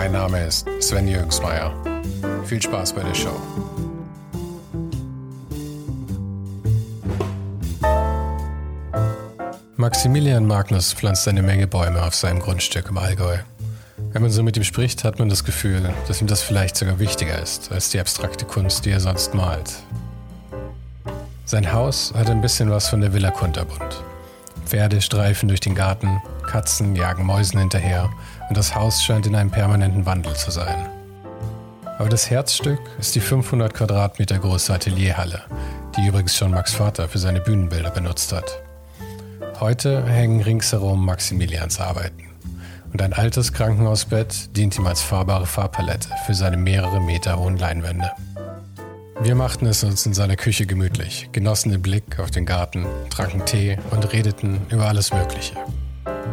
Mein 0.00 0.12
Name 0.12 0.46
ist 0.46 0.66
Sven 0.80 1.06
Jürgensmeier. 1.06 1.74
Viel 2.46 2.62
Spaß 2.62 2.94
bei 2.94 3.02
der 3.02 3.14
Show. 3.14 3.38
Maximilian 9.76 10.46
Magnus 10.46 10.94
pflanzt 10.94 11.28
eine 11.28 11.42
Menge 11.42 11.66
Bäume 11.66 12.02
auf 12.02 12.14
seinem 12.14 12.38
Grundstück 12.38 12.88
im 12.88 12.96
Allgäu. 12.96 13.36
Wenn 14.12 14.22
man 14.22 14.30
so 14.30 14.42
mit 14.42 14.56
ihm 14.56 14.64
spricht, 14.64 15.04
hat 15.04 15.18
man 15.18 15.28
das 15.28 15.44
Gefühl, 15.44 15.92
dass 16.08 16.22
ihm 16.22 16.28
das 16.28 16.40
vielleicht 16.40 16.76
sogar 16.76 16.98
wichtiger 16.98 17.38
ist 17.38 17.70
als 17.70 17.90
die 17.90 18.00
abstrakte 18.00 18.46
Kunst, 18.46 18.86
die 18.86 18.92
er 18.92 19.00
sonst 19.00 19.34
malt. 19.34 19.70
Sein 21.44 21.74
Haus 21.74 22.14
hat 22.16 22.30
ein 22.30 22.40
bisschen 22.40 22.70
was 22.70 22.88
von 22.88 23.02
der 23.02 23.12
Villa 23.12 23.32
Kunterbund. 23.32 24.02
Pferde 24.70 25.00
streifen 25.00 25.48
durch 25.48 25.58
den 25.58 25.74
Garten, 25.74 26.22
Katzen 26.46 26.94
jagen 26.94 27.26
Mäusen 27.26 27.58
hinterher 27.58 28.08
und 28.48 28.56
das 28.56 28.76
Haus 28.76 29.02
scheint 29.02 29.26
in 29.26 29.34
einem 29.34 29.50
permanenten 29.50 30.06
Wandel 30.06 30.36
zu 30.36 30.52
sein. 30.52 30.88
Aber 31.98 32.08
das 32.08 32.30
Herzstück 32.30 32.78
ist 33.00 33.16
die 33.16 33.20
500 33.20 33.74
Quadratmeter 33.74 34.38
große 34.38 34.72
Atelierhalle, 34.72 35.42
die 35.96 36.06
übrigens 36.06 36.36
schon 36.36 36.52
Max 36.52 36.72
Vater 36.72 37.08
für 37.08 37.18
seine 37.18 37.40
Bühnenbilder 37.40 37.90
benutzt 37.90 38.32
hat. 38.32 38.62
Heute 39.58 40.06
hängen 40.06 40.40
ringsherum 40.40 41.04
Maximilians 41.04 41.80
Arbeiten. 41.80 42.28
Und 42.92 43.02
ein 43.02 43.12
altes 43.12 43.52
Krankenhausbett 43.52 44.56
dient 44.56 44.78
ihm 44.78 44.86
als 44.86 45.02
fahrbare 45.02 45.46
Farbpalette 45.46 46.10
für 46.26 46.34
seine 46.34 46.56
mehrere 46.56 47.00
Meter 47.00 47.40
hohen 47.40 47.58
Leinwände. 47.58 48.12
Wir 49.22 49.34
machten 49.34 49.66
es 49.66 49.84
uns 49.84 50.06
in 50.06 50.14
seiner 50.14 50.36
Küche 50.36 50.64
gemütlich, 50.64 51.28
genossen 51.32 51.70
den 51.70 51.82
Blick 51.82 52.18
auf 52.18 52.30
den 52.30 52.46
Garten, 52.46 52.86
tranken 53.10 53.44
Tee 53.44 53.76
und 53.90 54.12
redeten 54.14 54.62
über 54.70 54.86
alles 54.86 55.12
Mögliche. 55.12 55.56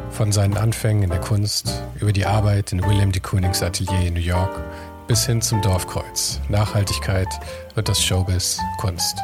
Von 0.09 0.31
seinen 0.31 0.55
Anfängen 0.55 1.03
in 1.03 1.09
der 1.09 1.19
Kunst, 1.19 1.83
über 1.99 2.13
die 2.13 2.25
Arbeit 2.25 2.71
in 2.71 2.81
William 2.81 3.11
de 3.11 3.21
Koonings 3.21 3.61
Atelier 3.61 4.07
in 4.07 4.13
New 4.13 4.21
York 4.21 4.63
bis 5.05 5.25
hin 5.25 5.41
zum 5.41 5.61
Dorfkreuz, 5.61 6.39
Nachhaltigkeit 6.47 7.27
und 7.75 7.89
das 7.89 8.01
Showbiz 8.01 8.57
Kunst. 8.77 9.17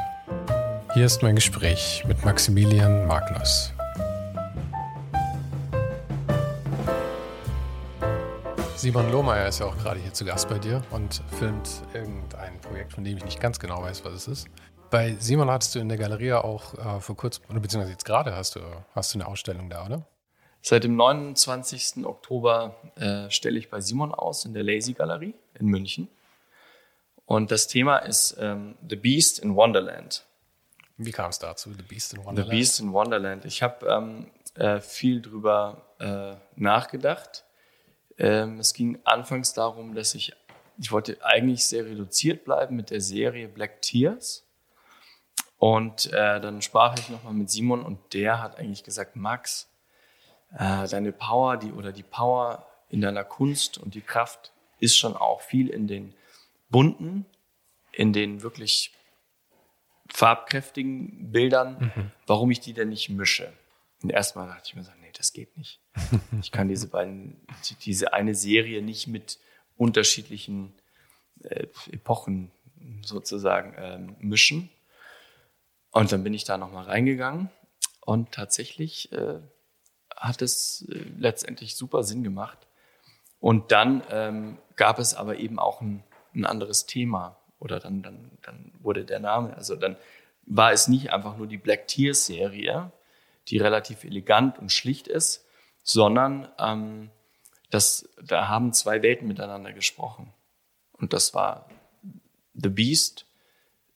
Hier 0.94 1.06
ist 1.06 1.24
mein 1.24 1.36
Gespräch 1.36 2.04
mit 2.06 2.24
Maximilian 2.26 3.08
Magnus. 3.08 3.73
Simon 8.84 9.10
Lohmeier 9.14 9.48
ist 9.48 9.60
ja 9.60 9.68
auch 9.68 9.78
gerade 9.78 9.98
hier 9.98 10.12
zu 10.12 10.26
Gast 10.26 10.50
bei 10.50 10.60
dir 10.60 10.84
und 10.92 11.24
filmt 11.40 11.70
irgendein 11.94 12.60
Projekt, 12.60 12.92
von 12.92 13.06
dem 13.06 13.16
ich 13.16 13.24
nicht 13.24 13.40
ganz 13.40 13.58
genau 13.58 13.82
weiß, 13.82 14.04
was 14.04 14.14
es 14.14 14.28
ist. 14.28 14.48
Bei 14.90 15.16
Simon 15.20 15.50
hattest 15.50 15.74
du 15.74 15.80
in 15.80 15.88
der 15.88 15.98
Galerie 15.98 16.34
auch 16.34 16.74
äh, 16.74 17.00
vor 17.00 17.16
kurzem, 17.16 17.46
oder 17.50 17.62
beziehungsweise 17.62 17.94
jetzt 17.94 18.04
gerade 18.04 18.36
hast 18.36 18.58
du, 18.58 18.60
hast 18.94 19.14
du 19.14 19.20
eine 19.20 19.28
Ausstellung 19.28 19.70
da, 19.70 19.86
oder? 19.86 20.06
Seit 20.62 20.84
dem 20.84 20.98
29. 20.98 22.06
Oktober 22.06 22.76
äh, 22.98 23.30
stelle 23.30 23.58
ich 23.58 23.70
bei 23.70 23.80
Simon 23.80 24.14
aus 24.14 24.44
in 24.44 24.54
der 24.54 24.64
Lazy 24.64 24.92
Galerie 24.92 25.34
in 25.58 25.68
München. 25.68 26.10
Und 27.26 27.52
das 27.52 27.70
Thema 27.70 28.00
ist 28.00 28.36
ähm, 28.38 28.76
The 28.90 28.98
Beast 28.98 29.40
in 29.40 29.56
Wonderland. 29.56 30.26
Wie 30.98 31.12
kam 31.12 31.30
es 31.30 31.40
dazu, 31.40 31.72
The 31.72 31.84
Beast 31.84 32.16
in 32.16 32.26
Wonderland? 32.26 32.52
The 32.52 32.58
Beast 32.58 32.80
in 32.82 32.92
Wonderland. 32.92 33.46
Ich 33.46 33.64
habe 33.64 33.86
ähm, 33.86 34.26
äh, 34.56 34.82
viel 34.82 35.22
drüber 35.22 35.84
äh, 36.00 36.36
nachgedacht. 36.58 37.46
Ähm, 38.18 38.60
es 38.60 38.74
ging 38.74 39.00
anfangs 39.04 39.54
darum, 39.54 39.96
dass 39.96 40.16
ich, 40.16 40.34
ich 40.78 40.92
wollte 40.92 41.24
eigentlich 41.24 41.66
sehr 41.66 41.86
reduziert 41.86 42.46
bleiben 42.46 42.76
mit 42.76 42.90
der 42.90 43.02
Serie 43.02 43.48
Black 43.48 43.82
Tears. 43.82 44.46
Und 45.58 46.12
äh, 46.12 46.42
dann 46.42 46.62
sprach 46.62 46.98
ich 46.98 47.10
nochmal 47.10 47.34
mit 47.34 47.50
Simon 47.50 47.84
und 47.84 48.14
der 48.14 48.42
hat 48.42 48.58
eigentlich 48.58 48.84
gesagt, 48.84 49.16
Max, 49.16 49.70
äh, 50.58 50.88
deine 50.88 51.12
Power 51.12 51.58
die, 51.58 51.72
oder 51.72 51.92
die 51.92 52.04
Power 52.04 52.68
in 52.90 53.02
deiner 53.02 53.24
Kunst 53.24 53.78
und 53.78 53.96
die 53.96 54.02
Kraft 54.02 54.52
ist 54.80 54.98
schon 54.98 55.16
auch 55.16 55.42
viel 55.42 55.70
in 55.70 55.88
den 55.88 56.14
bunten, 56.70 57.26
in 57.92 58.12
den 58.12 58.42
wirklich 58.42 58.94
farbkräftigen 60.10 61.32
Bildern, 61.32 61.92
mhm. 61.96 62.12
warum 62.28 62.52
ich 62.52 62.60
die 62.60 62.74
denn 62.74 62.90
nicht 62.90 63.10
mische. 63.10 63.52
Und 64.02 64.12
erstmal 64.12 64.48
dachte 64.48 64.64
ich 64.66 64.76
mir 64.76 64.84
so, 64.84 64.92
das 65.14 65.34
geht 65.34 65.58
nicht. 65.58 65.80
Ich 66.42 66.52
kann 66.52 66.68
diese 66.68 66.88
beiden, 66.88 67.46
diese 67.86 68.14
eine 68.14 68.36
Serie 68.36 68.82
nicht 68.82 69.08
mit 69.08 69.40
unterschiedlichen 69.78 70.74
äh, 71.44 71.68
Epochen 71.92 72.52
sozusagen 73.04 73.74
ähm, 73.78 74.16
mischen. 74.20 74.70
Und 75.92 76.12
dann 76.12 76.24
bin 76.24 76.34
ich 76.34 76.44
da 76.44 76.58
nochmal 76.58 76.86
reingegangen 76.86 77.50
und 78.02 78.32
tatsächlich 78.32 79.12
äh, 79.12 79.40
hat 80.16 80.42
es 80.42 80.88
äh, 80.90 81.06
letztendlich 81.18 81.76
super 81.76 82.04
Sinn 82.04 82.24
gemacht. 82.24 82.58
Und 83.40 83.72
dann 83.72 84.04
ähm, 84.10 84.58
gab 84.76 85.00
es 85.00 85.14
aber 85.14 85.38
eben 85.38 85.60
auch 85.60 85.82
ein, 85.82 86.04
ein 86.34 86.46
anderes 86.46 86.86
Thema. 86.86 87.38
Oder 87.60 87.80
dann, 87.80 88.02
dann, 88.02 88.32
dann 88.42 88.74
wurde 88.80 89.06
der 89.06 89.20
Name, 89.20 89.56
also 89.56 89.76
dann 89.76 89.96
war 90.46 90.74
es 90.74 90.88
nicht 90.88 91.14
einfach 91.14 91.38
nur 91.38 91.48
die 91.48 91.58
Black 91.58 91.88
Tears 91.88 92.26
Serie, 92.26 92.92
die 93.48 93.58
relativ 93.58 94.04
elegant 94.04 94.60
und 94.60 94.72
schlicht 94.72 95.08
ist, 95.08 95.46
sondern 95.84 96.48
ähm, 96.60 97.10
das, 97.70 98.10
da 98.22 98.48
haben 98.48 98.74
zwei 98.74 99.02
Welten 99.02 99.28
miteinander 99.28 99.74
gesprochen. 99.74 100.32
Und 100.94 101.14
das 101.14 101.34
war 101.34 101.70
The 102.54 102.70
Beast 102.70 103.26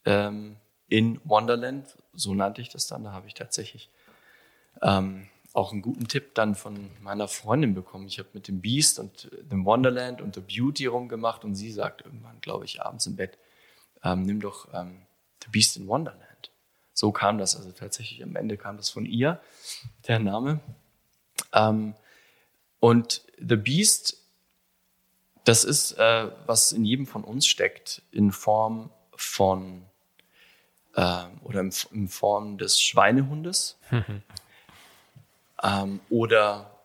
ähm, 0.05 0.57
in 0.87 1.21
Wonderland, 1.23 1.95
so 2.13 2.33
nannte 2.33 2.61
ich 2.61 2.69
das 2.69 2.87
dann. 2.87 3.03
Da 3.03 3.11
habe 3.11 3.27
ich 3.27 3.33
tatsächlich 3.33 3.89
ähm, 4.81 5.27
auch 5.53 5.71
einen 5.71 5.81
guten 5.81 6.07
Tipp 6.07 6.35
dann 6.35 6.55
von 6.55 6.91
meiner 7.01 7.27
Freundin 7.27 7.73
bekommen. 7.73 8.07
Ich 8.07 8.19
habe 8.19 8.29
mit 8.33 8.47
dem 8.47 8.61
Beast 8.61 8.99
und 8.99 9.29
dem 9.41 9.65
Wonderland 9.65 10.21
und 10.21 10.35
The 10.35 10.41
Beauty 10.41 10.85
rumgemacht 10.85 11.45
und 11.45 11.55
sie 11.55 11.71
sagt 11.71 12.01
irgendwann, 12.01 12.39
glaube 12.41 12.65
ich, 12.65 12.81
abends 12.81 13.05
im 13.05 13.15
Bett, 13.15 13.37
ähm, 14.03 14.23
nimm 14.23 14.39
doch 14.39 14.67
ähm, 14.73 15.01
The 15.43 15.49
Beast 15.49 15.77
in 15.77 15.87
Wonderland. 15.87 16.26
So 16.97 17.11
kam 17.11 17.37
das, 17.37 17.55
also 17.55 17.71
tatsächlich 17.71 18.23
am 18.23 18.35
Ende 18.35 18.57
kam 18.57 18.75
das 18.75 18.89
von 18.89 19.05
ihr, 19.05 19.39
der 20.07 20.17
Name. 20.17 20.59
Ähm, 21.53 21.93
und 22.79 23.21
The 23.37 23.55
Beast, 23.55 24.17
das 25.43 25.63
ist, 25.63 25.91
äh, 25.99 26.31
was 26.47 26.71
in 26.71 26.85
jedem 26.85 27.05
von 27.05 27.23
uns 27.23 27.45
steckt, 27.45 28.01
in 28.09 28.31
Form 28.31 28.89
von 29.15 29.85
äh, 30.95 31.25
oder 31.43 31.59
in, 31.59 31.71
in 31.91 32.07
Form 32.07 32.57
des 32.57 32.81
Schweinehundes. 32.81 33.77
ähm, 35.61 35.99
oder 36.09 36.79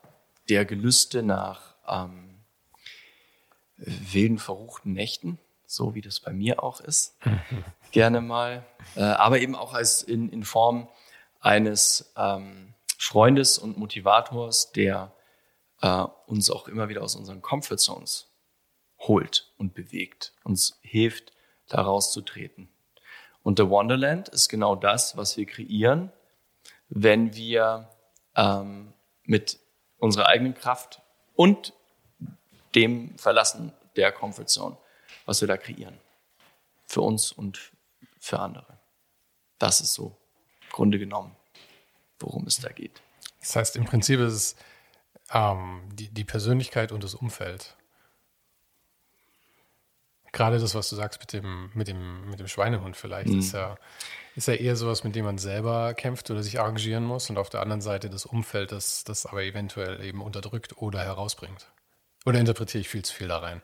der 0.51 0.67
Gelüste 0.67 1.23
nach 1.23 1.75
ähm, 1.89 2.35
wilden, 3.79 4.39
verruchten 4.39 4.93
Nächten, 4.93 5.39
so 5.67 5.95
wie 5.95 6.03
das 6.03 6.21
bei 6.21 6.35
mir 6.35 6.63
auch 6.63 6.83
ist, 6.83 7.17
gerne 7.93 8.21
mal, 8.21 8.65
äh, 8.97 9.03
aber 9.03 9.41
eben 9.41 9.55
auch 9.55 9.75
als 9.75 10.03
in, 10.03 10.29
in 10.31 10.45
Form 10.45 10.89
eines 11.41 12.13
ähm, 12.17 12.75
Freundes 12.99 13.59
und 13.59 13.79
Motivators, 13.79 14.73
der 14.73 15.13
äh, 15.83 16.05
uns 16.27 16.51
auch 16.51 16.69
immer 16.69 16.89
wieder 16.89 17.03
aus 17.03 17.17
unseren 17.17 17.43
Comfort 17.43 17.79
Zones 17.79 18.29
holt 18.99 19.53
und 19.59 19.75
bewegt, 19.75 20.33
uns 20.45 20.79
hilft, 20.83 21.33
da 21.69 21.83
rauszutreten. 21.83 22.69
Und 23.43 23.59
The 23.59 23.69
Wonderland 23.69 24.29
ist 24.29 24.49
genau 24.49 24.77
das, 24.77 25.17
was 25.17 25.37
wir 25.37 25.47
kreieren, 25.47 26.13
wenn 26.89 27.35
wir 27.35 27.89
ähm, 28.37 28.93
mit 29.25 29.59
unserer 29.99 30.27
eigenen 30.27 30.55
Kraft 30.55 31.03
und 31.35 31.73
dem 32.75 33.19
Verlassen 33.19 33.73
der 33.97 34.13
Comfort 34.13 34.47
Zone, 34.47 34.77
was 35.27 35.41
wir 35.41 35.49
da 35.49 35.57
kreieren. 35.57 35.99
Für 36.87 37.01
uns 37.01 37.33
und 37.33 37.72
für 38.23 38.39
andere. 38.39 38.79
Das 39.59 39.81
ist 39.81 39.95
so, 39.95 40.17
im 40.63 40.69
Grunde 40.71 40.99
genommen, 40.99 41.37
worum 42.21 42.47
es 42.47 42.57
da 42.59 42.71
geht. 42.71 43.03
Das 43.41 43.57
heißt, 43.57 43.77
im 43.77 43.85
Prinzip 43.85 44.21
ist 44.21 44.33
es 44.33 44.57
ähm, 45.33 45.83
die, 45.93 46.09
die 46.09 46.25
Persönlichkeit 46.25 46.93
und 46.93 47.03
das 47.03 47.15
Umfeld. 47.15 47.77
Gerade 50.31 50.59
das, 50.61 50.75
was 50.75 50.89
du 50.89 50.97
sagst 50.97 51.21
mit 51.21 51.33
dem, 51.33 51.71
mit 51.75 51.89
dem, 51.89 52.31
mit 52.31 52.39
dem 52.39 52.47
Schweinehund 52.47 52.97
vielleicht, 52.97 53.29
mhm. 53.29 53.41
ist, 53.41 53.53
ja, 53.53 53.77
ist 54.37 54.49
ja 54.49 54.55
eher 54.55 54.77
sowas, 54.77 55.03
mit 55.05 55.17
dem 55.17 55.25
man 55.25 55.39
selber 55.39 55.93
kämpft 55.93 56.31
oder 56.31 56.43
sich 56.43 56.61
arrangieren 56.61 57.05
muss 57.05 57.29
und 57.29 57.39
auf 57.39 57.51
der 57.51 57.61
anderen 57.61 57.83
Seite 57.83 58.09
das 58.09 58.25
Umfeld, 58.25 58.71
das 58.71 59.03
das 59.05 59.27
aber 59.27 59.43
eventuell 59.43 60.03
eben 60.03 60.23
unterdrückt 60.23 60.79
oder 60.79 61.01
herausbringt. 61.01 61.71
Oder 62.25 62.39
interpretiere 62.39 62.81
ich 62.81 62.89
viel 62.89 63.05
zu 63.05 63.15
viel 63.15 63.29
da 63.29 63.39
rein? 63.39 63.63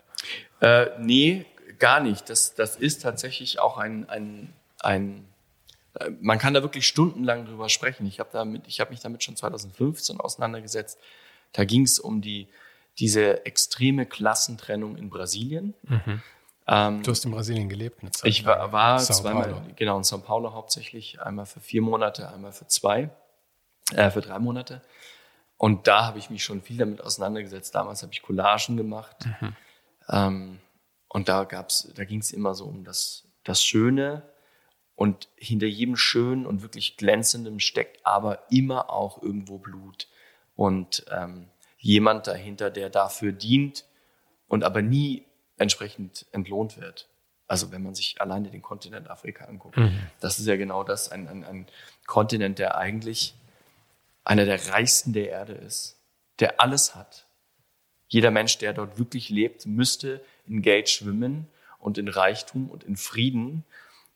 Äh, 0.61 0.89
nee, 0.99 1.47
gar 1.79 2.00
nicht. 2.00 2.29
Das, 2.31 2.55
das 2.55 2.76
ist 2.76 3.03
tatsächlich 3.03 3.59
auch 3.61 3.79
ein, 3.79 4.09
ein, 4.09 4.53
ein 4.81 5.25
man 6.20 6.38
kann 6.38 6.55
da 6.55 6.62
wirklich 6.62 6.87
stundenlang 6.87 7.47
drüber 7.47 7.69
sprechen. 7.69 8.06
Ich 8.06 8.20
habe 8.20 8.38
habe 8.38 8.91
mich 8.91 9.00
damit 9.00 9.25
schon 9.25 9.37
2015 9.37 10.20
auseinandergesetzt. 10.20 10.99
Da 11.53 11.65
ging 11.65 11.82
es 11.82 11.99
um 11.99 12.20
die, 12.20 12.49
diese 12.99 13.47
extreme 13.47 14.06
Klassentrennung 14.06 14.97
in 14.97 15.11
Brasilien. 15.11 15.75
Mhm. 15.82 16.23
Ähm, 16.67 17.03
du 17.03 17.11
hast 17.11 17.25
in 17.25 17.31
Brasilien 17.31 17.69
gelebt 17.69 18.03
eine 18.03 18.11
Zeit. 18.11 18.31
Ich 18.31 18.44
war, 18.44 18.71
war 18.73 18.99
zweimal, 18.99 19.50
Paulo. 19.50 19.62
genau, 19.75 19.97
in 19.97 20.03
São 20.05 20.21
Paulo 20.21 20.53
hauptsächlich, 20.53 21.21
einmal 21.21 21.47
für 21.47 21.61
vier 21.61 21.81
Monate, 21.81 22.29
einmal 22.29 22.53
für 22.53 22.67
zwei, 22.67 23.09
äh, 23.94 24.11
für 24.11 24.21
drei 24.21 24.38
Monate. 24.38 24.82
Und 25.56 25.88
da 25.88 26.05
habe 26.05 26.19
ich 26.19 26.31
mich 26.31 26.44
schon 26.44 26.61
viel 26.61 26.76
damit 26.76 27.00
auseinandergesetzt. 27.00 27.75
Damals 27.75 28.03
habe 28.03 28.12
ich 28.12 28.23
Collagen 28.23 28.76
gemacht. 28.76 29.17
Mhm. 29.41 29.56
Ähm, 30.11 30.59
und 31.09 31.29
da 31.29 31.45
gab's, 31.45 31.91
da 31.95 32.05
ging 32.05 32.21
es 32.21 32.33
immer 32.33 32.55
so 32.55 32.67
um 32.67 32.85
das, 32.85 33.25
das 33.45 33.63
Schöne. 33.63 34.23
Und 34.95 35.29
hinter 35.37 35.67
jedem 35.67 35.97
Schönen 35.97 36.45
und 36.45 36.63
wirklich 36.63 36.97
Glänzendem 36.97 37.61
steckt 37.61 38.05
aber 38.05 38.51
immer 38.51 38.91
auch 38.91 39.23
irgendwo 39.23 39.59
Blut. 39.59 40.09
Und 40.57 41.07
ähm, 41.11 41.49
jemand 41.79 42.27
dahinter, 42.27 42.71
der 42.71 42.91
dafür 42.91 43.33
dient 43.33 43.85
und 44.49 44.65
aber 44.65 44.83
nie 44.83 45.25
entsprechend 45.57 46.27
entlohnt 46.33 46.81
wird. 46.81 47.09
Also 47.47 47.71
wenn 47.73 47.83
man 47.83 47.95
sich 47.95 48.21
alleine 48.21 48.51
den 48.51 48.61
Kontinent 48.61 49.09
Afrika 49.09 49.45
anguckt. 49.45 49.77
Mhm. 49.77 49.99
Das 50.21 50.39
ist 50.39 50.47
ja 50.47 50.57
genau 50.57 50.85
das, 50.85 51.11
ein, 51.11 51.29
ein, 51.29 51.45
ein 51.45 51.67
Kontinent, 52.07 52.59
der 52.59 52.77
eigentlich 52.77 53.35
einer 54.25 54.45
der 54.45 54.69
reichsten 54.69 55.13
der 55.13 55.31
Erde 55.31 55.55
ist, 55.55 55.97
der 56.41 56.61
alles 56.61 56.95
hat. 56.95 57.27
Jeder 58.09 58.31
Mensch, 58.31 58.59
der 58.59 58.73
dort 58.73 58.99
wirklich 58.99 59.31
lebt, 59.31 59.65
müsste 59.67 60.23
in 60.49 60.62
Geld 60.62 60.89
schwimmen 60.89 61.47
und 61.79 61.99
in 61.99 62.09
Reichtum 62.09 62.71
und 62.71 62.85
in 62.85 62.97
Frieden, 62.97 63.65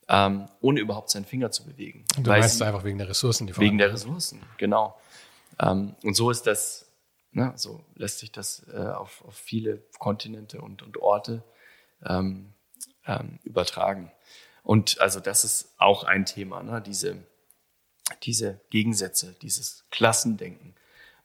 ähm, 0.09 0.49
ohne 0.61 0.81
überhaupt 0.81 1.11
seinen 1.11 1.25
Finger 1.25 1.51
zu 1.51 1.65
bewegen. 1.65 2.05
Du 2.17 2.31
meinst 2.31 2.59
sie, 2.59 2.67
einfach 2.67 2.85
wegen 2.85 2.99
der 2.99 3.09
Ressourcen, 3.09 3.47
die 3.47 3.57
Wegen 3.57 3.79
der 3.79 3.93
Ressourcen, 3.93 4.43
genau. 4.59 4.99
Ähm, 5.61 5.95
und 6.03 6.15
so 6.15 6.31
ist 6.31 6.47
das, 6.47 6.87
ne, 7.33 7.53
so 7.57 7.85
lässt 7.95 8.19
sich 8.19 8.33
das 8.33 8.67
äh, 8.73 8.79
auf, 8.79 9.25
auf 9.25 9.35
viele 9.35 9.83
Kontinente 9.99 10.61
und, 10.61 10.83
und 10.83 10.97
Orte 10.99 11.43
ähm, 12.05 12.53
ähm, 13.07 13.39
übertragen. 13.45 14.11
Und 14.63 15.01
also 15.01 15.21
das 15.21 15.45
ist 15.45 15.75
auch 15.79 16.05
ein 16.05 16.27
Thema, 16.27 16.63
ne, 16.63 16.81
diese, 16.81 17.17
diese 18.23 18.61
Gegensätze, 18.71 19.35
dieses 19.43 19.85
Klassendenken, 19.91 20.75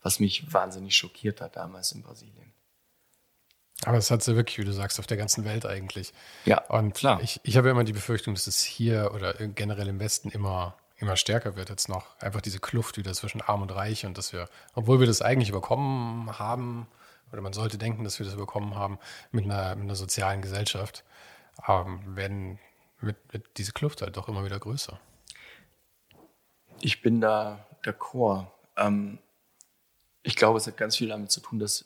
was 0.01 0.19
mich 0.19 0.54
wahnsinnig 0.54 0.95
schockiert 0.95 1.42
hat 1.42 1.56
damals 1.56 1.92
in 1.92 2.04
Brasilien. 2.04 2.54
Aber 3.85 3.97
es 3.97 4.09
hat 4.09 4.24
sie 4.24 4.35
wirklich, 4.35 4.57
wie 4.57 4.65
du 4.65 4.74
sagst, 4.74 5.00
auf 5.00 5.07
der 5.07 5.18
ganzen 5.18 5.45
Welt 5.45 5.65
eigentlich. 5.65 6.13
Ja, 6.45 6.63
und 6.65 6.95
klar. 6.95 7.21
Ich, 7.21 7.39
ich 7.44 7.57
habe 7.57 7.68
ja 7.68 7.74
immer 7.74 7.83
die 7.83 7.94
Befürchtung, 7.94 8.33
dass 8.33 8.47
es 8.47 8.63
hier 8.63 9.12
oder 9.13 9.33
generell 9.33 9.88
im 9.88 10.00
Westen 10.00 10.29
immer, 10.29 10.75
immer 10.97 11.15
stärker 11.15 11.56
wird 11.56 11.69
jetzt 11.69 11.88
noch. 11.88 12.19
Einfach 12.19 12.41
diese 12.41 12.59
Kluft 12.59 12.97
wieder 12.97 13.13
zwischen 13.13 13.41
Arm 13.41 13.62
und 13.62 13.71
Reich 13.71 14.06
und 14.06 14.18
dass 14.18 14.33
wir, 14.33 14.50
obwohl 14.74 15.00
wir 15.00 15.07
das 15.07 15.21
eigentlich 15.21 15.50
überkommen 15.50 16.39
haben, 16.39 16.88
oder 17.31 17.41
man 17.41 17.53
sollte 17.53 17.77
denken, 17.77 18.03
dass 18.03 18.19
wir 18.19 18.25
das 18.25 18.35
überkommen 18.35 18.75
haben 18.75 19.00
mit 19.31 19.45
einer, 19.45 19.75
mit 19.75 19.83
einer 19.83 19.95
sozialen 19.95 20.41
Gesellschaft, 20.41 21.03
ähm, 21.68 22.15
werden 22.15 22.59
mit, 23.01 23.18
mit 23.33 23.57
diese 23.57 23.73
Kluft 23.73 24.01
halt 24.01 24.18
doch 24.18 24.27
immer 24.27 24.44
wieder 24.44 24.59
größer. 24.59 25.00
Ich 26.81 27.01
bin 27.01 27.21
da 27.21 27.65
d'accord. 27.83 28.47
Ähm, 28.75 29.19
ich 30.23 30.35
glaube, 30.35 30.57
es 30.57 30.68
hat 30.68 30.77
ganz 30.77 30.97
viel 30.97 31.09
damit 31.09 31.31
zu 31.31 31.41
tun, 31.41 31.59
dass, 31.59 31.85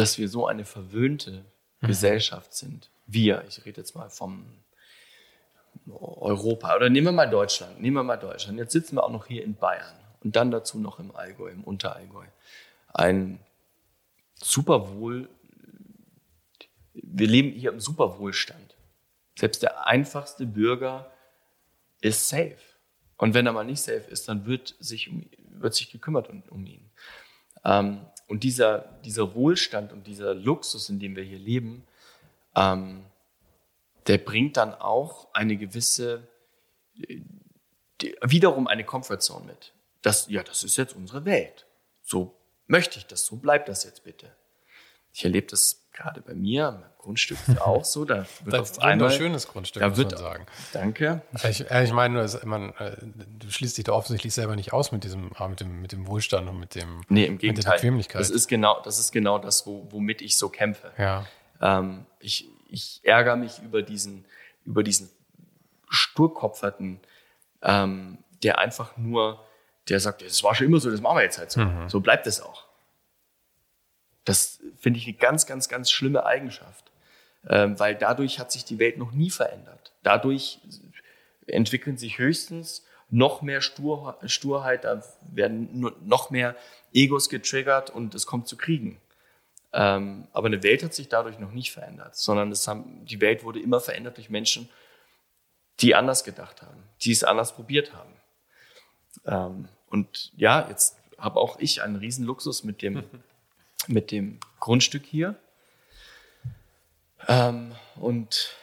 dass 0.00 0.16
wir 0.16 0.30
so 0.30 0.46
eine 0.46 0.64
verwöhnte 0.64 1.44
mhm. 1.80 1.86
Gesellschaft 1.86 2.54
sind. 2.54 2.90
Wir, 3.06 3.44
ich 3.46 3.64
rede 3.66 3.82
jetzt 3.82 3.94
mal 3.94 4.08
vom 4.08 4.46
Europa 5.88 6.74
oder 6.74 6.88
nehmen 6.88 7.08
wir 7.08 7.12
mal 7.12 7.28
Deutschland. 7.28 7.80
Nehmen 7.80 7.96
wir 7.96 8.02
mal 8.02 8.16
Deutschland. 8.16 8.58
Jetzt 8.58 8.72
sitzen 8.72 8.96
wir 8.96 9.04
auch 9.04 9.10
noch 9.10 9.26
hier 9.26 9.44
in 9.44 9.54
Bayern 9.54 9.94
und 10.24 10.36
dann 10.36 10.50
dazu 10.50 10.78
noch 10.78 10.98
im 10.98 11.14
Allgäu, 11.14 11.50
im 11.50 11.64
Unterallgäu. 11.64 12.24
Ein 12.94 13.40
super 14.36 14.94
wohl, 14.94 15.28
wir 16.94 17.28
leben 17.28 17.50
hier 17.50 17.70
im 17.70 17.80
super 17.80 18.18
Wohlstand. 18.18 18.74
Selbst 19.38 19.62
der 19.62 19.86
einfachste 19.86 20.46
Bürger 20.46 21.10
ist 22.00 22.28
safe. 22.28 22.56
Und 23.18 23.34
wenn 23.34 23.44
er 23.44 23.52
mal 23.52 23.64
nicht 23.64 23.82
safe 23.82 24.10
ist, 24.10 24.28
dann 24.28 24.46
wird 24.46 24.76
sich, 24.80 25.10
um, 25.10 25.28
wird 25.50 25.74
sich 25.74 25.90
gekümmert 25.90 26.30
um, 26.30 26.42
um 26.48 26.64
ihn. 26.64 26.90
Ähm, 27.64 28.00
und 28.30 28.44
dieser, 28.44 28.78
dieser 29.04 29.34
Wohlstand 29.34 29.92
und 29.92 30.06
dieser 30.06 30.34
Luxus, 30.34 30.88
in 30.88 31.00
dem 31.00 31.16
wir 31.16 31.24
hier 31.24 31.40
leben, 31.40 31.84
ähm, 32.54 33.04
der 34.06 34.18
bringt 34.18 34.56
dann 34.56 34.72
auch 34.72 35.34
eine 35.34 35.56
gewisse, 35.56 36.28
die, 36.94 38.16
wiederum 38.22 38.68
eine 38.68 38.84
Comfortzone 38.84 39.46
mit. 39.46 39.72
Das, 40.02 40.28
ja, 40.28 40.44
das 40.44 40.62
ist 40.62 40.76
jetzt 40.76 40.94
unsere 40.94 41.24
Welt. 41.24 41.66
So 42.04 42.36
möchte 42.68 43.00
ich 43.00 43.06
das, 43.06 43.26
so 43.26 43.34
bleibt 43.34 43.68
das 43.68 43.82
jetzt 43.82 44.04
bitte. 44.04 44.32
Ich 45.12 45.24
erlebe 45.24 45.48
das 45.48 45.79
gerade 46.00 46.20
bei 46.22 46.34
mir, 46.34 46.82
Grundstück 46.98 47.38
ist 47.46 47.60
auch 47.60 47.84
so. 47.84 48.04
Da 48.04 48.26
wird 48.44 48.60
das 48.60 48.78
auf 48.78 48.84
einmal, 48.84 49.10
ein 49.10 49.16
schönes 49.16 49.48
Grundstück, 49.48 49.80
da 49.80 49.96
wird, 49.96 50.18
sagen. 50.18 50.46
Danke. 50.72 51.22
Ich, 51.48 51.60
ich 51.60 51.92
meine, 51.92 52.14
nur, 52.14 52.46
man, 52.46 52.70
äh, 52.74 52.96
du 53.38 53.50
schließt 53.50 53.78
dich 53.78 53.84
da 53.84 53.92
offensichtlich 53.92 54.34
selber 54.34 54.56
nicht 54.56 54.72
aus 54.72 54.92
mit 54.92 55.04
diesem, 55.04 55.30
ah, 55.36 55.48
mit 55.48 55.60
dem, 55.60 55.82
mit 55.82 55.92
dem 55.92 56.06
Wohlstand 56.06 56.48
und 56.48 56.58
mit 56.58 56.74
dem, 56.74 57.02
nee, 57.08 57.24
im 57.24 57.38
Gegenteil. 57.38 57.56
mit 57.56 57.64
der 57.64 57.70
Bequemlichkeit. 57.72 58.20
Das 58.20 58.30
ist 58.30 58.48
genau, 58.48 58.80
das 58.82 58.98
ist 58.98 59.12
genau 59.12 59.38
das, 59.38 59.66
wo, 59.66 59.86
womit 59.90 60.22
ich 60.22 60.36
so 60.36 60.48
kämpfe. 60.48 60.90
Ja. 60.98 61.26
Ähm, 61.60 62.06
ich, 62.18 62.48
ich 62.68 63.00
ärgere 63.02 63.36
mich 63.36 63.60
über 63.60 63.82
diesen, 63.82 64.24
über 64.64 64.82
diesen 64.82 65.10
sturkopferten, 65.88 67.00
ähm, 67.62 68.18
der 68.42 68.58
einfach 68.58 68.96
nur, 68.96 69.44
der 69.88 70.00
sagt, 70.00 70.22
es 70.22 70.42
war 70.42 70.54
schon 70.54 70.66
immer 70.66 70.80
so, 70.80 70.90
das 70.90 71.00
machen 71.00 71.16
wir 71.16 71.22
jetzt 71.22 71.38
halt 71.38 71.50
so. 71.50 71.60
Mhm. 71.60 71.88
So 71.88 72.00
bleibt 72.00 72.26
es 72.26 72.40
auch. 72.40 72.69
Das 74.30 74.60
finde 74.78 75.00
ich 75.00 75.08
eine 75.08 75.16
ganz, 75.16 75.44
ganz, 75.44 75.68
ganz 75.68 75.90
schlimme 75.90 76.24
Eigenschaft, 76.24 76.92
ähm, 77.48 77.76
weil 77.80 77.96
dadurch 77.96 78.38
hat 78.38 78.52
sich 78.52 78.64
die 78.64 78.78
Welt 78.78 78.96
noch 78.96 79.10
nie 79.10 79.28
verändert. 79.28 79.92
Dadurch 80.04 80.60
entwickeln 81.48 81.96
sich 81.96 82.18
höchstens 82.18 82.86
noch 83.08 83.42
mehr 83.42 83.60
Stur, 83.60 84.16
Sturheit, 84.26 84.84
da 84.84 85.02
werden 85.32 85.84
noch 86.04 86.30
mehr 86.30 86.54
Egos 86.92 87.28
getriggert 87.28 87.90
und 87.90 88.14
es 88.14 88.24
kommt 88.24 88.46
zu 88.46 88.56
Kriegen. 88.56 89.00
Ähm, 89.72 90.28
aber 90.32 90.46
eine 90.46 90.62
Welt 90.62 90.84
hat 90.84 90.94
sich 90.94 91.08
dadurch 91.08 91.40
noch 91.40 91.50
nicht 91.50 91.72
verändert, 91.72 92.14
sondern 92.14 92.54
haben, 92.68 93.04
die 93.06 93.20
Welt 93.20 93.42
wurde 93.42 93.58
immer 93.58 93.80
verändert 93.80 94.16
durch 94.16 94.30
Menschen, 94.30 94.68
die 95.80 95.96
anders 95.96 96.22
gedacht 96.22 96.62
haben, 96.62 96.84
die 97.02 97.10
es 97.10 97.24
anders 97.24 97.56
probiert 97.56 97.94
haben. 97.94 98.14
Ähm, 99.24 99.68
und 99.88 100.32
ja, 100.36 100.68
jetzt 100.68 100.98
habe 101.18 101.40
auch 101.40 101.58
ich 101.58 101.82
einen 101.82 101.96
riesen 101.96 102.24
Luxus 102.24 102.62
mit 102.62 102.80
dem 102.80 103.02
mit 103.88 104.10
dem 104.10 104.38
Grundstück 104.58 105.04
hier. 105.04 105.36
Ähm, 107.28 107.72
und 107.96 108.54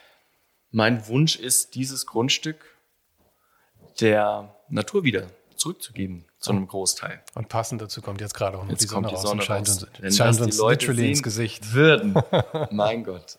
mein 0.70 1.06
Wunsch 1.08 1.36
ist, 1.36 1.74
dieses 1.74 2.06
Grundstück 2.06 2.76
der 4.00 4.54
Natur 4.68 5.04
wieder 5.04 5.28
zurückzugeben, 5.56 6.24
zu 6.38 6.52
einem 6.52 6.68
Großteil. 6.68 7.22
Und 7.34 7.48
passend 7.48 7.82
dazu 7.82 8.00
kommt 8.00 8.20
jetzt 8.20 8.34
gerade 8.34 8.58
auch 8.58 8.64
noch 8.64 8.70
jetzt 8.70 8.82
die 8.82 8.86
Sonne, 8.86 9.08
kommt 9.08 9.18
die 9.18 9.26
Sonne 9.26 9.40
raus 9.40 9.46
scheint 9.46 9.68
uns, 9.68 9.86
Wenn 9.98 10.12
scheint 10.12 10.40
uns 10.40 10.58
literally 10.58 11.08
ins 11.08 11.22
Gesicht. 11.22 11.72
Würden. 11.72 12.14
mein 12.70 13.04
Gott. 13.04 13.38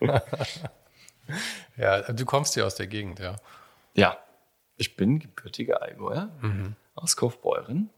ja, 1.76 2.12
du 2.12 2.24
kommst 2.24 2.54
hier 2.54 2.66
aus 2.66 2.76
der 2.76 2.86
Gegend, 2.86 3.18
ja. 3.18 3.36
Ja, 3.94 4.18
ich 4.76 4.96
bin 4.96 5.18
gebürtiger 5.18 5.82
Allgäuer 5.82 6.30
mhm. 6.40 6.76
aus 6.94 7.16
Kaufbeuren. 7.16 7.90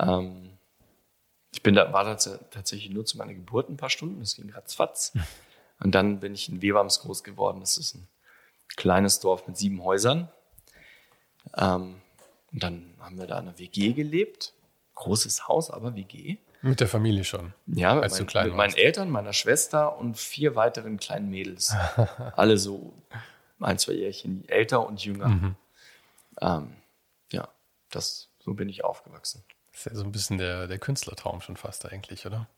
Ähm, 0.00 0.57
bin 1.62 1.74
da, 1.74 1.92
war 1.92 2.04
da 2.04 2.14
tatsächlich 2.14 2.90
nur 2.90 3.04
zu 3.04 3.16
meiner 3.18 3.34
Geburt 3.34 3.68
ein 3.68 3.76
paar 3.76 3.90
Stunden, 3.90 4.20
das 4.20 4.36
ging 4.36 4.50
ratzfatz. 4.50 5.12
Und 5.80 5.94
dann 5.94 6.20
bin 6.20 6.34
ich 6.34 6.48
in 6.48 6.60
Webams 6.60 7.00
groß 7.00 7.22
geworden. 7.24 7.60
Das 7.60 7.78
ist 7.78 7.94
ein 7.94 8.08
kleines 8.76 9.20
Dorf 9.20 9.46
mit 9.46 9.56
sieben 9.56 9.82
Häusern. 9.82 10.28
Ähm, 11.56 12.00
und 12.52 12.62
dann 12.62 12.94
haben 13.00 13.18
wir 13.18 13.26
da 13.26 13.38
in 13.38 13.48
einer 13.48 13.58
WG 13.58 13.92
gelebt. 13.92 14.52
Großes 14.94 15.46
Haus, 15.46 15.70
aber 15.70 15.94
WG. 15.94 16.38
Mit 16.62 16.80
der 16.80 16.88
Familie 16.88 17.22
schon. 17.22 17.54
Ja, 17.66 17.94
mit, 17.94 18.34
mein, 18.34 18.46
mit 18.46 18.56
meinen 18.56 18.74
Eltern, 18.74 19.10
meiner 19.10 19.32
Schwester 19.32 19.96
und 19.96 20.18
vier 20.18 20.56
weiteren 20.56 20.98
kleinen 20.98 21.30
Mädels. 21.30 21.72
Alle 22.36 22.58
so 22.58 22.92
ein, 23.60 23.78
zwei 23.78 23.92
Jährchen 23.92 24.48
älter 24.48 24.84
und 24.84 25.04
jünger. 25.04 25.28
Mhm. 25.28 25.56
Ähm, 26.40 26.76
ja, 27.30 27.48
das, 27.90 28.28
so 28.40 28.54
bin 28.54 28.68
ich 28.68 28.84
aufgewachsen. 28.84 29.44
Das 29.78 29.86
ist 29.86 29.92
ja 29.92 29.98
so 29.98 30.04
ein 30.04 30.10
bisschen 30.10 30.38
der, 30.38 30.66
der 30.66 30.78
Künstlertraum 30.80 31.40
schon 31.40 31.56
fast 31.56 31.86
eigentlich, 31.86 32.26
oder? 32.26 32.48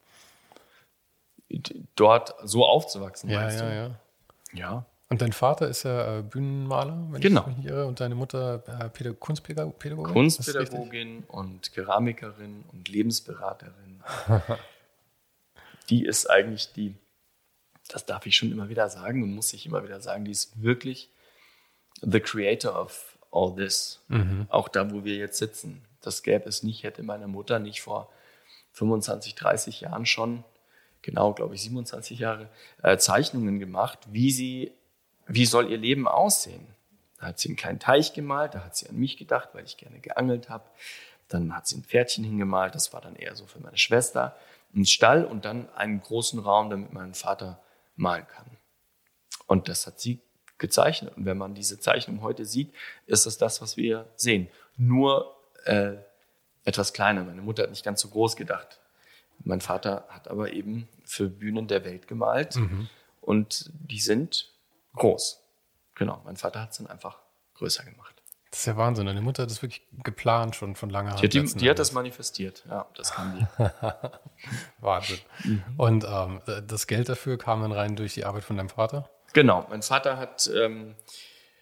Dort 1.95 2.35
so 2.45 2.65
aufzuwachsen, 2.65 3.29
ja, 3.29 3.41
meinst 3.41 3.61
ja, 3.61 3.69
du? 3.69 3.75
Ja, 3.75 4.59
ja. 4.59 4.87
Und 5.11 5.21
dein 5.21 5.33
Vater 5.33 5.69
ist 5.69 5.83
ja 5.83 6.21
äh, 6.21 6.23
Bühnenmaler, 6.23 7.09
wenn 7.11 7.21
genau. 7.21 7.43
ich 7.43 7.47
mich 7.49 7.57
nicht 7.59 7.67
irre, 7.67 7.85
und 7.85 8.01
deine 8.01 8.15
Mutter 8.15 8.63
äh, 8.67 8.89
Pädag 8.89 9.21
Kunstpädagogin? 9.21 10.15
Kunstpädagogin 10.15 11.25
und 11.25 11.73
Keramikerin 11.73 12.65
und 12.73 12.89
Lebensberaterin. 12.89 14.03
die 15.91 16.07
ist 16.07 16.31
eigentlich 16.31 16.73
die, 16.73 16.95
das 17.89 18.07
darf 18.07 18.25
ich 18.25 18.35
schon 18.35 18.51
immer 18.51 18.71
wieder 18.71 18.89
sagen 18.89 19.23
und 19.23 19.35
muss 19.35 19.53
ich 19.53 19.67
immer 19.67 19.85
wieder 19.85 20.01
sagen, 20.01 20.25
die 20.25 20.31
ist 20.31 20.63
wirklich 20.63 21.11
the 22.01 22.21
creator 22.21 22.81
of 22.81 23.19
all 23.31 23.55
this. 23.55 24.01
Mhm. 24.09 24.47
Auch 24.49 24.69
da, 24.69 24.91
wo 24.91 25.05
wir 25.05 25.17
jetzt 25.17 25.37
sitzen. 25.37 25.85
Das 26.01 26.23
gäbe 26.23 26.49
es 26.49 26.63
nicht, 26.63 26.83
hätte 26.83 27.03
meine 27.03 27.29
Mutter 27.29 27.59
nicht 27.59 27.83
vor 27.83 28.11
25, 28.73 29.35
30 29.35 29.81
Jahren 29.83 30.07
schon, 30.07 30.45
genau, 31.03 31.33
glaube 31.33 31.55
ich, 31.55 31.63
27 31.63 32.19
Jahre, 32.19 32.49
äh, 32.83 32.97
Zeichnungen 32.97 33.59
gemacht, 33.59 33.99
wie 34.11 34.31
sie 34.31 34.73
wie 35.33 35.47
soll 35.47 35.71
ihr 35.71 35.79
Leben 35.79 36.09
aussehen? 36.09 36.67
Da 37.19 37.27
hat 37.27 37.39
sie 37.39 37.49
einen 37.49 37.57
kleinen 37.57 37.79
Teich 37.79 38.15
gemalt, 38.15 38.55
da 38.55 38.65
hat 38.65 38.77
sie 38.77 38.89
an 38.89 38.97
mich 38.97 39.17
gedacht, 39.17 39.51
weil 39.53 39.65
ich 39.65 39.77
gerne 39.77 40.01
geangelt 40.01 40.49
habe. 40.49 40.65
Dann 41.29 41.55
hat 41.55 41.69
sie 41.69 41.77
ein 41.77 41.85
Pferdchen 41.85 42.25
hingemalt, 42.25 42.75
das 42.75 42.93
war 42.93 43.01
dann 43.01 43.15
eher 43.15 43.37
so 43.37 43.47
für 43.47 43.61
meine 43.61 43.79
Schwester. 43.79 44.37
Einen 44.75 44.87
Stall 44.87 45.25
und 45.25 45.45
dann 45.45 45.69
einen 45.75 46.01
großen 46.01 46.41
Raum, 46.41 46.71
damit 46.71 46.93
mein 46.93 47.15
Vater 47.15 47.61
malen 47.95 48.27
kann. 48.27 48.47
Und 49.47 49.69
das 49.69 49.87
hat 49.87 50.01
sie 50.01 50.19
gezeichnet. 50.59 51.17
Und 51.17 51.27
wenn 51.27 51.39
man 51.39 51.55
diese 51.55 51.79
Zeichnung 51.79 52.23
heute 52.23 52.45
sieht, 52.45 52.75
ist 53.07 53.27
das 53.27 53.39
das, 53.39 53.63
was 53.63 53.77
wir 53.77 54.07
sehen. 54.17 54.49
Nur 54.77 55.37
äh, 55.65 55.97
etwas 56.65 56.93
kleiner. 56.93 57.25
Meine 57.25 57.43
Mutter 57.43 57.65
hat 57.65 57.71
nicht 57.71 57.85
ganz 57.85 58.01
so 58.01 58.09
groß 58.09 58.37
gedacht. 58.37 58.81
Mein 59.43 59.61
Vater 59.61 60.07
hat 60.09 60.29
aber 60.29 60.53
eben 60.53 60.89
für 61.05 61.29
Bühnen 61.29 61.67
der 61.67 61.85
Welt 61.85 62.07
gemalt. 62.07 62.57
Mhm. 62.57 62.89
Und 63.21 63.71
die 63.73 64.01
sind 64.01 64.53
groß. 64.95 65.41
Genau, 65.95 66.21
mein 66.25 66.37
Vater 66.37 66.63
hat 66.63 66.73
es 66.73 66.79
dann 66.79 66.87
einfach 66.87 67.19
größer 67.55 67.85
gemacht. 67.85 68.21
Das 68.51 68.61
ist 68.61 68.67
ja 68.67 68.77
Wahnsinn. 68.77 69.07
Deine 69.07 69.21
Mutter 69.21 69.45
hat 69.45 69.51
das 69.51 69.63
wirklich 69.63 69.87
geplant 70.03 70.57
schon 70.57 70.75
von 70.75 70.91
langer 70.91 71.11
Hand. 71.13 71.23
Die, 71.23 71.29
die, 71.29 71.45
die 71.45 71.71
hat 71.71 71.79
das 71.79 71.93
manifestiert, 71.93 72.65
ja, 72.69 72.87
das 72.97 73.13
kann 73.13 73.39
die. 73.39 73.65
Wahnsinn. 74.81 75.19
Mhm. 75.45 75.63
Und 75.77 76.05
ähm, 76.05 76.41
das 76.67 76.87
Geld 76.89 77.09
dafür 77.09 77.39
kam 77.39 77.63
dann 77.63 77.73
rein 77.73 77.95
durch 77.95 78.15
die 78.15 78.25
Arbeit 78.25 78.43
von 78.43 78.57
deinem 78.57 78.69
Vater? 78.69 79.09
Genau, 79.33 79.67
mein 79.71 79.83
Vater 79.83 80.17
hat, 80.17 80.51
ähm, 80.53 80.97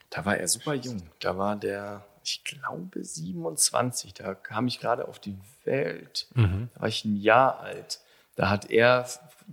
da 0.09 0.25
war 0.25 0.39
er 0.39 0.49
super 0.49 0.73
jung. 0.73 1.11
Da 1.21 1.37
war 1.37 1.57
der, 1.57 2.07
ich 2.29 2.45
glaube, 2.45 3.03
27. 3.03 4.13
Da 4.15 4.35
kam 4.35 4.67
ich 4.67 4.81
gerade 4.81 5.09
auf 5.09 5.19
die 5.19 5.39
Welt. 5.65 6.27
Mhm. 6.35 6.69
Da 6.75 6.81
war 6.83 6.89
ich 6.89 7.05
ein 7.05 7.17
Jahr 7.17 7.61
alt. 7.61 8.01
Da 8.37 8.51
hat 8.51 8.71
er 8.71 9.09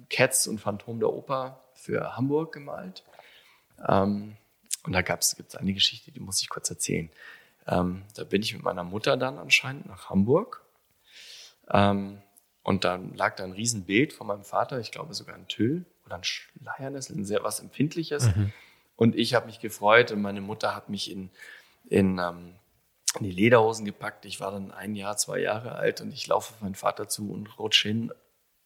Cats 0.10 0.48
und 0.48 0.60
Phantom 0.60 1.00
der 1.00 1.12
Oper 1.12 1.62
für 1.74 2.17
Hamburg 2.17 2.53
gemalt. 2.53 3.03
Ähm, 3.88 4.36
und 4.84 4.94
da 4.94 5.01
gibt 5.01 5.24
es 5.24 5.55
eine 5.55 5.74
Geschichte, 5.74 6.12
die 6.12 6.20
muss 6.20 6.41
ich 6.41 6.50
kurz 6.50 6.70
erzählen. 6.70 7.10
Ähm, 7.67 8.03
da 8.15 8.24
bin 8.24 8.41
ich 8.41 8.53
mit 8.53 8.63
meiner 8.63 8.84
Mutter 8.84 9.17
dann 9.17 9.38
anscheinend 9.38 9.88
nach 9.88 10.10
Hamburg. 10.10 10.62
Ähm, 11.70 12.22
und 12.62 12.84
dann 12.84 13.15
lag 13.15 13.36
da 13.36 13.44
ein 13.44 13.53
Riesenbild 13.53 14.13
von 14.13 14.27
meinem 14.27 14.44
Vater, 14.44 14.79
ich 14.79 14.91
glaube 14.91 15.13
sogar 15.13 15.36
ein 15.36 15.48
Tüll 15.48 15.86
oder 16.05 16.15
ein 16.15 16.24
Schleiernes, 16.24 17.10
ein 17.10 17.25
sehr 17.25 17.44
was 17.44 17.60
Empfindliches. 17.60 18.36
Mhm. 18.36 18.51
Und 18.96 19.15
ich 19.15 19.34
habe 19.34 19.48
mich 19.48 19.60
gefreut 19.60 20.12
und 20.12 20.22
meine 20.22 20.41
Mutter 20.41 20.75
hat 20.75 20.89
mich 20.89 21.12
in, 21.12 21.29
in, 21.89 22.20
ähm, 22.20 22.55
in 23.19 23.25
die 23.25 23.31
Lederhosen 23.31 23.86
gepackt. 23.86 24.25
Ich 24.25 24.39
war 24.39 24.51
dann 24.51 24.72
ein 24.72 24.95
Jahr, 24.95 25.17
zwei 25.17 25.39
Jahre 25.39 25.74
alt 25.74 26.01
und 26.01 26.12
ich 26.12 26.27
laufe 26.27 26.53
auf 26.53 26.62
meinen 26.62 26.75
Vater 26.75 27.07
zu 27.07 27.31
und 27.31 27.60
rutsch 27.60 27.84
hin, 27.84 28.12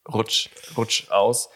rutsch, 0.08 0.50
rutsch 0.76 1.10
aus 1.10 1.50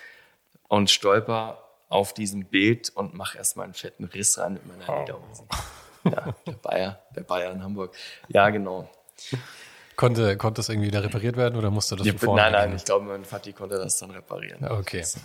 und 0.68 0.90
stolper 0.90 1.58
auf 1.88 2.12
diesem 2.14 2.46
Bild 2.46 2.90
und 2.90 3.14
mache 3.14 3.38
erstmal 3.38 3.64
einen 3.64 3.74
fetten 3.74 4.04
Riss 4.04 4.38
rein 4.38 4.54
mit 4.54 4.66
meiner 4.66 5.00
Lederhose. 5.00 5.44
Ja, 6.04 6.34
der 6.46 6.52
Bayer, 6.52 7.02
der 7.16 7.22
Bayer 7.22 7.52
in 7.52 7.62
Hamburg. 7.62 7.94
Ja, 8.28 8.50
genau. 8.50 8.90
Konnte, 9.96 10.36
konnte 10.36 10.58
das 10.58 10.68
irgendwie 10.68 10.88
wieder 10.88 11.02
repariert 11.04 11.36
werden 11.36 11.56
oder 11.56 11.70
musste 11.70 11.96
das 11.96 12.06
ja, 12.06 12.14
von 12.14 12.34
Nein, 12.36 12.52
nein, 12.52 12.74
ich 12.74 12.84
glaube, 12.84 13.06
mein 13.06 13.24
Vati 13.24 13.52
konnte 13.52 13.76
das 13.76 13.98
dann 13.98 14.10
reparieren. 14.10 14.66
Okay. 14.66 15.00
Das, 15.00 15.18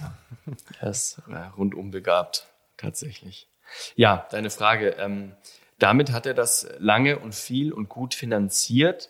er 0.80 0.90
ist 0.90 1.22
äh, 1.28 1.38
rundum 1.58 1.92
begabt, 1.92 2.48
tatsächlich. 2.78 3.48
Ja, 3.96 4.28
deine 4.32 4.50
Frage. 4.50 4.90
Ähm, 5.00 5.36
damit 5.80 6.12
hat 6.12 6.26
er 6.26 6.34
das 6.34 6.68
lange 6.78 7.20
und 7.20 7.34
viel 7.34 7.74
und 7.74 7.90
gut 7.90 8.14
finanziert. 8.14 9.10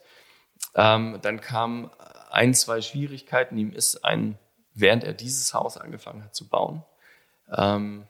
Ähm, 0.76 1.20
dann 1.22 1.42
kamen 1.42 1.90
ein, 2.30 2.54
zwei 2.54 2.82
Schwierigkeiten. 2.82 3.58
Ihm 3.58 3.74
ist 3.74 4.06
ein, 4.06 4.38
während 4.74 5.04
er 5.04 5.14
dieses 5.14 5.54
Haus 5.54 5.78
angefangen 5.78 6.24
hat 6.24 6.36
zu 6.36 6.48
bauen, 6.48 6.84
ähm, 7.52 8.08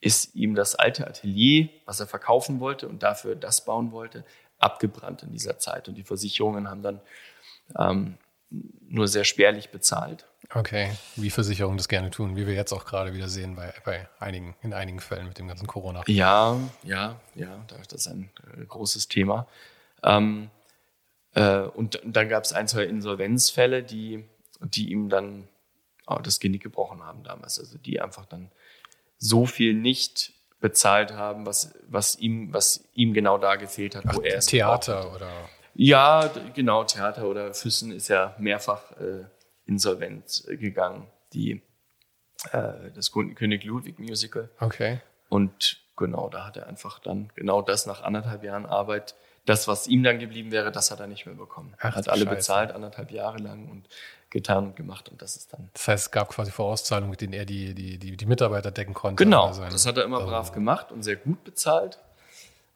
ist 0.00 0.34
ihm 0.34 0.54
das 0.54 0.74
alte 0.74 1.06
Atelier, 1.06 1.68
was 1.84 2.00
er 2.00 2.06
verkaufen 2.06 2.60
wollte 2.60 2.88
und 2.88 3.02
dafür 3.02 3.34
das 3.34 3.64
bauen 3.64 3.92
wollte, 3.92 4.24
abgebrannt 4.58 5.22
in 5.22 5.32
dieser 5.32 5.58
Zeit. 5.58 5.88
Und 5.88 5.96
die 5.96 6.04
Versicherungen 6.04 6.70
haben 6.70 6.82
dann 6.82 7.00
ähm, 7.78 8.18
nur 8.50 9.08
sehr 9.08 9.24
spärlich 9.24 9.70
bezahlt. 9.70 10.26
Okay, 10.54 10.92
wie 11.16 11.30
Versicherungen 11.30 11.76
das 11.76 11.88
gerne 11.88 12.10
tun, 12.10 12.36
wie 12.36 12.46
wir 12.46 12.54
jetzt 12.54 12.72
auch 12.72 12.84
gerade 12.84 13.14
wieder 13.14 13.28
sehen 13.28 13.56
bei, 13.56 13.72
bei 13.84 14.08
einigen, 14.20 14.54
in 14.62 14.72
einigen 14.72 15.00
Fällen 15.00 15.26
mit 15.28 15.38
dem 15.38 15.48
ganzen 15.48 15.66
Corona. 15.66 16.02
Ja, 16.06 16.58
ja, 16.82 17.20
ja, 17.34 17.64
das 17.68 17.92
ist 17.92 18.06
ein 18.06 18.30
äh, 18.56 18.64
großes 18.64 19.08
Thema. 19.08 19.46
Ähm, 20.02 20.50
äh, 21.34 21.60
und 21.60 22.00
dann 22.04 22.28
gab 22.28 22.44
es 22.44 22.52
ein, 22.52 22.68
zwei 22.68 22.84
Insolvenzfälle, 22.84 23.82
die, 23.82 24.24
die 24.60 24.90
ihm 24.90 25.08
dann 25.08 25.48
das 26.22 26.38
Genick 26.38 26.62
gebrochen 26.62 27.02
haben 27.02 27.24
damals. 27.24 27.58
Also 27.58 27.78
die 27.78 28.00
einfach 28.00 28.26
dann 28.26 28.50
so 29.18 29.46
viel 29.46 29.74
nicht 29.74 30.32
bezahlt 30.60 31.12
haben, 31.12 31.46
was, 31.46 31.74
was, 31.88 32.16
ihm, 32.16 32.52
was 32.52 32.84
ihm 32.94 33.12
genau 33.12 33.38
da 33.38 33.56
gefehlt 33.56 33.94
hat, 33.94 34.04
Ach, 34.06 34.16
wo 34.16 34.20
er 34.22 34.38
es 34.38 34.46
Theater 34.46 35.14
oder? 35.14 35.30
Ja, 35.74 36.30
genau, 36.54 36.84
Theater 36.84 37.26
oder 37.26 37.52
Füssen 37.52 37.92
ist 37.92 38.08
ja 38.08 38.34
mehrfach 38.38 38.92
äh, 38.92 39.24
insolvent 39.66 40.44
gegangen. 40.46 41.06
Die, 41.32 41.62
äh, 42.52 42.90
das 42.94 43.12
König 43.12 43.64
Ludwig 43.64 43.98
Musical. 43.98 44.48
Okay. 44.60 45.00
Und 45.28 45.80
genau, 45.96 46.28
da 46.28 46.46
hat 46.46 46.56
er 46.56 46.66
einfach 46.66 46.98
dann 46.98 47.30
genau 47.34 47.62
das 47.62 47.86
nach 47.86 48.02
anderthalb 48.02 48.44
Jahren 48.44 48.66
Arbeit 48.66 49.14
das, 49.46 49.68
was 49.68 49.86
ihm 49.86 50.02
dann 50.02 50.18
geblieben 50.18 50.50
wäre, 50.50 50.72
das 50.72 50.90
hat 50.90 51.00
er 51.00 51.06
nicht 51.06 51.24
mehr 51.24 51.36
bekommen. 51.36 51.72
Ach, 51.78 51.84
er 51.84 51.94
hat 51.94 52.08
alle 52.08 52.24
Scheiße. 52.24 52.36
bezahlt, 52.36 52.72
anderthalb 52.72 53.12
Jahre 53.12 53.38
lang 53.38 53.68
und 53.68 53.88
getan 54.28 54.66
und 54.66 54.76
gemacht 54.76 55.08
und 55.08 55.22
das 55.22 55.36
ist 55.36 55.52
dann. 55.52 55.70
Das 55.72 55.86
heißt, 55.86 56.06
es 56.06 56.10
gab 56.10 56.28
quasi 56.28 56.50
Vorauszahlungen, 56.50 57.10
mit 57.10 57.20
denen 57.20 57.32
er 57.32 57.46
die, 57.46 57.72
die, 57.72 57.98
die, 57.98 58.16
die 58.16 58.26
Mitarbeiter 58.26 58.72
decken 58.72 58.92
konnte. 58.92 59.22
Genau, 59.22 59.48
das 59.48 59.86
hat 59.86 59.96
er 59.96 60.04
immer 60.04 60.18
also, 60.18 60.28
brav 60.28 60.52
gemacht 60.52 60.90
und 60.90 61.04
sehr 61.04 61.16
gut 61.16 61.44
bezahlt. 61.44 62.00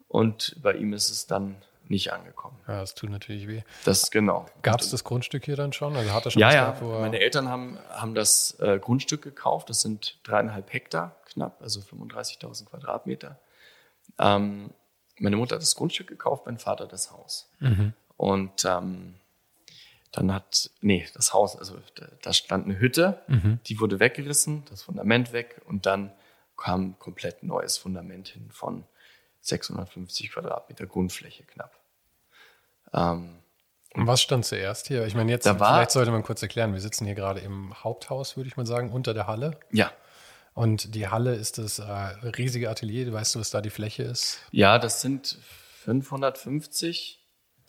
Und 0.07 0.57
bei 0.63 0.75
ihm 0.75 0.93
ist 0.93 1.11
es 1.11 1.27
dann 1.27 1.57
nicht 1.91 2.13
angekommen. 2.13 2.57
Ja, 2.69 2.81
das 2.81 2.95
tut 2.95 3.11
natürlich 3.11 3.49
weh. 3.49 3.63
Das 3.85 4.11
genau. 4.11 4.47
Gab 4.63 4.81
es 4.81 4.91
das 4.91 5.05
Grundstück 5.05 5.45
hier 5.45 5.57
dann 5.57 5.73
schon? 5.73 5.97
Also 5.97 6.13
hat 6.13 6.25
er 6.25 6.31
schon 6.31 6.41
ja, 6.41 6.53
ja. 6.53 6.71
Gehabt, 6.71 6.83
Meine 6.83 7.19
Eltern 7.19 7.49
haben, 7.49 7.79
haben 7.91 8.15
das 8.15 8.59
äh, 8.61 8.79
Grundstück 8.79 9.23
gekauft. 9.23 9.69
Das 9.69 9.81
sind 9.83 10.19
dreieinhalb 10.23 10.73
Hektar 10.73 11.17
knapp, 11.27 11.61
also 11.61 11.81
35.000 11.81 12.67
Quadratmeter. 12.67 13.39
Ähm, 14.19 14.71
meine 15.19 15.37
Mutter 15.37 15.57
hat 15.57 15.63
das 15.63 15.75
Grundstück 15.75 16.07
gekauft, 16.07 16.47
mein 16.47 16.59
Vater 16.59 16.87
das 16.87 17.13
Haus. 17.13 17.51
Mhm. 17.59 17.93
Und 18.17 18.65
ähm, 18.65 19.15
dann 20.13 20.33
hat, 20.33 20.71
nee, 20.81 21.07
das 21.15 21.33
Haus, 21.33 21.57
also 21.57 21.79
da 22.23 22.33
stand 22.33 22.67
eine 22.67 22.79
Hütte, 22.79 23.23
mhm. 23.29 23.61
die 23.67 23.81
wurde 23.81 24.01
weggerissen, 24.01 24.65
das 24.71 24.83
Fundament 24.83 25.33
weg 25.33 25.61
und 25.67 25.87
dann 25.87 26.13
kam 26.57 26.91
ein 26.91 26.99
komplett 26.99 27.43
neues 27.43 27.79
Fundament 27.79 28.29
hin 28.29 28.51
von 28.51 28.85
650 29.41 30.33
Quadratmeter 30.33 30.87
Grundfläche 30.87 31.45
knapp. 31.45 31.80
Ähm, 32.93 33.37
und 33.95 34.07
was 34.07 34.23
stand 34.23 34.45
zuerst 34.45 34.87
hier? 34.87 35.05
Ich 35.07 35.15
meine, 35.15 35.33
jetzt, 35.33 35.47
war, 35.47 35.55
vielleicht 35.57 35.91
sollte 35.91 36.11
man 36.13 36.23
kurz 36.23 36.43
erklären, 36.43 36.73
wir 36.73 36.81
sitzen 36.81 37.07
hier 37.07 37.15
gerade 37.15 37.41
im 37.41 37.75
Haupthaus, 37.83 38.37
würde 38.37 38.49
ich 38.49 38.57
mal 38.57 38.67
sagen, 38.67 38.93
unter 38.93 39.15
der 39.15 39.27
Halle. 39.27 39.59
Ja. 39.73 39.91
Und 40.55 40.95
die 40.95 41.09
Halle 41.09 41.35
ist 41.35 41.59
das 41.59 41.79
äh, 41.79 41.83
riesige 41.83 42.71
Atelier. 42.71 43.13
Weißt 43.13 43.35
du, 43.35 43.41
was 43.41 43.51
da 43.51 43.61
die 43.61 43.71
Fläche 43.71 44.05
ist? 44.05 44.41
Ja, 44.53 44.79
das 44.79 45.01
sind 45.01 45.39
550 45.85 47.21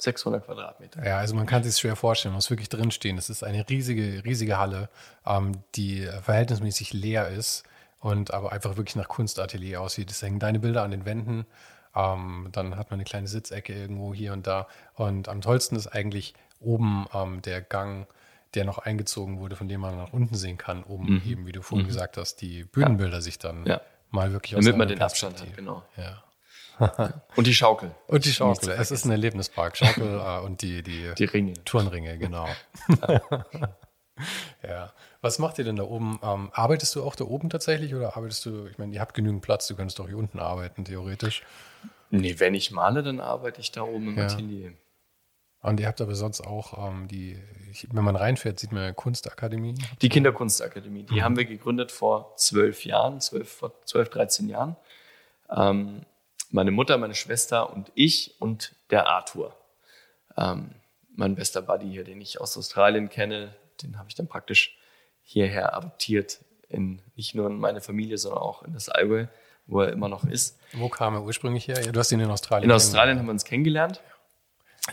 600 0.01 0.45
Quadratmeter. 0.45 1.05
Ja, 1.05 1.17
also 1.17 1.35
man 1.35 1.45
kann 1.45 1.63
sich 1.63 1.77
schwer 1.77 1.95
vorstellen, 1.95 2.31
man 2.31 2.37
muss 2.37 2.49
wirklich 2.49 2.69
drinstehen. 2.69 3.17
Es 3.17 3.29
ist 3.29 3.43
eine 3.43 3.67
riesige, 3.69 4.23
riesige 4.25 4.57
Halle, 4.57 4.89
ähm, 5.25 5.63
die 5.75 6.07
verhältnismäßig 6.23 6.93
leer 6.93 7.27
ist 7.27 7.63
und 7.99 8.33
aber 8.33 8.51
einfach 8.51 8.77
wirklich 8.77 8.95
nach 8.95 9.07
Kunstatelier 9.07 9.79
aussieht. 9.79 10.09
Es 10.09 10.21
hängen 10.21 10.39
deine 10.39 10.59
Bilder 10.59 10.83
an 10.83 10.91
den 10.91 11.05
Wänden. 11.05 11.45
Ähm, 11.95 12.49
dann 12.51 12.77
hat 12.77 12.89
man 12.89 12.99
eine 12.99 13.05
kleine 13.05 13.27
Sitzecke 13.27 13.73
irgendwo 13.73 14.13
hier 14.13 14.33
und 14.33 14.47
da. 14.47 14.67
Und 14.95 15.27
am 15.27 15.41
tollsten 15.41 15.75
ist 15.75 15.87
eigentlich 15.87 16.33
oben 16.59 17.05
ähm, 17.13 17.41
der 17.41 17.61
Gang, 17.61 18.07
der 18.53 18.65
noch 18.65 18.77
eingezogen 18.79 19.39
wurde, 19.39 19.55
von 19.55 19.67
dem 19.67 19.81
man 19.81 19.97
nach 19.97 20.13
unten 20.13 20.35
sehen 20.35 20.57
kann, 20.57 20.83
um 20.83 21.05
mhm. 21.05 21.21
eben, 21.25 21.47
wie 21.47 21.51
du 21.51 21.61
vorhin 21.61 21.85
mhm. 21.85 21.89
gesagt 21.89 22.17
hast, 22.17 22.41
die 22.41 22.63
Bühnenbilder 22.63 23.15
ja. 23.15 23.21
sich 23.21 23.39
dann 23.39 23.65
ja. 23.65 23.81
mal 24.09 24.31
wirklich 24.31 24.53
Damit 24.53 24.77
man 24.77 24.87
den 24.87 25.01
Abstand 25.01 25.41
hat, 25.41 25.55
genau. 25.55 25.83
Ja. 25.97 26.23
und 27.35 27.47
die 27.47 27.53
Schaukel. 27.53 27.91
Und 28.07 28.25
die 28.25 28.33
Schaukel. 28.33 28.69
Es 28.71 28.91
ist 28.91 29.05
ein 29.05 29.11
Erlebnispark. 29.11 29.77
Schaukel 29.77 30.19
äh, 30.19 30.39
und 30.39 30.61
die, 30.61 30.81
die, 30.81 31.11
die 31.17 31.25
Ringe. 31.25 31.53
Turnringe, 31.65 32.17
genau. 32.17 32.47
ja. 34.63 34.93
Was 35.21 35.39
macht 35.39 35.57
ihr 35.59 35.65
denn 35.65 35.75
da 35.75 35.83
oben? 35.83 36.19
Ähm, 36.23 36.49
arbeitest 36.53 36.95
du 36.95 37.03
auch 37.03 37.15
da 37.15 37.25
oben 37.25 37.49
tatsächlich 37.49 37.93
oder 37.95 38.15
arbeitest 38.15 38.45
du, 38.45 38.67
ich 38.67 38.77
meine, 38.77 38.93
ihr 38.93 39.01
habt 39.01 39.13
genügend 39.13 39.41
Platz, 39.41 39.67
du 39.67 39.75
könntest 39.75 39.99
doch 39.99 40.07
hier 40.07 40.17
unten 40.17 40.39
arbeiten, 40.39 40.85
theoretisch. 40.85 41.43
Nee, 42.09 42.35
wenn 42.39 42.53
ich 42.53 42.71
male, 42.71 43.03
dann 43.03 43.19
arbeite 43.19 43.61
ich 43.61 43.71
da 43.71 43.83
oben 43.83 44.09
im 44.09 44.17
ja. 44.17 44.25
Atelier. 44.25 44.73
Und 45.61 45.79
ihr 45.79 45.87
habt 45.87 46.01
aber 46.01 46.15
sonst 46.15 46.41
auch 46.41 46.89
ähm, 46.89 47.07
die, 47.07 47.37
wenn 47.91 48.03
man 48.03 48.15
reinfährt, 48.15 48.59
sieht 48.59 48.71
man 48.71 48.95
Kunstakademie. 48.95 49.75
Die 50.01 50.09
Kinderkunstakademie, 50.09 51.03
die 51.03 51.15
mhm. 51.15 51.23
haben 51.23 51.37
wir 51.37 51.45
gegründet 51.45 51.91
vor 51.91 52.33
zwölf 52.35 52.83
Jahren, 52.83 53.21
zwölf, 53.21 53.49
vor 53.49 53.73
zwölf, 53.85 54.09
dreizehn 54.09 54.49
Jahren. 54.49 54.75
Ähm, 55.49 56.01
meine 56.49 56.71
Mutter, 56.71 56.97
meine 56.97 57.15
Schwester 57.15 57.71
und 57.71 57.91
ich 57.93 58.35
und 58.39 58.75
der 58.89 59.07
Arthur. 59.07 59.55
Ähm, 60.35 60.71
mein 61.15 61.35
bester 61.35 61.61
Buddy 61.61 61.89
hier, 61.89 62.03
den 62.03 62.19
ich 62.21 62.41
aus 62.41 62.57
Australien 62.57 63.09
kenne, 63.09 63.53
den 63.83 63.97
habe 63.97 64.09
ich 64.09 64.15
dann 64.15 64.27
praktisch 64.27 64.77
hierher 65.23 65.75
adoptiert, 65.75 66.39
in, 66.69 67.01
nicht 67.15 67.35
nur 67.35 67.47
in 67.47 67.57
meine 67.57 67.81
Familie, 67.81 68.17
sondern 68.17 68.41
auch 68.41 68.63
in 68.63 68.73
das 68.73 68.89
Allgäu, 68.89 69.27
wo 69.67 69.81
er 69.81 69.91
immer 69.91 70.07
noch 70.07 70.23
ist. 70.23 70.57
Wo 70.73 70.89
kam 70.89 71.15
er 71.15 71.23
ursprünglich 71.23 71.67
her? 71.67 71.91
Du 71.91 71.99
hast 71.99 72.11
ihn 72.11 72.19
in 72.19 72.29
Australien 72.29 72.69
In 72.69 72.75
Australien 72.75 73.19
haben 73.19 73.25
wir 73.25 73.31
uns 73.31 73.45
kennengelernt. 73.45 74.01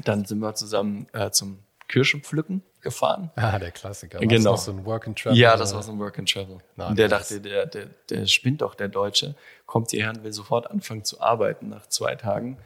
Dann 0.04 0.24
sind 0.24 0.40
wir 0.40 0.54
zusammen 0.54 1.06
äh, 1.12 1.30
zum 1.30 1.60
Kirschenpflücken 1.88 2.62
gefahren. 2.82 3.30
Ah, 3.36 3.58
der 3.58 3.70
Klassiker. 3.70 4.18
Genau. 4.20 4.56
so 4.56 4.70
ein 4.72 4.84
Work 4.84 5.08
and 5.08 5.18
Travel? 5.18 5.36
Ja, 5.36 5.56
das 5.56 5.74
war 5.74 5.82
so 5.82 5.92
ein 5.92 5.98
Work 5.98 6.18
and 6.18 6.30
Travel. 6.30 6.58
Na, 6.76 6.88
und 6.88 6.98
der 6.98 7.08
dachte, 7.08 7.40
der, 7.40 7.66
der, 7.66 7.86
der 8.10 8.26
spinnt 8.26 8.60
doch, 8.60 8.74
der 8.74 8.88
Deutsche, 8.88 9.34
kommt 9.66 9.90
hierher 9.90 10.10
und 10.10 10.22
will 10.22 10.32
sofort 10.32 10.70
anfangen 10.70 11.04
zu 11.04 11.20
arbeiten 11.20 11.70
nach 11.70 11.86
zwei 11.88 12.14
Tagen. 12.14 12.58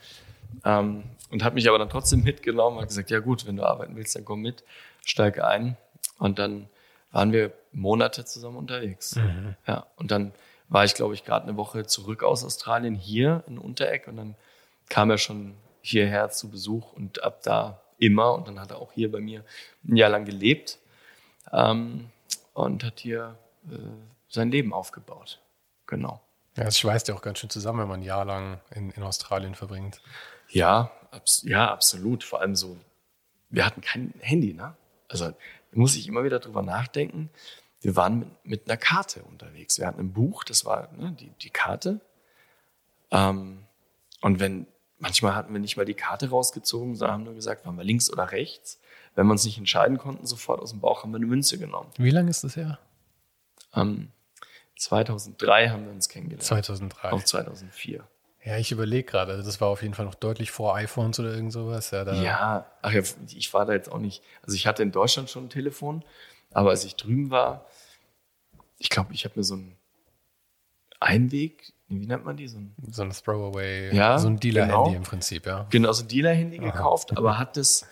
Ähm, 0.65 1.05
und 1.31 1.45
hat 1.45 1.55
mich 1.55 1.69
aber 1.69 1.79
dann 1.79 1.89
trotzdem 1.89 2.23
mitgenommen 2.25 2.79
und 2.79 2.87
gesagt, 2.87 3.11
ja 3.11 3.21
gut, 3.21 3.47
wenn 3.47 3.57
du 3.57 3.65
arbeiten 3.65 3.97
willst, 3.97 4.15
dann 4.17 4.25
komm 4.25 4.43
mit, 4.43 4.65
steige 5.05 5.47
ein. 5.47 5.77
Und 6.23 6.39
dann 6.39 6.69
waren 7.11 7.33
wir 7.33 7.53
Monate 7.73 8.25
zusammen 8.25 8.57
unterwegs. 8.57 9.17
Mhm. 9.17 9.57
Ja, 9.67 9.87
und 9.97 10.13
dann 10.13 10.33
war 10.69 10.85
ich, 10.85 10.95
glaube 10.95 11.15
ich, 11.15 11.25
gerade 11.25 11.49
eine 11.49 11.57
Woche 11.57 11.85
zurück 11.85 12.23
aus 12.23 12.45
Australien 12.45 12.95
hier 12.95 13.43
in 13.49 13.59
Untereck 13.59 14.07
und 14.07 14.17
dann 14.17 14.37
kam 14.89 15.11
er 15.11 15.19
schon 15.19 15.57
hierher 15.81 16.31
zu 16.31 16.49
Besuch 16.49 16.93
und 16.93 17.25
ab 17.25 17.43
da 17.43 17.83
immer 17.99 18.35
und 18.35 18.47
dann 18.47 18.61
hat 18.61 18.71
er 18.71 18.79
auch 18.79 18.93
hier 18.93 19.11
bei 19.11 19.19
mir 19.19 19.45
ein 19.85 19.97
Jahr 19.97 20.11
lang 20.11 20.25
gelebt 20.25 20.79
ähm, 21.53 22.09
und 22.55 22.85
hat 22.85 23.01
hier 23.01 23.37
äh, 23.69 23.77
sein 24.29 24.53
Leben 24.53 24.73
aufgebaut. 24.73 25.41
Genau. 25.87 26.21
Ja, 26.57 26.65
es 26.65 26.79
schweißt 26.79 27.09
ja 27.09 27.17
auch 27.17 27.23
ganz 27.23 27.41
schön 27.41 27.51
zusammen, 27.51 27.81
wenn 27.81 27.89
man 27.89 28.01
ein 28.01 28.05
Jahr 28.05 28.25
lang 28.25 28.61
in, 28.71 28.93
in 28.93 29.03
Australien 29.03 29.57
verbringt. 29.57 30.01
Ja, 30.51 30.93
abs 31.11 31.43
ja, 31.43 31.69
absolut. 31.69 32.23
Vor 32.23 32.41
allem 32.41 32.55
so, 32.55 32.77
wir 33.51 33.67
hatten 33.67 33.81
kein 33.81 34.15
Handy, 34.21 34.55
ne? 34.55 34.77
Also 35.09 35.33
muss 35.79 35.97
ich 35.97 36.07
immer 36.07 36.25
wieder 36.25 36.39
drüber 36.39 36.63
nachdenken. 36.63 37.31
Wir 37.81 37.97
waren 37.97 38.21
mit, 38.21 38.29
mit 38.45 38.69
einer 38.69 38.77
Karte 38.77 39.23
unterwegs. 39.25 39.79
Wir 39.79 39.87
hatten 39.87 40.01
ein 40.01 40.13
Buch, 40.13 40.45
das 40.45 40.65
war 40.65 40.93
ne, 40.93 41.17
die, 41.19 41.31
die 41.41 41.51
Karte. 41.51 42.01
Ähm, 43.11 43.65
und 44.21 44.41
wenn, 44.41 44.67
manchmal 44.99 45.35
hatten 45.35 45.53
wir 45.53 45.61
nicht 45.61 45.77
mal 45.77 45.85
die 45.85 45.95
Karte 45.95 46.31
rausgezogen, 46.31 46.95
sondern 46.95 47.15
haben 47.15 47.25
nur 47.25 47.35
gesagt, 47.35 47.67
waren 47.67 47.77
wir 47.77 47.85
links 47.85 48.11
oder 48.11 48.31
rechts. 48.31 48.81
Wenn 49.15 49.27
wir 49.27 49.33
uns 49.33 49.45
nicht 49.45 49.59
entscheiden 49.59 49.99
konnten, 49.99 50.27
sofort 50.27 50.61
aus 50.61 50.71
dem 50.71 50.81
Bauch 50.81 51.03
haben 51.03 51.11
wir 51.11 51.17
eine 51.17 51.27
Münze 51.27 51.59
genommen. 51.59 51.91
Wie 51.99 52.11
lange 52.11 52.31
ist 52.31 52.45
das 52.45 52.57
her? 52.57 52.79
Ähm, 53.75 54.11
2003 54.77 55.69
haben 55.69 55.85
wir 55.85 55.93
uns 55.93 56.09
kennengelernt. 56.09 56.45
2003. 56.45 57.11
Auf 57.11 57.25
2004. 57.25 58.07
Ja, 58.45 58.57
ich 58.57 58.73
überlege 58.73 59.05
gerade, 59.05 59.33
also 59.33 59.45
das 59.45 59.61
war 59.61 59.69
auf 59.69 59.83
jeden 59.83 59.95
Fall 59.95 60.05
noch 60.05 60.17
deutlich 60.17 60.51
vor 60.51 60.75
iPhones 60.75 61.21
oder 61.21 61.33
irgend 61.33 61.53
sowas. 61.53 61.93
Ja, 61.93 62.13
ja, 62.13 62.67
ach 62.83 62.93
ja, 62.93 63.03
ich 63.29 63.55
war 63.55 63.67
da 63.67 63.73
jetzt 63.73 63.91
auch 63.91 63.99
nicht, 63.99 64.23
also 64.43 64.57
ich 64.57 64.67
hatte 64.67 64.83
in 64.83 64.91
Deutschland 64.91 65.31
schon 65.31 65.45
ein 65.45 65.51
Telefon, 65.51 66.05
aber 66.53 66.71
als 66.71 66.85
ich 66.85 66.97
drüben 66.97 67.31
war, 67.31 67.67
ich 68.79 68.91
glaube, 68.91 69.15
ich 69.15 69.25
habe 69.25 69.35
mir 69.37 69.45
so 69.45 69.55
ein 69.55 69.77
Einweg, 70.99 71.73
wie 71.87 72.07
nennt 72.07 72.25
man 72.25 72.37
die? 72.37 72.49
So 72.49 72.59
ein, 72.59 72.75
so 72.91 73.03
ein 73.03 73.11
Throwaway, 73.11 73.95
ja, 73.95 74.19
so 74.19 74.27
ein 74.27 74.41
Dealer-Handy 74.41 74.91
genau, 74.91 74.97
im 74.97 75.03
Prinzip, 75.05 75.47
ja. 75.47 75.67
Genau, 75.71 75.93
so 75.93 76.03
ein 76.03 76.09
Dealer-Handy 76.09 76.59
gekauft, 76.59 77.17
aber 77.17 77.39
hat 77.39 77.57
das, 77.57 77.87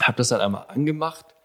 habe 0.00 0.16
das 0.16 0.28
dann 0.28 0.40
einmal 0.40 0.66
angemacht 0.66 1.36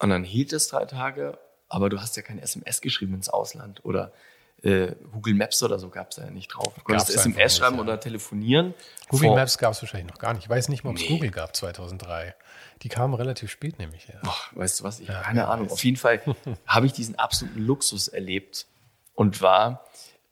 und 0.00 0.10
dann 0.10 0.24
hielt 0.24 0.52
es 0.52 0.66
drei 0.66 0.84
Tage, 0.84 1.38
aber 1.68 1.90
du 1.90 2.00
hast 2.00 2.16
ja 2.16 2.22
kein 2.22 2.40
SMS 2.40 2.80
geschrieben 2.80 3.14
ins 3.14 3.28
Ausland 3.28 3.84
oder 3.84 4.12
äh, 4.62 4.94
Google 5.12 5.34
Maps 5.34 5.62
oder 5.62 5.78
so 5.78 5.90
gab 5.90 6.10
es 6.10 6.16
ja 6.16 6.30
nicht 6.30 6.48
drauf. 6.48 6.74
Du 6.74 6.82
konntest 6.82 7.10
SMS 7.10 7.58
schreiben 7.58 7.76
ja. 7.76 7.82
oder 7.82 8.00
telefonieren. 8.00 8.74
Google 9.08 9.28
Vor 9.28 9.36
Maps 9.36 9.58
gab 9.58 9.72
es 9.72 9.82
wahrscheinlich 9.82 10.10
noch 10.10 10.18
gar 10.18 10.32
nicht. 10.32 10.44
Ich 10.44 10.48
weiß 10.48 10.68
nicht 10.68 10.82
mal, 10.82 10.90
ob 10.90 10.96
es 10.96 11.02
nee. 11.02 11.08
Google 11.08 11.30
gab 11.30 11.54
2003. 11.54 12.34
Die 12.82 12.88
kamen 12.88 13.14
relativ 13.14 13.50
spät 13.50 13.78
nämlich. 13.78 14.08
Ja. 14.08 14.20
Ach, 14.24 14.54
weißt 14.56 14.80
du 14.80 14.84
was? 14.84 15.00
Ich 15.00 15.08
ja, 15.08 15.22
keine 15.22 15.46
Ahnung. 15.46 15.70
Auf 15.70 15.84
jeden 15.84 15.96
Fall 15.96 16.20
habe 16.66 16.86
ich 16.86 16.92
diesen 16.92 17.16
absoluten 17.16 17.60
Luxus 17.60 18.08
erlebt 18.08 18.66
und 19.14 19.40
war 19.40 19.84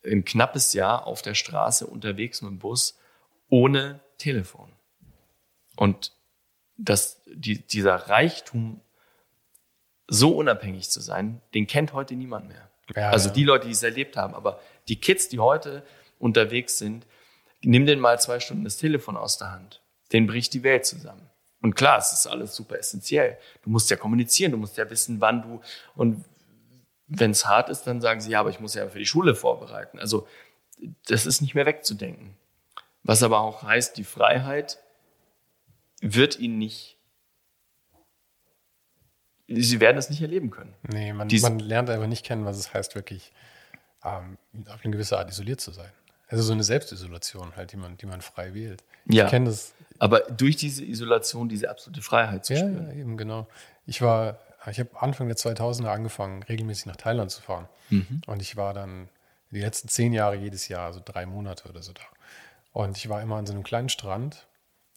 ein 0.04 0.24
knappes 0.24 0.72
Jahr 0.72 1.06
auf 1.06 1.22
der 1.22 1.34
Straße 1.34 1.86
unterwegs 1.86 2.42
mit 2.42 2.50
dem 2.50 2.58
Bus 2.58 2.98
ohne 3.48 4.00
Telefon. 4.18 4.72
Und 5.76 6.12
dass 6.76 7.22
die, 7.26 7.66
dieser 7.66 7.94
Reichtum, 7.94 8.80
so 10.06 10.36
unabhängig 10.36 10.90
zu 10.90 11.00
sein, 11.00 11.40
den 11.54 11.66
kennt 11.66 11.92
heute 11.92 12.14
niemand 12.14 12.48
mehr. 12.48 12.70
Ja, 12.94 13.10
also 13.10 13.28
ja. 13.28 13.34
die 13.34 13.44
Leute, 13.44 13.66
die 13.66 13.72
es 13.72 13.82
erlebt 13.82 14.16
haben. 14.16 14.34
Aber 14.34 14.60
die 14.88 14.96
Kids, 14.96 15.28
die 15.28 15.38
heute 15.38 15.82
unterwegs 16.18 16.78
sind, 16.78 17.06
nimm 17.62 17.86
denen 17.86 18.00
mal 18.00 18.20
zwei 18.20 18.40
Stunden 18.40 18.64
das 18.64 18.76
Telefon 18.76 19.16
aus 19.16 19.38
der 19.38 19.52
Hand. 19.52 19.82
Den 20.12 20.26
bricht 20.26 20.52
die 20.54 20.62
Welt 20.62 20.86
zusammen. 20.86 21.28
Und 21.60 21.74
klar, 21.74 21.98
es 21.98 22.12
ist 22.12 22.26
alles 22.26 22.54
super 22.54 22.78
essentiell. 22.78 23.38
Du 23.62 23.70
musst 23.70 23.88
ja 23.90 23.96
kommunizieren, 23.96 24.52
du 24.52 24.58
musst 24.58 24.76
ja 24.76 24.88
wissen, 24.90 25.20
wann 25.20 25.42
du 25.42 25.60
und 25.94 26.24
wenn 27.06 27.30
es 27.30 27.46
hart 27.46 27.68
ist, 27.68 27.82
dann 27.82 28.00
sagen 28.00 28.20
sie, 28.20 28.30
ja, 28.30 28.40
aber 28.40 28.50
ich 28.50 28.60
muss 28.60 28.74
ja 28.74 28.88
für 28.88 28.98
die 28.98 29.06
Schule 29.06 29.34
vorbereiten. 29.34 29.98
Also 29.98 30.26
das 31.06 31.26
ist 31.26 31.40
nicht 31.40 31.54
mehr 31.54 31.66
wegzudenken. 31.66 32.36
Was 33.02 33.22
aber 33.22 33.40
auch 33.40 33.62
heißt, 33.62 33.96
die 33.96 34.04
Freiheit 34.04 34.78
wird 36.00 36.38
ihnen 36.38 36.58
nicht 36.58 36.93
sie 39.48 39.80
werden 39.80 39.98
es 39.98 40.10
nicht 40.10 40.22
erleben 40.22 40.50
können. 40.50 40.74
Nee, 40.82 41.12
man, 41.12 41.28
man 41.28 41.58
lernt 41.58 41.90
einfach 41.90 42.06
nicht 42.06 42.24
kennen, 42.24 42.44
was 42.44 42.58
es 42.58 42.72
heißt, 42.72 42.94
wirklich 42.94 43.32
ähm, 44.04 44.38
auf 44.68 44.84
eine 44.84 44.92
gewisse 44.92 45.18
Art 45.18 45.30
isoliert 45.30 45.60
zu 45.60 45.72
sein. 45.72 45.90
Also 46.28 46.42
so 46.42 46.52
eine 46.52 46.64
Selbstisolation 46.64 47.54
halt, 47.56 47.72
die 47.72 47.76
man, 47.76 47.96
die 47.96 48.06
man 48.06 48.20
frei 48.20 48.54
wählt. 48.54 48.82
Ich 49.06 49.16
ja, 49.16 49.28
kenne 49.28 49.46
das. 49.46 49.74
Aber 49.98 50.20
durch 50.20 50.56
diese 50.56 50.84
Isolation 50.84 51.48
diese 51.48 51.70
absolute 51.70 52.02
Freiheit 52.02 52.44
zu 52.44 52.54
ja, 52.54 52.60
spüren. 52.60 52.88
Ja, 52.88 52.94
eben 52.94 53.16
genau. 53.16 53.46
Ich 53.86 54.00
war, 54.00 54.38
ich 54.70 54.80
habe 54.80 54.90
Anfang 54.98 55.28
der 55.28 55.36
2000er 55.36 55.88
angefangen, 55.88 56.42
regelmäßig 56.42 56.86
nach 56.86 56.96
Thailand 56.96 57.30
zu 57.30 57.42
fahren. 57.42 57.68
Mhm. 57.90 58.22
Und 58.26 58.40
ich 58.40 58.56
war 58.56 58.72
dann 58.72 59.08
die 59.50 59.60
letzten 59.60 59.88
zehn 59.88 60.12
Jahre 60.12 60.36
jedes 60.36 60.68
Jahr, 60.68 60.86
also 60.86 61.00
drei 61.04 61.26
Monate 61.26 61.68
oder 61.68 61.82
so 61.82 61.92
da. 61.92 62.02
Und 62.72 62.96
ich 62.96 63.08
war 63.08 63.22
immer 63.22 63.36
an 63.36 63.46
so 63.46 63.52
einem 63.52 63.62
kleinen 63.62 63.88
Strand 63.88 64.46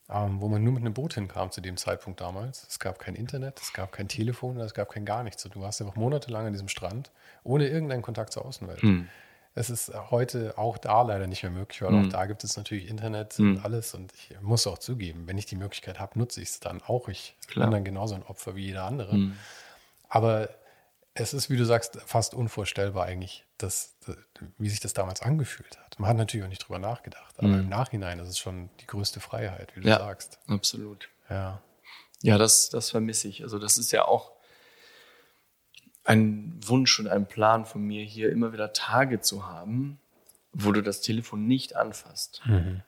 ähm, 0.09 0.39
wo 0.41 0.47
man 0.47 0.63
nur 0.63 0.73
mit 0.73 0.83
einem 0.83 0.93
Boot 0.93 1.15
hinkam 1.15 1.51
zu 1.51 1.59
dem 1.59 1.75
Zeitpunkt 1.77 2.21
damals. 2.21 2.65
Es 2.69 2.79
gab 2.79 2.99
kein 2.99 3.15
Internet, 3.15 3.59
es 3.61 3.73
gab 3.73 3.91
kein 3.91 4.07
Telefon, 4.07 4.57
es 4.59 4.73
gab 4.73 4.89
kein 4.89 5.05
gar 5.05 5.23
nichts. 5.23 5.43
Und 5.45 5.55
du 5.55 5.61
warst 5.61 5.81
einfach 5.81 5.95
monatelang 5.95 6.47
an 6.47 6.53
diesem 6.53 6.69
Strand, 6.69 7.11
ohne 7.43 7.67
irgendeinen 7.67 8.01
Kontakt 8.01 8.31
zur 8.31 8.45
Außenwelt. 8.45 8.81
Hm. 8.81 9.09
Es 9.53 9.69
ist 9.69 9.91
heute 10.11 10.57
auch 10.57 10.77
da 10.77 11.01
leider 11.01 11.25
nicht 11.25 11.43
mehr 11.43 11.51
möglich, 11.51 11.81
weil 11.81 11.89
hm. 11.89 12.05
auch 12.05 12.11
da 12.11 12.25
gibt 12.25 12.43
es 12.43 12.55
natürlich 12.55 12.89
Internet 12.89 13.33
hm. 13.33 13.55
und 13.55 13.65
alles. 13.65 13.93
Und 13.95 14.13
ich 14.13 14.39
muss 14.41 14.65
auch 14.67 14.77
zugeben, 14.77 15.27
wenn 15.27 15.37
ich 15.37 15.45
die 15.45 15.55
Möglichkeit 15.55 15.99
habe, 15.99 16.17
nutze 16.17 16.41
ich 16.41 16.49
es 16.49 16.59
dann 16.59 16.81
auch. 16.83 17.09
Ich 17.09 17.35
Klar. 17.47 17.65
bin 17.65 17.73
dann 17.73 17.83
genauso 17.83 18.15
ein 18.15 18.23
Opfer 18.23 18.55
wie 18.55 18.65
jeder 18.65 18.85
andere. 18.85 19.11
Hm. 19.11 19.35
Aber 20.09 20.49
es 21.19 21.33
ist, 21.33 21.49
wie 21.49 21.57
du 21.57 21.65
sagst, 21.65 21.99
fast 22.05 22.33
unvorstellbar 22.33 23.05
eigentlich, 23.05 23.45
dass, 23.57 23.95
wie 24.57 24.69
sich 24.69 24.79
das 24.79 24.93
damals 24.93 25.21
angefühlt 25.21 25.77
hat. 25.79 25.99
Man 25.99 26.09
hat 26.09 26.17
natürlich 26.17 26.45
auch 26.45 26.49
nicht 26.49 26.67
drüber 26.67 26.79
nachgedacht, 26.79 27.37
aber 27.37 27.47
mhm. 27.47 27.59
im 27.61 27.69
Nachhinein 27.69 28.19
ist 28.19 28.29
es 28.29 28.39
schon 28.39 28.69
die 28.79 28.87
größte 28.87 29.19
Freiheit, 29.19 29.75
wie 29.75 29.81
du 29.81 29.87
ja, 29.87 29.97
sagst. 29.99 30.39
Absolut. 30.47 31.09
Ja. 31.29 31.61
Ja, 32.21 32.37
das, 32.37 32.69
das 32.69 32.89
vermisse 32.89 33.27
ich. 33.27 33.43
Also, 33.43 33.59
das 33.59 33.77
ist 33.77 33.91
ja 33.91 34.05
auch 34.05 34.31
ein 36.03 36.57
Wunsch 36.65 36.99
und 36.99 37.07
ein 37.07 37.27
Plan 37.27 37.65
von 37.65 37.81
mir, 37.81 38.03
hier 38.03 38.31
immer 38.31 38.53
wieder 38.53 38.73
Tage 38.73 39.21
zu 39.21 39.45
haben, 39.45 39.99
wo 40.53 40.71
du 40.71 40.81
das 40.81 41.01
Telefon 41.01 41.47
nicht 41.47 41.75
anfasst. 41.75 42.41
Mhm. 42.45 42.81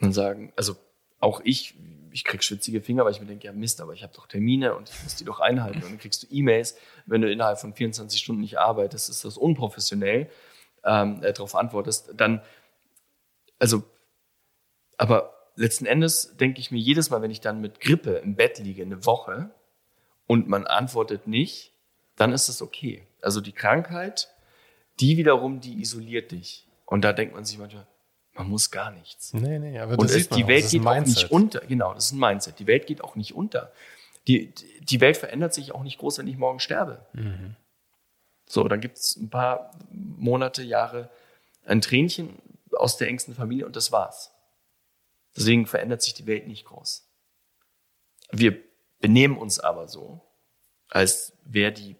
Und 0.00 0.12
sagen, 0.12 0.52
also 0.56 0.76
auch 1.20 1.40
ich, 1.44 1.76
ich 2.12 2.24
krieg 2.24 2.44
schwitzige 2.44 2.80
Finger, 2.80 3.04
weil 3.04 3.12
ich 3.12 3.20
mir 3.20 3.26
denke, 3.26 3.46
ja 3.46 3.52
Mist, 3.52 3.80
aber 3.80 3.92
ich 3.92 4.02
habe 4.02 4.12
doch 4.14 4.26
Termine 4.26 4.74
und 4.74 4.90
ich 4.90 5.02
muss 5.02 5.16
die 5.16 5.24
doch 5.24 5.40
einhalten. 5.40 5.82
Und 5.82 5.90
dann 5.90 5.98
kriegst 5.98 6.22
du 6.22 6.26
E-Mails, 6.30 6.76
wenn 7.06 7.22
du 7.22 7.30
innerhalb 7.30 7.58
von 7.58 7.74
24 7.74 8.20
Stunden 8.20 8.42
nicht 8.42 8.58
arbeitest, 8.58 9.08
ist 9.08 9.24
das 9.24 9.36
unprofessionell, 9.36 10.30
ähm, 10.84 11.22
äh, 11.22 11.32
darauf 11.32 11.54
antwortest. 11.54 12.12
Dann, 12.16 12.42
also, 13.58 13.82
aber 14.98 15.34
letzten 15.56 15.86
Endes 15.86 16.36
denke 16.36 16.60
ich 16.60 16.70
mir 16.70 16.78
jedes 16.78 17.10
Mal, 17.10 17.22
wenn 17.22 17.30
ich 17.30 17.40
dann 17.40 17.60
mit 17.60 17.80
Grippe 17.80 18.12
im 18.16 18.36
Bett 18.36 18.58
liege, 18.58 18.82
eine 18.82 19.04
Woche, 19.04 19.50
und 20.26 20.48
man 20.48 20.66
antwortet 20.66 21.26
nicht, 21.26 21.72
dann 22.16 22.32
ist 22.32 22.48
es 22.48 22.62
okay. 22.62 23.06
Also 23.20 23.40
die 23.40 23.52
Krankheit, 23.52 24.28
die 25.00 25.16
wiederum, 25.16 25.60
die 25.60 25.80
isoliert 25.80 26.32
dich. 26.32 26.66
Und 26.86 27.02
da 27.02 27.12
denkt 27.12 27.34
man 27.34 27.44
sich 27.44 27.58
manchmal, 27.58 27.86
man 28.34 28.48
muss 28.48 28.70
gar 28.70 28.90
nichts. 28.90 29.34
Nee, 29.34 29.58
nee, 29.58 29.78
aber 29.78 29.92
und 29.92 30.04
das 30.04 30.12
es, 30.12 30.22
sieht 30.22 30.30
man 30.30 30.40
die. 30.40 30.46
Welt 30.48 30.70
geht 30.70 30.86
auch 30.86 31.06
nicht 31.06 31.30
unter. 31.30 31.60
Genau, 31.60 31.94
das 31.94 32.06
ist 32.06 32.12
ein 32.12 32.18
Mindset. 32.18 32.58
Die 32.58 32.66
Welt 32.66 32.86
geht 32.86 33.04
auch 33.04 33.14
nicht 33.14 33.34
unter. 33.34 33.72
Die, 34.26 34.52
die 34.80 35.00
Welt 35.00 35.16
verändert 35.16 35.52
sich 35.52 35.72
auch 35.72 35.82
nicht 35.82 35.98
groß, 35.98 36.18
wenn 36.18 36.28
ich 36.28 36.38
morgen 36.38 36.60
sterbe. 36.60 37.04
Mhm. 37.12 37.56
So, 38.46 38.68
dann 38.68 38.80
gibt 38.80 38.98
es 38.98 39.16
ein 39.16 39.30
paar 39.30 39.72
Monate, 39.90 40.62
Jahre 40.62 41.10
ein 41.64 41.80
Tränchen 41.80 42.40
aus 42.72 42.96
der 42.96 43.08
engsten 43.08 43.34
Familie 43.34 43.66
und 43.66 43.76
das 43.76 43.92
war's. 43.92 44.32
Deswegen 45.36 45.66
verändert 45.66 46.02
sich 46.02 46.14
die 46.14 46.26
Welt 46.26 46.46
nicht 46.46 46.64
groß. 46.66 47.06
Wir 48.32 48.58
benehmen 49.00 49.38
uns 49.38 49.58
aber 49.58 49.88
so, 49.88 50.20
als 50.88 51.32
wär 51.44 51.70
die, 51.70 51.96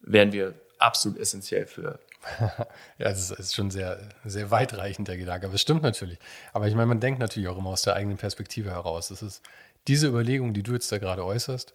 wären 0.00 0.32
wir 0.32 0.54
absolut 0.78 1.18
essentiell 1.18 1.66
für. 1.66 1.98
Ja, 2.98 3.08
das 3.08 3.30
ist, 3.30 3.38
ist 3.38 3.54
schon 3.54 3.70
sehr, 3.70 3.98
sehr 4.24 4.50
weitreichend, 4.50 5.08
der 5.08 5.16
Gedanke. 5.16 5.46
Aber 5.46 5.54
es 5.54 5.60
stimmt 5.60 5.82
natürlich. 5.82 6.18
Aber 6.52 6.68
ich 6.68 6.74
meine, 6.74 6.86
man 6.86 7.00
denkt 7.00 7.20
natürlich 7.20 7.48
auch 7.48 7.58
immer 7.58 7.70
aus 7.70 7.82
der 7.82 7.94
eigenen 7.94 8.18
Perspektive 8.18 8.70
heraus. 8.70 9.08
Das 9.08 9.22
ist 9.22 9.42
diese 9.88 10.08
Überlegung, 10.08 10.54
die 10.54 10.62
du 10.62 10.72
jetzt 10.72 10.92
da 10.92 10.98
gerade 10.98 11.24
äußerst, 11.24 11.72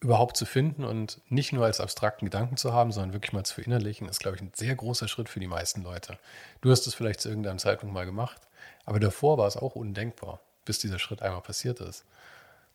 überhaupt 0.00 0.36
zu 0.36 0.44
finden 0.44 0.84
und 0.84 1.20
nicht 1.28 1.52
nur 1.52 1.64
als 1.64 1.80
abstrakten 1.80 2.26
Gedanken 2.26 2.56
zu 2.56 2.72
haben, 2.72 2.92
sondern 2.92 3.12
wirklich 3.12 3.32
mal 3.32 3.44
zu 3.44 3.54
verinnerlichen, 3.54 4.08
ist, 4.08 4.18
glaube 4.18 4.36
ich, 4.36 4.42
ein 4.42 4.50
sehr 4.54 4.74
großer 4.74 5.08
Schritt 5.08 5.28
für 5.28 5.40
die 5.40 5.46
meisten 5.46 5.82
Leute. 5.82 6.18
Du 6.60 6.70
hast 6.70 6.86
es 6.86 6.94
vielleicht 6.94 7.20
zu 7.20 7.28
irgendeinem 7.28 7.58
Zeitpunkt 7.58 7.94
mal 7.94 8.04
gemacht, 8.04 8.40
aber 8.84 8.98
davor 8.98 9.38
war 9.38 9.46
es 9.46 9.56
auch 9.56 9.76
undenkbar, 9.76 10.40
bis 10.64 10.80
dieser 10.80 10.98
Schritt 10.98 11.22
einmal 11.22 11.40
passiert 11.40 11.80
ist. 11.80 12.04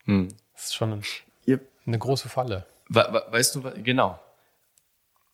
Hm. 0.04 0.28
Das 0.54 0.64
ist 0.64 0.74
schon 0.74 1.02
eine 1.86 1.98
große 1.98 2.28
Falle. 2.28 2.66
we, 2.88 3.06
we, 3.10 3.24
weißt 3.30 3.54
du, 3.54 3.62
genau. 3.82 4.18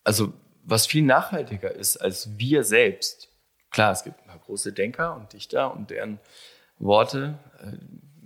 Also, 0.03 0.33
was 0.65 0.87
viel 0.87 1.03
nachhaltiger 1.03 1.71
ist 1.71 1.97
als 1.97 2.37
wir 2.37 2.63
selbst. 2.63 3.29
Klar, 3.71 3.91
es 3.91 4.03
gibt 4.03 4.19
ein 4.19 4.27
paar 4.27 4.39
große 4.39 4.73
Denker 4.73 5.15
und 5.15 5.33
Dichter 5.33 5.73
und 5.73 5.89
deren 5.89 6.19
Worte, 6.77 7.37
äh, 7.61 7.77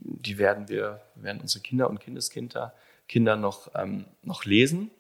die 0.02 0.38
werden 0.38 0.69
wir, 0.69 1.02
werden 1.15 1.41
unsere 1.41 1.62
Kinder 1.62 1.89
und 1.89 1.99
Kindeskinder 1.99 2.73
Kinder 3.10 3.36
noch, 3.36 3.71
ähm, 3.75 4.06
noch 4.21 4.45
lesen. 4.45 4.91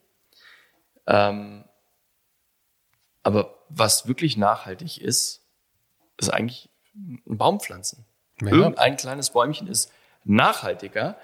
Ähm, 1.07 1.63
aber 3.23 3.55
was 3.69 4.07
wirklich 4.07 4.35
nachhaltig 4.35 4.99
ist, 4.99 5.45
ist 6.17 6.29
eigentlich 6.29 6.69
ein 6.93 7.37
Baum 7.37 7.59
pflanzen. 7.61 8.05
Ja. 8.41 8.49
Irgendein 8.49 8.97
kleines 8.97 9.29
Bäumchen 9.29 9.67
ist 9.67 9.91
nachhaltiger 10.25 11.17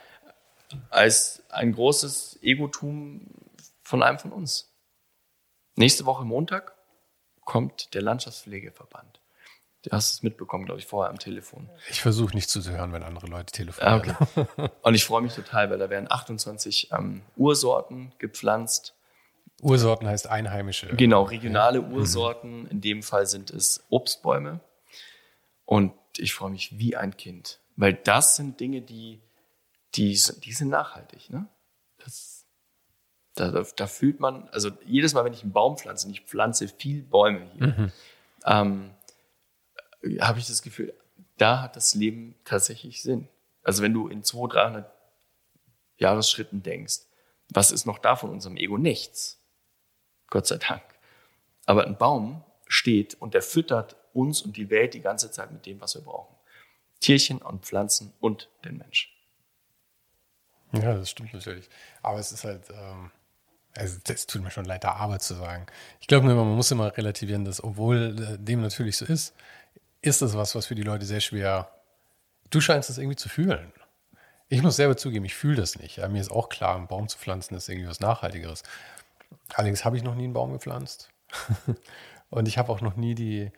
als 0.90 1.44
ein 1.50 1.74
großes 1.74 2.40
Egotum 2.42 3.28
von 3.82 4.04
einem 4.04 4.20
von 4.20 4.32
uns. 4.32 4.72
Nächste 5.76 6.06
Woche 6.06 6.24
Montag 6.26 6.74
kommt 7.44 7.94
der 7.94 8.02
Landschaftspflegeverband. 8.02 9.20
Du 9.84 9.92
hast 9.92 10.14
es 10.14 10.24
mitbekommen, 10.24 10.66
glaube 10.66 10.80
ich, 10.80 10.88
vorher 10.88 11.12
am 11.12 11.20
Telefon. 11.20 11.70
Ich 11.92 12.02
versuche 12.02 12.34
nicht 12.34 12.50
zuzuhören, 12.50 12.92
wenn 12.92 13.04
andere 13.04 13.28
Leute 13.28 13.52
telefonieren. 13.52 14.16
Ah, 14.18 14.48
okay. 14.56 14.70
Und 14.82 14.96
ich 14.96 15.06
freue 15.06 15.22
mich 15.22 15.36
total, 15.36 15.70
weil 15.70 15.78
da 15.78 15.90
werden 15.92 16.10
28 16.12 16.92
ähm, 16.92 17.22
Ursorten 17.36 18.12
gepflanzt. 18.18 18.96
Ursorten 19.62 20.08
heißt 20.08 20.26
einheimische. 20.28 20.88
Genau, 20.96 21.22
regionale 21.24 21.82
Ursorten. 21.82 22.68
In 22.68 22.82
dem 22.82 23.04
Fall 23.04 23.28
sind 23.28 23.52
es 23.52 23.84
Obstbäume. 23.90 24.60
Und 25.66 25.94
ich 26.18 26.34
freue 26.34 26.50
mich 26.50 26.80
wie 26.80 26.96
ein 26.96 27.16
Kind, 27.16 27.60
weil 27.76 27.94
das 27.94 28.36
sind 28.38 28.60
Dinge, 28.60 28.82
die, 28.82 29.22
die, 29.94 30.16
sind- 30.16 30.46
die 30.46 30.54
sind 30.54 30.70
nachhaltig. 30.70 31.30
Ne? 31.30 31.48
Das, 32.04 32.45
da, 33.36 33.52
da, 33.52 33.66
da 33.76 33.88
fühlt 33.88 34.20
man, 34.20 34.50
also 34.50 34.72
jedes 34.86 35.14
Mal, 35.14 35.26
wenn 35.26 35.34
ich 35.34 35.44
einen 35.44 35.52
Baum 35.52 35.78
pflanze, 35.78 36.08
und 36.08 36.14
ich 36.14 36.22
pflanze 36.22 36.68
viel 36.68 37.04
Bäume 37.04 37.48
hier, 37.54 37.92
ähm, 38.46 38.92
habe 40.20 40.40
ich 40.40 40.48
das 40.48 40.62
Gefühl, 40.62 40.94
da 41.38 41.62
hat 41.62 41.76
das 41.76 41.96
Leben 41.96 42.36
tatsächlich 42.46 43.02
Sinn. 43.02 43.28
Also 43.64 43.84
wenn 43.84 43.94
du 43.94 44.08
in 44.08 44.24
200, 44.24 44.56
300 44.56 44.92
Jahresschritten 45.98 46.64
denkst, 46.64 47.02
was 47.50 47.72
ist 47.72 47.86
noch 47.86 48.00
da 48.00 48.16
von 48.16 48.30
unserem 48.30 48.58
Ego? 48.58 48.78
Nichts. 48.78 49.40
Gott 50.30 50.48
sei 50.48 50.58
Dank. 50.58 50.84
Aber 51.66 51.86
ein 51.86 51.98
Baum 51.98 52.44
steht 52.68 53.16
und 53.16 53.34
der 53.34 53.42
füttert 53.42 53.96
uns 54.14 54.42
und 54.42 54.58
die 54.58 54.70
Welt 54.70 54.94
die 54.94 55.02
ganze 55.02 55.32
Zeit 55.32 55.52
mit 55.52 55.66
dem, 55.66 55.82
was 55.82 55.96
wir 55.96 56.02
brauchen. 56.02 56.36
Tierchen 57.00 57.40
und 57.40 57.66
Pflanzen 57.66 58.14
und 58.20 58.50
den 58.64 58.78
Mensch. 58.78 59.12
Ja, 60.72 60.96
das 60.96 61.12
stimmt 61.12 61.34
natürlich. 61.34 61.70
Aber 62.02 62.20
es 62.20 62.32
ist 62.32 62.44
halt, 62.44 62.70
ähm, 62.72 63.12
also 63.78 63.98
das 64.04 64.26
tut 64.26 64.42
mir 64.42 64.52
schon 64.52 64.66
leid, 64.66 64.84
da 64.84 64.94
aber 64.94 65.20
zu 65.20 65.34
sagen. 65.34 65.66
Ich 66.00 66.08
glaube 66.08 66.26
nur, 66.26 66.36
man 66.36 66.56
muss 66.56 66.72
immer 66.72 66.96
relativieren, 66.98 67.46
dass 67.46 67.64
obwohl 67.64 68.16
äh, 68.20 68.38
dem 68.38 68.62
natürlich 68.62 68.98
so 68.98 69.06
ist, 69.06 69.34
ist 70.02 70.22
das 70.22 70.36
was, 70.36 70.56
was 70.56 70.68
für 70.68 70.76
die 70.76 70.84
Leute 70.84 71.06
sehr 71.06 71.20
schwer. 71.20 71.70
Du 72.50 72.62
scheinst 72.62 72.90
es 72.90 72.98
irgendwie 72.98 73.18
zu 73.18 73.28
fühlen. 73.28 73.72
Ich 74.48 74.62
muss 74.62 74.76
selber 74.76 74.96
zugeben, 74.96 75.26
ich 75.26 75.34
fühle 75.34 75.56
das 75.56 75.78
nicht. 75.80 75.98
Mir 76.08 76.22
ist 76.22 76.32
auch 76.32 76.50
klar, 76.50 76.76
einen 76.76 76.88
Baum 76.88 77.08
zu 77.10 77.18
pflanzen 77.18 77.56
ist 77.56 77.68
irgendwie 77.68 77.90
was 77.90 78.00
Nachhaltigeres. 78.00 78.62
Allerdings 79.54 79.84
habe 79.84 79.98
ich 79.98 80.04
noch 80.04 80.16
nie 80.16 80.26
einen 80.26 80.34
Baum 80.34 80.54
gepflanzt. 80.54 81.10
und 82.30 82.48
ich 82.48 82.60
habe 82.60 82.72
auch 82.72 82.82
noch 82.82 82.96
nie 82.96 83.16
die, 83.16 83.52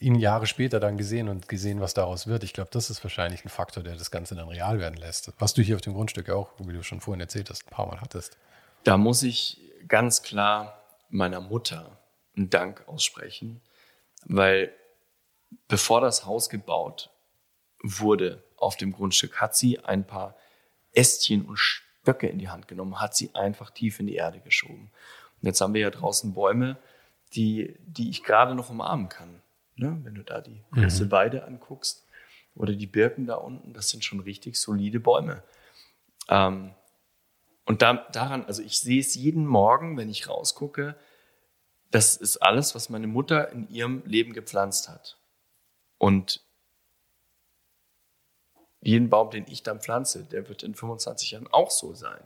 ihn 0.00 0.14
Jahre 0.14 0.46
später 0.46 0.80
dann 0.80 0.96
gesehen 0.96 1.28
und 1.28 1.48
gesehen, 1.48 1.80
was 1.80 1.92
daraus 1.92 2.26
wird. 2.26 2.44
Ich 2.44 2.54
glaube, 2.54 2.70
das 2.72 2.88
ist 2.88 3.04
wahrscheinlich 3.04 3.44
ein 3.44 3.50
Faktor, 3.50 3.82
der 3.82 3.96
das 3.96 4.10
Ganze 4.10 4.34
dann 4.34 4.48
real 4.48 4.78
werden 4.78 4.96
lässt. 4.96 5.32
Was 5.38 5.52
du 5.52 5.62
hier 5.62 5.76
auf 5.76 5.82
dem 5.82 5.92
Grundstück 5.92 6.30
auch, 6.30 6.50
wie 6.58 6.72
du 6.72 6.82
schon 6.82 7.00
vorhin 7.00 7.20
erzählt 7.20 7.50
hast, 7.50 7.66
ein 7.66 7.70
paar 7.70 7.86
Mal 7.86 8.00
hattest. 8.00 8.38
Da 8.84 8.96
muss 8.96 9.22
ich 9.22 9.60
ganz 9.86 10.22
klar 10.22 10.82
meiner 11.08 11.40
Mutter 11.40 11.98
einen 12.36 12.50
Dank 12.50 12.86
aussprechen, 12.88 13.60
weil 14.24 14.72
bevor 15.68 16.00
das 16.00 16.24
Haus 16.26 16.48
gebaut 16.48 17.10
wurde 17.82 18.42
auf 18.56 18.76
dem 18.76 18.92
Grundstück, 18.92 19.40
hat 19.40 19.56
sie 19.56 19.80
ein 19.80 20.06
paar 20.06 20.36
Ästchen 20.92 21.44
und 21.44 21.56
Stöcke 21.56 22.28
in 22.28 22.38
die 22.38 22.48
Hand 22.48 22.68
genommen, 22.68 23.00
hat 23.00 23.14
sie 23.14 23.34
einfach 23.34 23.70
tief 23.70 24.00
in 24.00 24.06
die 24.06 24.14
Erde 24.14 24.40
geschoben. 24.40 24.90
Und 25.40 25.46
jetzt 25.46 25.60
haben 25.60 25.74
wir 25.74 25.80
ja 25.80 25.90
draußen 25.90 26.34
Bäume, 26.34 26.76
die, 27.34 27.76
die 27.80 28.10
ich 28.10 28.22
gerade 28.22 28.54
noch 28.54 28.70
umarmen 28.70 29.08
kann. 29.08 29.42
Ne? 29.76 29.98
Wenn 30.02 30.14
du 30.14 30.22
da 30.22 30.40
die 30.40 30.62
große 30.72 31.10
Weide 31.10 31.44
anguckst 31.44 32.06
oder 32.54 32.72
die 32.72 32.86
Birken 32.86 33.26
da 33.26 33.36
unten, 33.36 33.72
das 33.72 33.88
sind 33.90 34.04
schon 34.04 34.20
richtig 34.20 34.56
solide 34.56 35.00
Bäume. 35.00 35.42
Ähm, 36.28 36.72
und 37.64 37.82
da, 37.82 37.94
daran, 38.12 38.44
also 38.44 38.62
ich 38.62 38.80
sehe 38.80 39.00
es 39.00 39.14
jeden 39.14 39.46
Morgen, 39.46 39.96
wenn 39.96 40.08
ich 40.08 40.28
rausgucke, 40.28 40.96
das 41.90 42.16
ist 42.16 42.38
alles, 42.38 42.74
was 42.74 42.88
meine 42.88 43.06
Mutter 43.06 43.50
in 43.50 43.68
ihrem 43.68 44.02
Leben 44.06 44.32
gepflanzt 44.32 44.88
hat. 44.88 45.18
Und 45.98 46.42
jeden 48.80 49.10
Baum, 49.10 49.30
den 49.30 49.46
ich 49.46 49.62
dann 49.62 49.80
pflanze, 49.80 50.24
der 50.24 50.48
wird 50.48 50.62
in 50.62 50.74
25 50.74 51.30
Jahren 51.32 51.48
auch 51.52 51.70
so 51.70 51.94
sein. 51.94 52.22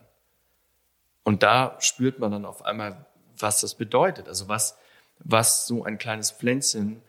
Und 1.23 1.43
da 1.43 1.77
spürt 1.81 2.19
man 2.19 2.31
dann 2.31 2.47
auf 2.47 2.65
einmal, 2.65 3.05
was 3.37 3.61
das 3.61 3.75
bedeutet. 3.75 4.29
Also 4.29 4.49
was, 4.49 4.79
was 5.19 5.67
so 5.67 5.85
ein 5.85 5.99
kleines 5.99 6.31
Pflänzchen 6.31 7.03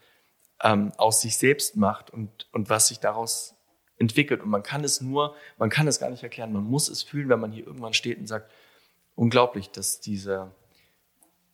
ähm, 0.61 0.91
aus 0.97 1.21
sich 1.21 1.37
selbst 1.37 1.77
macht 1.77 2.09
und, 2.09 2.47
und 2.51 2.69
was 2.69 2.87
sich 2.87 2.99
daraus 2.99 3.56
entwickelt. 3.97 4.41
Und 4.41 4.49
man 4.49 4.63
kann 4.63 4.83
es 4.83 5.01
nur, 5.01 5.35
man 5.57 5.69
kann 5.69 5.87
es 5.87 5.99
gar 5.99 6.09
nicht 6.09 6.23
erklären. 6.23 6.53
Man 6.53 6.63
muss 6.63 6.89
es 6.89 7.03
fühlen, 7.03 7.29
wenn 7.29 7.39
man 7.39 7.51
hier 7.51 7.65
irgendwann 7.65 7.93
steht 7.93 8.19
und 8.19 8.27
sagt, 8.27 8.51
unglaublich, 9.15 9.69
dass 9.71 9.99
diese, 9.99 10.51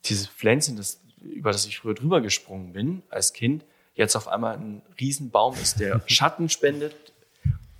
dieses 0.06 0.28
Pflänzchen, 0.28 0.76
das, 0.78 1.02
über 1.22 1.52
das 1.52 1.66
ich 1.66 1.80
früher 1.80 1.94
drüber 1.94 2.22
gesprungen 2.22 2.74
bin 2.74 3.04
als 3.10 3.34
Kind, 3.34 3.66
jetzt 3.96 4.16
auf 4.16 4.28
einmal 4.28 4.58
ein 4.58 4.82
Riesenbaum 5.00 5.56
ist, 5.56 5.80
der 5.80 6.02
Schatten 6.08 6.50
spendet, 6.50 6.96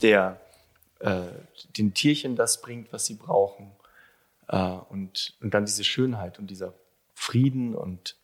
der 0.02 0.40
äh, 1.00 1.24
den 1.78 1.94
Tierchen 1.94 2.36
das 2.36 2.62
bringt, 2.62 2.94
was 2.94 3.06
sie 3.06 3.16
brauchen. 3.16 3.72
Äh, 4.48 4.58
und, 4.58 5.36
und 5.42 5.54
dann 5.54 5.66
diese 5.66 5.84
Schönheit 5.84 6.40
und 6.40 6.48
dieser 6.48 6.74
Frieden 7.14 7.76
und 7.76 8.16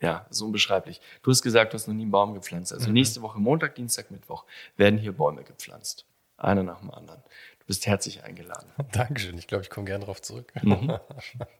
ja, 0.00 0.26
so 0.30 0.46
unbeschreiblich. 0.46 1.00
Du 1.22 1.30
hast 1.30 1.42
gesagt, 1.42 1.72
du 1.72 1.74
hast 1.74 1.86
noch 1.86 1.94
nie 1.94 2.02
einen 2.02 2.10
Baum 2.10 2.34
gepflanzt. 2.34 2.72
Also 2.72 2.90
nächste 2.90 3.22
Woche, 3.22 3.38
Montag, 3.38 3.74
Dienstag, 3.76 4.10
Mittwoch, 4.10 4.44
werden 4.76 4.98
hier 4.98 5.12
Bäume 5.12 5.42
gepflanzt. 5.42 6.04
Einer 6.36 6.62
nach 6.62 6.80
dem 6.80 6.90
anderen. 6.90 7.22
Du 7.60 7.66
bist 7.66 7.86
herzlich 7.86 8.22
eingeladen. 8.22 8.70
Dankeschön. 8.92 9.38
Ich 9.38 9.46
glaube, 9.46 9.64
ich 9.64 9.70
komme 9.70 9.86
gern 9.86 10.02
darauf 10.02 10.20
zurück. 10.20 10.52
Mhm. 10.62 10.98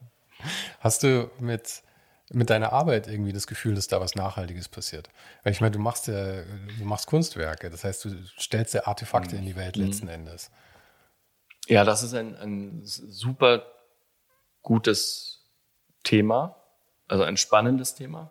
Hast 0.81 1.03
du 1.03 1.31
mit, 1.41 1.83
mit 2.31 2.51
deiner 2.51 2.73
Arbeit 2.75 3.09
irgendwie 3.09 3.33
das 3.33 3.47
Gefühl, 3.47 3.75
dass 3.75 3.89
da 3.89 4.01
was 4.01 4.15
Nachhaltiges 4.15 4.69
passiert? 4.69 5.09
Weil 5.43 5.53
ich 5.53 5.63
meine, 5.63 5.71
du 5.71 5.79
machst 5.79 6.09
ja, 6.09 6.43
du 6.43 6.85
machst 6.85 7.07
Kunstwerke. 7.07 7.71
Das 7.71 7.85
heißt, 7.85 8.05
du 8.05 8.11
stellst 8.39 8.75
ja 8.75 8.87
Artefakte 8.87 9.37
in 9.37 9.47
die 9.47 9.57
Welt 9.57 9.77
letzten 9.77 10.09
Endes. 10.09 10.51
Ja, 11.69 11.85
das 11.85 12.03
ist 12.03 12.15
ein, 12.15 12.37
ein 12.37 12.83
super 12.85 13.67
gutes 14.63 15.45
Thema, 16.05 16.57
also 17.09 17.25
ein 17.25 17.37
spannendes 17.37 17.95
Thema, 17.95 18.31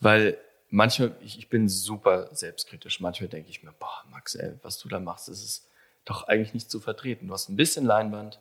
weil 0.00 0.38
manchmal, 0.68 1.14
ich, 1.20 1.38
ich 1.38 1.48
bin 1.48 1.68
super 1.68 2.34
selbstkritisch, 2.34 3.00
manchmal 3.00 3.28
denke 3.28 3.50
ich 3.50 3.62
mir, 3.62 3.72
boah, 3.72 4.04
Max, 4.10 4.34
ey, 4.34 4.54
was 4.62 4.78
du 4.78 4.88
da 4.88 4.98
machst, 4.98 5.28
das 5.28 5.42
ist 5.42 5.68
doch 6.04 6.26
eigentlich 6.28 6.54
nicht 6.54 6.70
zu 6.70 6.80
vertreten. 6.80 7.28
Du 7.28 7.34
hast 7.34 7.48
ein 7.48 7.56
bisschen 7.56 7.84
Leinwand, 7.84 8.40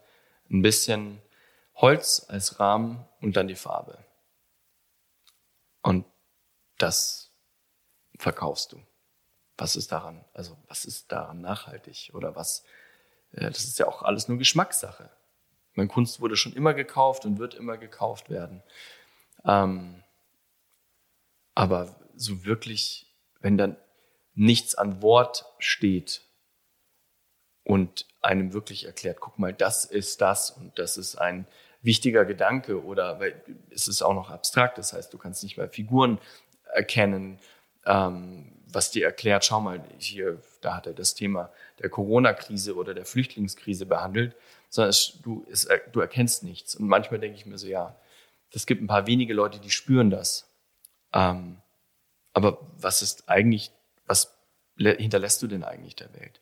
ein 0.50 0.62
bisschen 0.62 1.22
Holz 1.76 2.26
als 2.28 2.60
Rahmen 2.60 3.06
und 3.22 3.36
dann 3.36 3.48
die 3.48 3.56
Farbe. 3.56 3.98
Und 5.82 6.06
das 6.78 7.32
verkaufst 8.18 8.72
du. 8.72 8.82
Was 9.58 9.76
ist 9.76 9.92
daran, 9.92 10.24
also 10.34 10.58
was 10.68 10.86
ist 10.86 11.12
daran 11.12 11.42
nachhaltig 11.42 12.12
oder 12.14 12.36
was, 12.36 12.64
äh, 13.34 13.50
das 13.50 13.64
ist 13.64 13.78
ja 13.78 13.88
auch 13.88 14.02
alles 14.02 14.28
nur 14.28 14.38
Geschmackssache. 14.38 15.10
Meine 15.76 15.88
Kunst 15.88 16.20
wurde 16.20 16.36
schon 16.36 16.54
immer 16.54 16.74
gekauft 16.74 17.26
und 17.26 17.40
wird 17.40 17.54
immer 17.54 17.78
gekauft 17.78 18.30
werden. 18.30 18.64
Ähm, 19.46 20.04
aber 21.56 21.96
so 22.16 22.46
wirklich, 22.46 23.08
wenn 23.40 23.58
dann 23.58 23.78
nichts 24.34 24.76
an 24.76 25.02
Wort 25.02 25.46
steht 25.60 26.22
und 27.64 28.06
einem 28.22 28.54
wirklich 28.54 28.86
erklärt, 28.86 29.20
guck 29.20 29.40
mal, 29.40 29.54
das 29.54 29.86
ist 29.86 30.22
das 30.22 30.52
und 30.52 30.78
das 30.80 30.98
ist 30.98 31.16
ein 31.16 31.48
wichtiger 31.82 32.26
Gedanke 32.26 32.84
oder 32.84 33.20
weil 33.20 33.42
es 33.72 33.88
ist 33.88 34.02
auch 34.02 34.14
noch 34.14 34.30
abstrakt, 34.30 34.78
das 34.78 34.94
heißt, 34.94 35.12
du 35.14 35.18
kannst 35.18 35.44
nicht 35.44 35.58
mal 35.58 35.68
Figuren 35.68 36.20
erkennen, 36.74 37.40
ähm, 37.86 38.52
was 38.68 38.92
dir 38.92 39.06
erklärt, 39.06 39.44
schau 39.46 39.60
mal, 39.60 39.84
hier, 39.98 40.42
da 40.62 40.76
hat 40.76 40.88
er 40.88 40.94
das 40.94 41.14
Thema 41.14 41.52
der 41.80 41.90
Corona-Krise 41.90 42.76
oder 42.76 42.94
der 42.94 43.06
Flüchtlingskrise 43.06 43.86
behandelt, 43.86 44.36
sondern 44.70 44.92
es, 44.92 45.20
du, 45.22 45.46
es, 45.52 45.68
du 45.92 46.00
erkennst 46.00 46.44
nichts. 46.44 46.76
Und 46.76 46.88
manchmal 46.88 47.20
denke 47.20 47.38
ich 47.38 47.46
mir 47.46 47.58
so, 47.58 47.68
ja, 47.68 47.96
es 48.54 48.66
gibt 48.66 48.82
ein 48.82 48.88
paar 48.88 49.08
wenige 49.08 49.34
Leute, 49.34 49.60
die 49.60 49.72
spüren 49.72 50.10
das. 50.10 50.50
Ähm, 51.14 51.58
aber 52.34 52.60
was 52.78 53.02
ist 53.02 53.30
eigentlich, 53.30 53.72
was 54.06 54.38
hinterlässt 54.78 55.42
du 55.42 55.48
denn 55.48 55.64
eigentlich 55.64 55.96
der 55.96 56.14
Welt? 56.14 56.42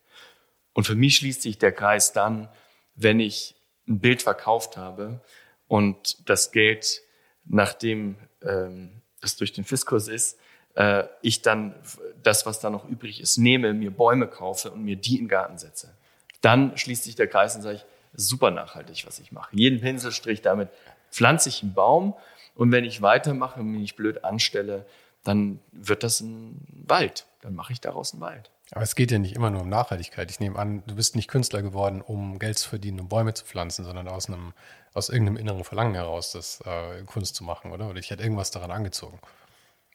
Und 0.74 0.86
für 0.86 0.95
mich 0.95 1.17
schließt 1.17 1.41
sich 1.41 1.58
der 1.58 1.72
Kreis 1.72 2.13
dann, 2.13 2.50
wenn 2.95 3.19
ich 3.19 3.56
ein 3.88 4.00
Bild 4.00 4.22
verkauft 4.22 4.78
habe 4.78 5.22
und 5.67 6.30
das 6.30 6.52
Geld, 6.52 7.02
nachdem 7.45 8.17
ähm, 8.41 9.02
es 9.22 9.36
durch 9.36 9.54
den 9.54 9.63
Fiskus 9.63 10.08
ist, 10.08 10.38
äh, 10.76 11.06
ich 11.22 11.41
dann 11.41 11.76
das, 12.22 12.45
was 12.45 12.60
da 12.60 12.69
noch 12.69 12.88
übrig 12.88 13.19
ist, 13.19 13.38
nehme, 13.38 13.74
mir 13.74 13.91
Bäume 13.91 14.28
kaufe 14.28 14.72
und 14.72 14.84
mir 14.84 14.95
die 14.95 15.15
in 15.15 15.24
den 15.24 15.28
Garten 15.28 15.58
setze. 15.58 15.95
Dann 16.41 16.78
schließt 16.78 17.04
sich 17.04 17.15
der 17.15 17.28
Kreis 17.28 17.56
und 17.56 17.63
sage 17.63 17.78
ich, 17.78 17.86
super 18.13 18.52
nachhaltig, 18.52 19.06
was 19.06 19.19
ich 19.19 19.32
mache. 19.32 19.56
Jeden 19.56 19.82
Pinselstrich 19.82 20.41
damit 20.41 20.69
pflanze 21.12 21.50
ich 21.50 21.63
einen 21.63 21.74
Baum 21.74 22.13
und 22.56 22.72
wenn 22.72 22.86
ich 22.86 23.02
weitermache 23.02 23.60
und 23.60 23.72
mich 23.72 23.95
blöd 23.95 24.24
anstelle, 24.24 24.86
dann 25.24 25.60
wird 25.72 26.04
das 26.04 26.22
ein 26.22 26.60
Wald. 26.88 27.26
Dann 27.41 27.56
mache 27.56 27.74
ich 27.74 27.82
daraus 27.82 28.13
einen 28.13 28.22
Wald. 28.22 28.50
Aber 28.72 28.84
es 28.84 28.95
geht 28.95 29.12
ja 29.12 29.17
nicht 29.17 29.36
immer 29.36 29.50
nur 29.50 29.62
um 29.62 29.69
Nachhaltigkeit. 29.69 30.30
Ich 30.30 30.39
nehme 30.39 30.60
an, 30.60 30.84
du 30.86 30.95
bist 30.95 31.15
nicht 31.15 31.28
Künstler 31.28 31.62
geworden, 31.62 32.02
um 32.02 32.38
Geld 32.38 32.58
zu 32.58 32.69
verdienen, 32.69 33.00
um 33.00 33.08
Bäume 33.10 33.34
zu 33.34 33.45
pflanzen, 33.45 33.84
sondern 33.84 34.08
aus 34.08 34.28
einem, 34.28 34.54
aus 34.93 35.10
irgendeinem 35.10 35.38
inneren 35.38 35.63
Verlangen 35.63 35.95
heraus, 35.95 36.32
das 36.32 36.62
äh, 36.62 37.04
Kunst 37.06 37.36
zu 37.36 37.43
machen, 37.43 37.72
oder? 37.72 37.89
Oder 37.89 38.00
ich 38.00 38.12
hätte 38.12 38.24
irgendwas 38.24 38.52
daran 38.52 38.72
angezogen. 38.72 39.19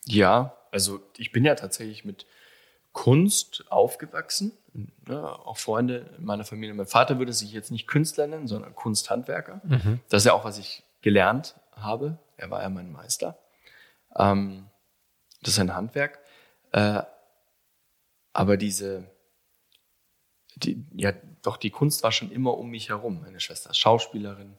Ja, 0.07 0.57
also 0.73 1.01
ich 1.17 1.31
bin 1.31 1.45
ja 1.45 1.55
tatsächlich 1.55 2.05
mit 2.05 2.27
Kunst 2.93 3.65
aufgewachsen. 3.71 4.53
Ja, 5.09 5.25
auch 5.25 5.57
Freunde 5.59 6.11
in 6.19 6.25
meiner 6.25 6.45
Familie. 6.45 6.75
Mein 6.75 6.87
Vater 6.87 7.19
würde 7.19 7.33
sich 7.33 7.53
jetzt 7.53 7.71
nicht 7.71 7.87
Künstler 7.87 8.27
nennen, 8.27 8.49
sondern 8.49 8.75
Kunsthandwerker. 8.75 9.61
Mhm. 9.65 10.01
Das 10.09 10.23
ist 10.23 10.27
ja 10.27 10.33
auch, 10.33 10.45
was 10.45 10.59
ich 10.59 10.83
gelernt 11.05 11.55
habe. 11.77 12.19
Er 12.39 12.51
war 12.51 12.63
ja 12.63 12.71
mein 12.71 12.91
Meister. 12.91 13.39
Ähm, 14.17 14.71
das 15.43 15.53
ist 15.53 15.61
ein 15.61 15.75
Handwerk. 15.75 16.19
Äh, 16.73 17.03
aber 18.33 18.57
diese, 18.57 19.05
die, 20.57 20.83
ja, 20.95 21.13
doch 21.43 21.59
die 21.59 21.71
Kunst 21.71 22.03
war 22.03 22.11
schon 22.11 22.31
immer 22.31 22.57
um 22.57 22.71
mich 22.71 22.89
herum. 22.89 23.21
Meine 23.21 23.39
Schwester 23.39 23.71
ist 23.71 23.79
Schauspielerin. 23.79 24.57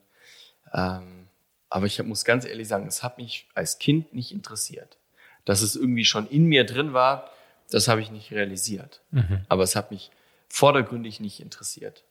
Ähm, 0.72 1.26
aber 1.68 1.86
ich 1.86 2.00
muss 2.04 2.24
ganz 2.24 2.46
ehrlich 2.46 2.68
sagen, 2.68 2.86
es 2.86 3.02
hat 3.02 3.18
mich 3.18 3.48
als 3.54 3.80
Kind 3.80 4.14
nicht 4.14 4.30
interessiert. 4.30 4.98
Dass 5.44 5.62
es 5.62 5.74
irgendwie 5.74 6.04
schon 6.04 6.28
in 6.28 6.46
mir 6.46 6.64
drin 6.64 6.92
war, 6.92 7.28
das 7.70 7.88
habe 7.88 8.00
ich 8.00 8.12
nicht 8.12 8.30
realisiert. 8.30 9.02
Mhm. 9.10 9.44
Aber 9.48 9.64
es 9.64 9.74
hat 9.74 9.90
mich 9.90 10.12
vordergründig 10.48 11.18
nicht 11.18 11.40
interessiert. 11.40 12.04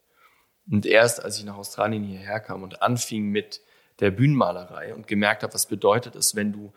Und 0.69 0.85
erst 0.85 1.23
als 1.23 1.39
ich 1.39 1.45
nach 1.45 1.55
Australien 1.55 2.03
hierher 2.03 2.41
kam 2.41 2.63
und 2.63 2.81
anfing 2.81 3.29
mit 3.29 3.61
der 3.99 4.11
Bühnenmalerei 4.11 4.93
und 4.93 5.07
gemerkt 5.07 5.43
habe, 5.43 5.53
was 5.53 5.67
bedeutet 5.67 6.15
es, 6.15 6.35
wenn 6.35 6.51
du 6.51 6.73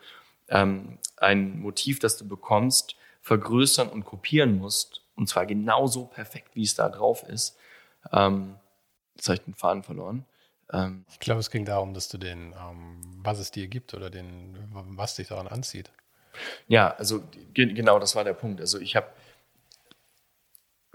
ähm, 0.47 0.97
ein 1.17 1.59
Motiv, 1.59 1.99
das 1.99 2.17
du 2.17 2.27
bekommst, 2.27 2.95
vergrößern 3.21 3.89
und 3.89 4.05
kopieren 4.05 4.57
musst, 4.57 5.03
und 5.15 5.27
zwar 5.27 5.45
genauso 5.45 6.05
perfekt, 6.05 6.55
wie 6.55 6.63
es 6.63 6.75
da 6.75 6.87
drauf 6.87 7.23
ist. 7.23 7.57
Ähm, 8.11 8.55
jetzt 9.15 9.27
habe 9.27 9.35
ich 9.35 9.43
den 9.43 9.53
Faden 9.53 9.83
verloren. 9.83 10.25
Ähm, 10.71 11.05
ich 11.09 11.19
glaube, 11.19 11.41
es 11.41 11.51
ging 11.51 11.65
darum, 11.65 11.93
dass 11.93 12.07
du 12.07 12.17
den, 12.17 12.53
ähm, 12.53 13.01
was 13.17 13.39
es 13.39 13.51
dir 13.51 13.67
gibt 13.67 13.93
oder 13.93 14.09
den, 14.09 14.57
was 14.71 15.15
dich 15.15 15.27
daran 15.27 15.47
anzieht. 15.47 15.91
Ja, 16.67 16.91
also 16.91 17.21
ge 17.53 17.73
genau, 17.73 17.99
das 17.99 18.15
war 18.15 18.23
der 18.23 18.33
Punkt. 18.33 18.61
Also 18.61 18.79
ich 18.79 18.95
habe 18.95 19.07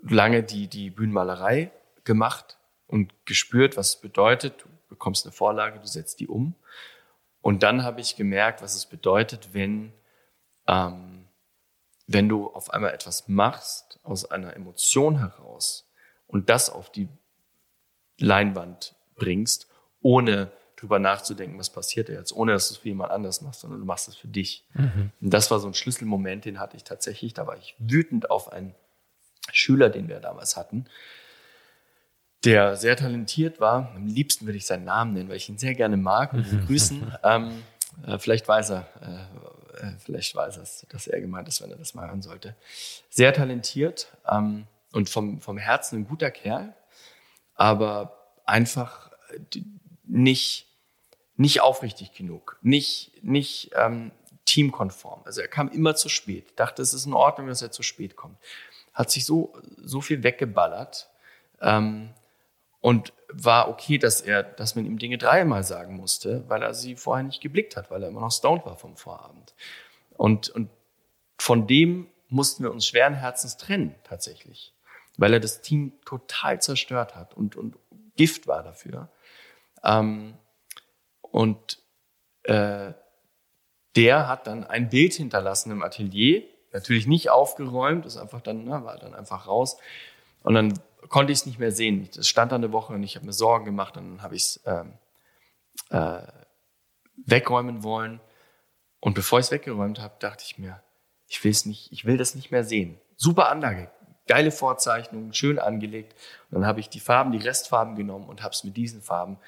lange 0.01 0.43
die, 0.43 0.69
die 0.69 0.91
Bühnenmalerei 0.91 1.71
gemacht 2.05 2.59
und 2.87 3.13
gespürt, 3.27 3.77
was 3.77 3.91
es 3.91 4.01
bedeutet. 4.01 4.63
Du 4.63 4.69
bekommst 4.95 5.27
eine 5.27 5.33
Vorlage, 5.33 5.79
du 5.79 5.87
setzt 5.87 6.21
die 6.21 6.29
um. 6.29 6.55
Und 7.41 7.63
dann 7.63 7.83
habe 7.83 8.01
ich 8.01 8.17
gemerkt, 8.17 8.63
was 8.63 8.75
es 8.75 8.87
bedeutet, 8.87 9.51
wenn, 9.53 9.93
ähm, 10.67 11.27
wenn 12.07 12.29
du 12.29 12.49
auf 12.49 12.71
einmal 12.71 12.93
etwas 12.93 13.29
machst 13.29 14.01
aus 14.03 14.31
einer 14.31 14.55
Emotion 14.57 15.19
heraus 15.19 15.91
und 16.27 16.49
das 16.49 16.71
auf 16.71 16.91
die 16.91 17.09
Leinwand 18.19 18.95
bringst, 19.17 19.69
ohne 20.01 20.53
drüber 20.77 20.99
nachzudenken, 20.99 21.59
was 21.59 21.71
passiert 21.71 22.09
jetzt, 22.09 22.33
ohne 22.33 22.53
dass 22.53 22.69
du 22.69 22.75
es 22.75 22.79
für 22.79 22.89
jemand 22.89 23.11
anders 23.11 23.41
machst, 23.41 23.61
sondern 23.61 23.81
du 23.81 23.87
machst 23.87 24.09
es 24.09 24.17
für 24.17 24.29
dich. 24.29 24.65
Mhm. 24.75 25.11
Und 25.21 25.31
das 25.31 25.51
war 25.51 25.59
so 25.61 25.67
ein 25.67 25.75
Schlüsselmoment, 25.75 26.45
den 26.45 26.61
hatte 26.61 26.77
ich 26.77 26.85
tatsächlich. 26.85 27.35
Da 27.35 27.47
war 27.47 27.57
ich 27.57 27.75
wütend 27.79 28.31
auf 28.31 28.53
einen 28.53 28.75
Schüler, 29.53 29.91
den 29.91 30.09
wir 30.09 30.21
damals 30.21 30.57
hatten, 30.57 30.87
der 32.45 32.77
sehr 32.77 32.97
talentiert 32.97 33.61
war. 33.61 33.93
Am 33.95 34.07
liebsten 34.07 34.47
würde 34.47 34.59
ich 34.59 34.67
seinen 34.67 34.85
Namen 34.85 35.15
nennen, 35.15 35.29
weil 35.29 35.37
ich 35.37 35.49
ihn 35.49 35.59
sehr 35.59 35.75
gerne 35.75 35.97
mag 35.97 36.33
und 36.33 36.47
ihn 36.53 36.67
grüßen. 36.67 37.13
Ähm, 37.23 37.63
äh, 38.07 38.19
vielleicht 38.19 38.47
weiß 38.47 38.71
er, 38.71 38.87
äh, 39.03 39.87
äh, 39.87 39.93
vielleicht 39.99 40.35
weiß 40.35 40.57
er, 40.59 40.65
dass 40.89 41.07
er 41.07 41.21
gemeint 41.21 41.49
ist, 41.49 41.63
wenn 41.63 41.71
er 41.71 41.77
das 41.77 41.95
mal 41.95 42.09
hören 42.09 42.23
sollte. 42.23 42.55
Sehr 43.11 43.33
talentiert 43.33 44.09
ähm, 44.31 44.67
und 44.93 45.09
vom, 45.09 45.41
vom 45.41 45.59
Herzen 45.59 46.01
ein 46.01 46.09
guter 46.09 46.31
Kerl, 46.31 46.75
aber 47.55 48.17
einfach 48.47 49.11
nicht, 50.05 50.67
nicht 51.37 51.61
aufrichtig 51.61 52.13
genug, 52.13 52.59
nicht, 52.63 53.13
nicht 53.23 53.71
ähm, 53.77 54.13
teamkonform. 54.45 55.23
Also 55.25 55.41
er 55.41 55.49
kam 55.49 55.69
immer 55.69 55.97
zu 55.97 56.09
spät, 56.09 56.53
dachte, 56.57 56.83
es 56.83 56.95
ist 56.95 57.07
in 57.07 57.15
Ordnung, 57.15 57.49
dass 57.49 57.63
er 57.63 57.73
zu 57.73 57.83
spät 57.83 58.17
kommt. 58.17 58.39
Hat 58.93 59.11
sich 59.11 59.25
so, 59.25 59.55
so 59.83 60.01
viel 60.01 60.23
weggeballert, 60.23 61.09
ähm, 61.61 62.11
und 62.85 63.15
war 63.33 63.71
okay, 63.71 63.97
dass 63.97 64.21
er, 64.21 64.43
dass 64.43 64.75
man 64.75 64.85
ihm 64.85 64.99
Dinge 64.99 65.17
dreimal 65.17 65.65
sagen 65.65 65.97
musste, 65.97 66.45
weil 66.49 66.63
er 66.63 66.75
sie 66.75 66.97
vorher 66.97 67.25
nicht 67.25 67.41
geblickt 67.41 67.79
hat, 67.79 67.91
weil 67.91 68.03
er 68.03 68.11
immer 68.11 68.21
noch 68.21 68.31
stoned 68.31 68.67
war 68.67 68.77
vom 68.77 68.99
Vorabend. 68.99 69.55
Und, 70.19 70.51
und 70.51 70.69
von 71.39 71.67
dem 71.67 72.09
mussten 72.29 72.63
wir 72.63 72.71
uns 72.71 72.87
schweren 72.87 73.15
Herzens 73.15 73.57
trennen, 73.57 73.95
tatsächlich. 74.05 74.75
Weil 75.17 75.33
er 75.33 75.41
das 75.41 75.63
Team 75.63 75.95
total 76.05 76.61
zerstört 76.61 77.17
hat 77.17 77.33
und, 77.33 77.57
und 77.57 77.79
Gift 78.17 78.47
war 78.47 78.63
dafür. 78.63 79.09
Ähm, 79.83 80.35
und 81.23 81.79
äh, 82.43 82.93
der 83.97 84.29
hat 84.29 84.47
dann 84.47 84.63
ein 84.63 84.91
Bild 84.91 85.15
hinterlassen 85.15 85.71
im 85.71 85.83
Atelier, 85.83 86.43
natürlich 86.75 87.07
nicht 87.07 87.31
aufgeräumt, 87.31 88.05
ist 88.05 88.19
einfach 88.19 88.43
dann, 88.43 88.67
na, 88.67 88.85
war 88.85 88.99
dann 88.99 89.15
einfach 89.15 89.47
raus. 89.47 89.79
Und 90.43 90.53
dann 90.53 90.79
konnte 91.09 91.33
ich 91.33 91.41
es 91.41 91.47
nicht 91.47 91.59
mehr 91.59 91.73
sehen. 91.73 92.09
Das 92.15 92.29
stand 92.29 92.53
da 92.53 92.57
eine 92.57 92.73
Woche 92.73 92.93
und 92.95 93.03
ich 93.03 93.17
habe 93.17 93.27
mir 93.27 93.33
Sorgen 93.33 93.65
gemacht 93.65 93.97
und 93.97 94.11
dann 94.11 94.23
habe 94.23 94.37
ich 94.37 94.43
es 94.43 94.61
ähm, 94.67 94.93
äh, 95.91 96.23
wegräumen 97.17 97.83
wollen. 97.83 98.21
Und 99.01 99.15
bevor 99.15 99.39
ich 99.39 99.47
es 99.47 99.53
weggeräumt 99.53 100.01
habe, 100.01 100.15
dachte 100.19 100.45
ich 100.47 100.59
mir, 100.59 100.83
ich 101.27 101.43
will 101.45 101.51
es 101.51 101.67
nicht, 101.67 101.93
ich 101.93 102.05
will 102.05 102.17
das 102.17 102.35
nicht 102.35 102.51
mehr 102.51 102.65
sehen. 102.65 102.99
Super 103.17 103.51
Anlage, 103.51 103.91
geile 104.27 104.51
Vorzeichnung, 104.51 105.33
schön 105.33 105.59
angelegt. 105.59 106.15
Und 106.51 106.61
dann 106.61 106.67
habe 106.67 106.81
ich 106.81 106.89
die 106.89 107.01
Farben, 107.01 107.33
die 107.33 107.39
Restfarben 107.39 107.97
genommen 107.97 108.29
und 108.29 108.43
habe 108.43 108.55
es 108.55 108.65
mit 108.65 108.77
diesen 108.77 109.03
Farben 109.03 109.39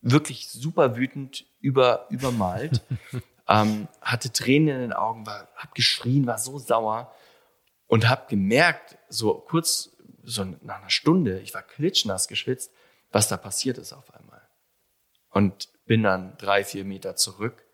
wirklich 0.00 0.50
super 0.50 0.96
wütend 0.96 1.46
über, 1.60 2.06
übermalt. 2.10 2.82
ähm, 3.48 3.88
hatte 4.00 4.32
Tränen 4.32 4.74
in 4.74 4.80
den 4.80 4.92
Augen, 4.92 5.26
war, 5.26 5.48
hab 5.56 5.74
geschrien, 5.74 6.26
war 6.26 6.38
so 6.38 6.58
sauer 6.58 7.12
und 7.86 8.08
habe 8.08 8.22
gemerkt, 8.28 8.96
so 9.08 9.34
kurz 9.34 9.91
so 10.24 10.44
nach 10.62 10.80
einer 10.80 10.90
Stunde, 10.90 11.40
ich 11.40 11.54
war 11.54 11.62
klitschnass 11.62 12.28
geschwitzt, 12.28 12.72
was 13.10 13.28
da 13.28 13.36
passiert 13.36 13.78
ist 13.78 13.92
auf 13.92 14.14
einmal. 14.14 14.42
Und 15.30 15.68
bin 15.86 16.02
dann 16.02 16.36
drei, 16.38 16.64
vier 16.64 16.84
Meter 16.84 17.16
zurück 17.16 17.64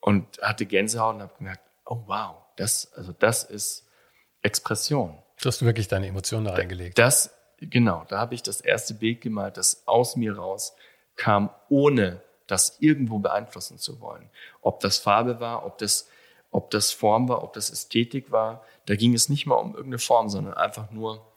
und 0.00 0.40
hatte 0.42 0.66
Gänsehaut 0.66 1.16
und 1.16 1.22
habe 1.22 1.34
gemerkt, 1.38 1.62
oh 1.86 2.02
wow, 2.06 2.36
das, 2.56 2.92
also 2.94 3.12
das 3.12 3.44
ist 3.44 3.86
Expression. 4.42 5.22
Du 5.40 5.48
hast 5.48 5.62
wirklich 5.62 5.88
deine 5.88 6.06
Emotionen 6.06 6.46
da 6.46 6.54
reingelegt. 6.54 6.98
Das, 6.98 7.34
genau, 7.58 8.04
da 8.08 8.18
habe 8.18 8.34
ich 8.34 8.42
das 8.42 8.60
erste 8.60 8.94
Bild 8.94 9.20
gemalt, 9.20 9.56
das 9.56 9.86
aus 9.86 10.16
mir 10.16 10.36
raus 10.36 10.74
kam, 11.16 11.50
ohne 11.68 12.22
das 12.46 12.78
irgendwo 12.80 13.18
beeinflussen 13.18 13.78
zu 13.78 14.00
wollen. 14.00 14.28
Ob 14.60 14.80
das 14.80 14.98
Farbe 14.98 15.40
war, 15.40 15.64
ob 15.64 15.78
das, 15.78 16.08
ob 16.50 16.70
das 16.70 16.92
Form 16.92 17.28
war, 17.28 17.42
ob 17.42 17.52
das 17.54 17.70
Ästhetik 17.70 18.30
war. 18.30 18.64
Da 18.86 18.96
ging 18.96 19.14
es 19.14 19.28
nicht 19.28 19.46
mal 19.46 19.56
um 19.56 19.70
irgendeine 19.70 19.98
Form, 19.98 20.28
sondern 20.28 20.54
einfach 20.54 20.90
nur 20.90 21.31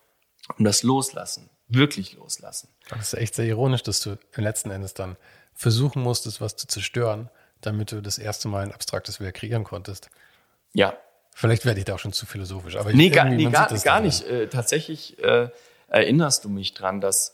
um 0.58 0.66
das 0.66 0.84
Loslassen. 0.84 1.50
Wirklich 1.68 2.14
loslassen. 2.14 2.70
Das 2.90 3.14
ist 3.14 3.20
echt 3.20 3.36
sehr 3.36 3.46
ironisch, 3.46 3.84
dass 3.84 4.00
du 4.00 4.18
letzten 4.36 4.70
Endes 4.70 4.94
dann 4.94 5.18
versuchen 5.54 6.02
musstest, 6.02 6.42
was 6.42 6.56
zu 6.56 6.68
zerstören, 6.68 7.30
damit 7.62 7.92
du 7.92 8.02
das 8.02 8.20
erste 8.20 8.48
Mal 8.48 8.64
ein 8.64 8.72
abstraktes 8.72 9.20
Werk 9.20 9.36
kreieren 9.36 9.64
konntest. 9.64 10.10
Ja. 10.74 10.96
Vielleicht 11.34 11.66
werde 11.66 11.80
ich 11.80 11.86
da 11.86 11.96
auch 11.96 12.00
schon 12.00 12.14
zu 12.14 12.26
philosophisch. 12.26 12.78
Aber 12.78 12.94
nee, 12.94 13.10
gar, 13.10 13.26
nee, 13.26 13.50
gar, 13.50 13.68
gar 13.80 14.00
nicht. 14.00 14.24
Äh, 14.24 14.48
tatsächlich 14.48 15.20
äh, 15.20 15.50
erinnerst 15.88 16.46
du 16.46 16.50
mich 16.50 16.74
dran, 16.74 17.02
dass 17.02 17.34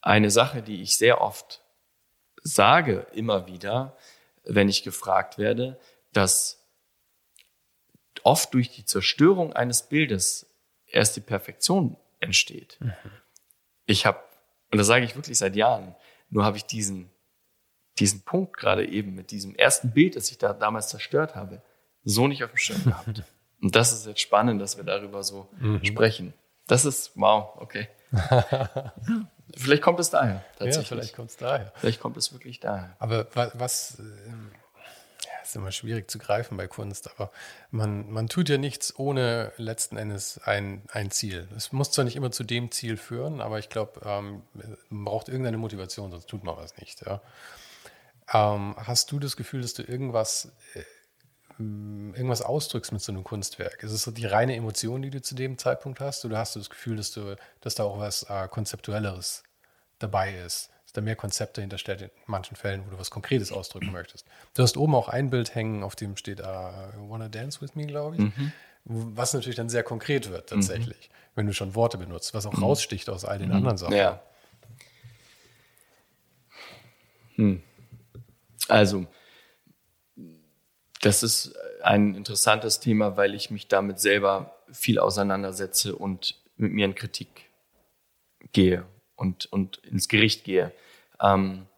eine 0.00 0.30
Sache, 0.30 0.62
die 0.62 0.80
ich 0.82 0.96
sehr 0.96 1.20
oft 1.20 1.62
sage, 2.42 3.06
immer 3.12 3.46
wieder, 3.46 3.96
wenn 4.44 4.68
ich 4.68 4.82
gefragt 4.82 5.38
werde, 5.38 5.78
dass 6.12 6.64
oft 8.22 8.54
durch 8.54 8.70
die 8.70 8.84
Zerstörung 8.84 9.52
eines 9.52 9.82
Bildes 9.82 10.46
erst 10.86 11.16
die 11.16 11.20
Perfektion 11.20 11.96
entsteht. 12.22 12.78
Mhm. 12.80 12.92
Ich 13.86 14.06
habe, 14.06 14.20
und 14.70 14.78
das 14.78 14.86
sage 14.86 15.04
ich 15.04 15.16
wirklich 15.16 15.38
seit 15.38 15.56
Jahren, 15.56 15.94
nur 16.30 16.44
habe 16.44 16.56
ich 16.56 16.64
diesen, 16.64 17.10
diesen 17.98 18.22
Punkt 18.22 18.56
gerade 18.56 18.86
eben 18.86 19.14
mit 19.14 19.30
diesem 19.30 19.54
ersten 19.54 19.92
Bild, 19.92 20.16
das 20.16 20.30
ich 20.30 20.38
da 20.38 20.52
damals 20.52 20.88
zerstört 20.88 21.34
habe, 21.34 21.62
so 22.04 22.26
nicht 22.26 22.42
auf 22.42 22.50
dem 22.50 22.58
Schirm 22.58 22.82
gehabt. 22.84 23.22
Und 23.62 23.76
das 23.76 23.92
ist 23.92 24.06
jetzt 24.06 24.20
spannend, 24.20 24.60
dass 24.60 24.76
wir 24.76 24.84
darüber 24.84 25.22
so 25.22 25.48
mhm. 25.60 25.84
sprechen. 25.84 26.34
Das 26.66 26.84
ist, 26.84 27.12
wow, 27.14 27.56
okay. 27.60 27.88
vielleicht 29.56 29.82
kommt 29.82 30.00
es 30.00 30.10
daher, 30.10 30.44
tatsächlich. 30.58 30.76
Ja, 30.76 30.96
vielleicht 30.96 31.14
kommt 31.14 31.30
es 31.30 31.36
daher. 31.36 31.72
Vielleicht 31.76 32.00
kommt 32.00 32.16
es 32.16 32.32
wirklich 32.32 32.58
daher. 32.60 32.96
Aber 32.98 33.28
was, 33.34 33.58
was 33.58 34.02
ja, 34.26 34.34
ist 35.52 35.56
immer 35.56 35.72
schwierig 35.72 36.10
zu 36.10 36.18
greifen 36.18 36.56
bei 36.56 36.66
Kunst, 36.66 37.10
aber 37.10 37.30
man, 37.70 38.10
man 38.10 38.28
tut 38.28 38.48
ja 38.48 38.56
nichts 38.56 38.98
ohne 38.98 39.52
letzten 39.58 39.96
Endes 39.96 40.38
ein, 40.38 40.82
ein 40.90 41.10
Ziel. 41.10 41.46
Es 41.56 41.72
muss 41.72 41.90
zwar 41.90 42.04
nicht 42.04 42.16
immer 42.16 42.30
zu 42.30 42.42
dem 42.42 42.70
Ziel 42.70 42.96
führen, 42.96 43.40
aber 43.40 43.58
ich 43.58 43.68
glaube, 43.68 44.00
ähm, 44.04 44.42
man 44.88 45.04
braucht 45.04 45.28
irgendeine 45.28 45.58
Motivation, 45.58 46.10
sonst 46.10 46.28
tut 46.28 46.42
man 46.42 46.56
was 46.56 46.76
nicht. 46.78 47.04
Ja. 47.04 47.20
Ähm, 48.32 48.74
hast 48.78 49.12
du 49.12 49.18
das 49.18 49.36
Gefühl, 49.36 49.60
dass 49.60 49.74
du 49.74 49.82
irgendwas 49.82 50.50
äh, 50.74 50.82
irgendwas 51.58 52.42
ausdrückst 52.42 52.92
mit 52.92 53.02
so 53.02 53.12
einem 53.12 53.24
Kunstwerk? 53.24 53.82
Ist 53.82 53.92
es 53.92 54.02
so 54.02 54.10
die 54.10 54.26
reine 54.26 54.56
Emotion, 54.56 55.02
die 55.02 55.10
du 55.10 55.20
zu 55.20 55.34
dem 55.34 55.58
Zeitpunkt 55.58 56.00
hast? 56.00 56.24
Oder 56.24 56.38
hast 56.38 56.56
du 56.56 56.60
das 56.60 56.70
Gefühl, 56.70 56.96
dass, 56.96 57.12
du, 57.12 57.36
dass 57.60 57.74
da 57.74 57.84
auch 57.84 57.98
was 57.98 58.24
äh, 58.24 58.48
Konzeptuelleres 58.48 59.44
dabei 59.98 60.34
ist? 60.34 60.71
Dass 60.92 61.00
da 61.00 61.00
mehr 61.00 61.16
Konzepte 61.16 61.62
hinterstellt 61.62 62.02
in 62.02 62.10
manchen 62.26 62.54
Fällen, 62.54 62.84
wo 62.86 62.90
du 62.90 62.98
was 62.98 63.10
Konkretes 63.10 63.50
ausdrücken 63.50 63.92
möchtest? 63.92 64.26
Du 64.52 64.62
hast 64.62 64.76
oben 64.76 64.94
auch 64.94 65.08
ein 65.08 65.30
Bild 65.30 65.54
hängen, 65.54 65.82
auf 65.82 65.96
dem 65.96 66.18
steht 66.18 66.40
uh, 66.40 66.44
Wanna 67.08 67.28
Dance 67.28 67.62
With 67.62 67.74
Me, 67.74 67.86
glaube 67.86 68.16
ich. 68.16 68.20
Mhm. 68.20 68.52
Was 68.84 69.32
natürlich 69.32 69.56
dann 69.56 69.70
sehr 69.70 69.84
konkret 69.84 70.28
wird, 70.28 70.50
tatsächlich, 70.50 71.08
mhm. 71.08 71.36
wenn 71.36 71.46
du 71.46 71.54
schon 71.54 71.74
Worte 71.74 71.96
benutzt, 71.96 72.34
was 72.34 72.44
auch 72.44 72.52
mhm. 72.52 72.64
raussticht 72.64 73.08
aus 73.08 73.24
all 73.24 73.38
den 73.38 73.48
mhm. 73.48 73.56
anderen 73.56 73.78
Sachen. 73.78 73.94
Ja. 73.94 74.20
Hm. 77.36 77.62
Also, 78.68 79.06
das 81.00 81.22
ist 81.22 81.54
ein 81.82 82.14
interessantes 82.14 82.80
Thema, 82.80 83.16
weil 83.16 83.34
ich 83.34 83.50
mich 83.50 83.66
damit 83.66 83.98
selber 83.98 84.56
viel 84.70 84.98
auseinandersetze 84.98 85.96
und 85.96 86.36
mit 86.56 86.72
mir 86.72 86.84
in 86.84 86.94
Kritik 86.94 87.48
gehe 88.52 88.84
und, 89.22 89.46
und 89.46 89.76
ins 89.78 90.08
Gericht 90.08 90.42
gehe. 90.42 90.72
Ähm, 91.20 91.68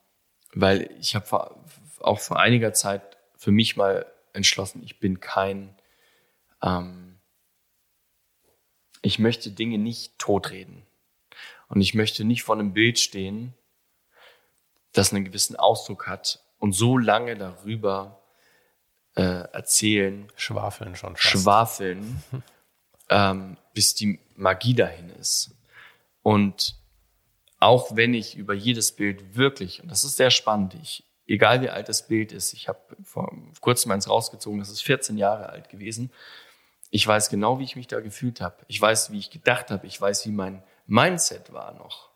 weil 0.54 0.90
ich 0.98 1.14
habe 1.14 1.54
auch 2.00 2.18
vor 2.18 2.40
einiger 2.40 2.72
Zeit 2.72 3.18
für 3.37 3.52
mich 3.52 3.76
mal 3.76 4.07
entschlossen, 4.33 4.83
ich 4.83 4.98
bin 4.98 5.20
kein, 5.20 5.76
ähm, 6.62 7.18
ich 9.02 9.18
möchte 9.18 9.50
Dinge 9.50 9.76
nicht 9.76 10.18
totreden. 10.18 10.87
Und 11.68 11.83
ich 11.83 11.92
möchte 11.92 12.24
nicht 12.24 12.44
vor 12.44 12.54
einem 12.54 12.72
Bild 12.72 12.98
stehen, 12.98 13.52
das 14.92 15.12
einen 15.12 15.26
gewissen 15.26 15.57
Ausdruck 15.57 16.07
hat 16.07 16.40
und 16.59 16.72
so 16.72 16.96
lange 16.96 17.37
darüber 17.37 18.22
äh, 19.16 19.22
erzählen. 19.22 20.33
Schwafeln 20.37 20.96
schon. 20.96 21.16
Fast. 21.16 21.28
Schwafeln, 21.28 22.22
ähm, 23.11 23.59
bis 23.74 23.94
die 23.94 24.18
Magie 24.35 24.74
dahin 24.74 25.11
ist. 25.11 25.54
Und 26.22 26.76
auch 27.64 27.96
wenn 27.96 28.12
ich 28.12 28.37
über 28.37 28.53
jedes 28.53 28.92
Bild 28.92 29.37
wirklich, 29.37 29.83
und 29.83 29.90
das 29.90 30.05
ist 30.05 30.16
sehr 30.16 30.31
spannend, 30.31 30.74
ich, 30.74 31.03
egal 31.27 31.62
wie 31.62 31.70
alt 31.70 31.88
das 31.88 32.07
Bild 32.07 32.31
ist, 32.31 32.53
ich 32.53 32.68
habe 32.68 32.79
vor 33.03 33.35
kurzem 33.62 33.90
eins 33.90 34.07
rausgezogen, 34.07 34.59
das 34.59 34.68
ist 34.68 34.83
14 34.83 35.16
Jahre 35.16 35.48
alt 35.48 35.70
gewesen. 35.70 36.12
Ich 36.90 37.07
weiß 37.07 37.31
genau, 37.31 37.59
wie 37.59 37.64
ich 37.64 37.74
mich 37.74 37.87
da 37.87 38.00
gefühlt 38.00 38.42
habe. 38.42 38.57
Ich 38.68 38.79
weiß, 38.79 39.12
wie 39.12 39.18
ich 39.18 39.31
gedacht 39.31 39.70
habe. 39.70 39.87
Ich 39.87 39.98
weiß, 39.98 40.27
wie 40.27 40.31
mein 40.31 40.62
Mindset 40.87 41.55
war 41.55 41.72
noch. 41.72 42.11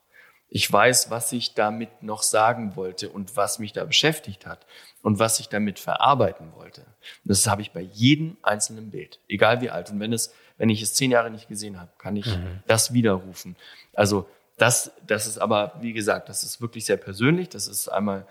Ich 0.50 0.70
weiß, 0.70 1.11
was 1.11 1.32
ich 1.32 1.54
damit 1.54 2.02
noch 2.02 2.22
sagen 2.22 2.76
wollte 2.76 3.08
und 3.08 3.34
was 3.37 3.58
mich 3.58 3.72
da 3.72 3.87
beschäftigt 3.87 4.44
hat 4.44 4.66
und 5.02 5.18
was 5.18 5.40
ich 5.40 5.48
damit 5.48 5.78
verarbeiten 5.78 6.52
wollte. 6.54 6.82
Und 6.82 7.30
das 7.30 7.46
habe 7.46 7.62
ich 7.62 7.72
bei 7.72 7.80
jedem 7.80 8.37
einzelnen 8.42 8.90
Bild, 8.90 9.18
egal 9.28 9.62
wie 9.62 9.70
alt. 9.70 9.90
Und 9.90 9.98
wenn 9.98 10.12
es, 10.12 10.34
wenn 10.58 10.68
ich 10.68 10.82
es 10.82 10.92
zehn 10.92 11.11
Jahre 11.11 11.30
nicht 11.30 11.48
gesehen 11.48 11.80
habe, 11.80 11.90
kann 11.96 12.16
ich 12.16 12.26
mhm. 12.26 12.62
das 12.66 12.92
widerrufen. 12.92 13.56
Also 13.94 14.28
das, 14.59 14.90
das 15.07 15.27
ist 15.27 15.38
aber, 15.38 15.77
wie 15.81 15.92
gesagt, 15.92 16.29
das 16.29 16.42
ist 16.42 16.61
wirklich 16.61 16.85
sehr 16.85 16.97
persönlich. 16.97 17.49
Das 17.49 17.68
ist 17.68 17.88
einmal 17.88 18.27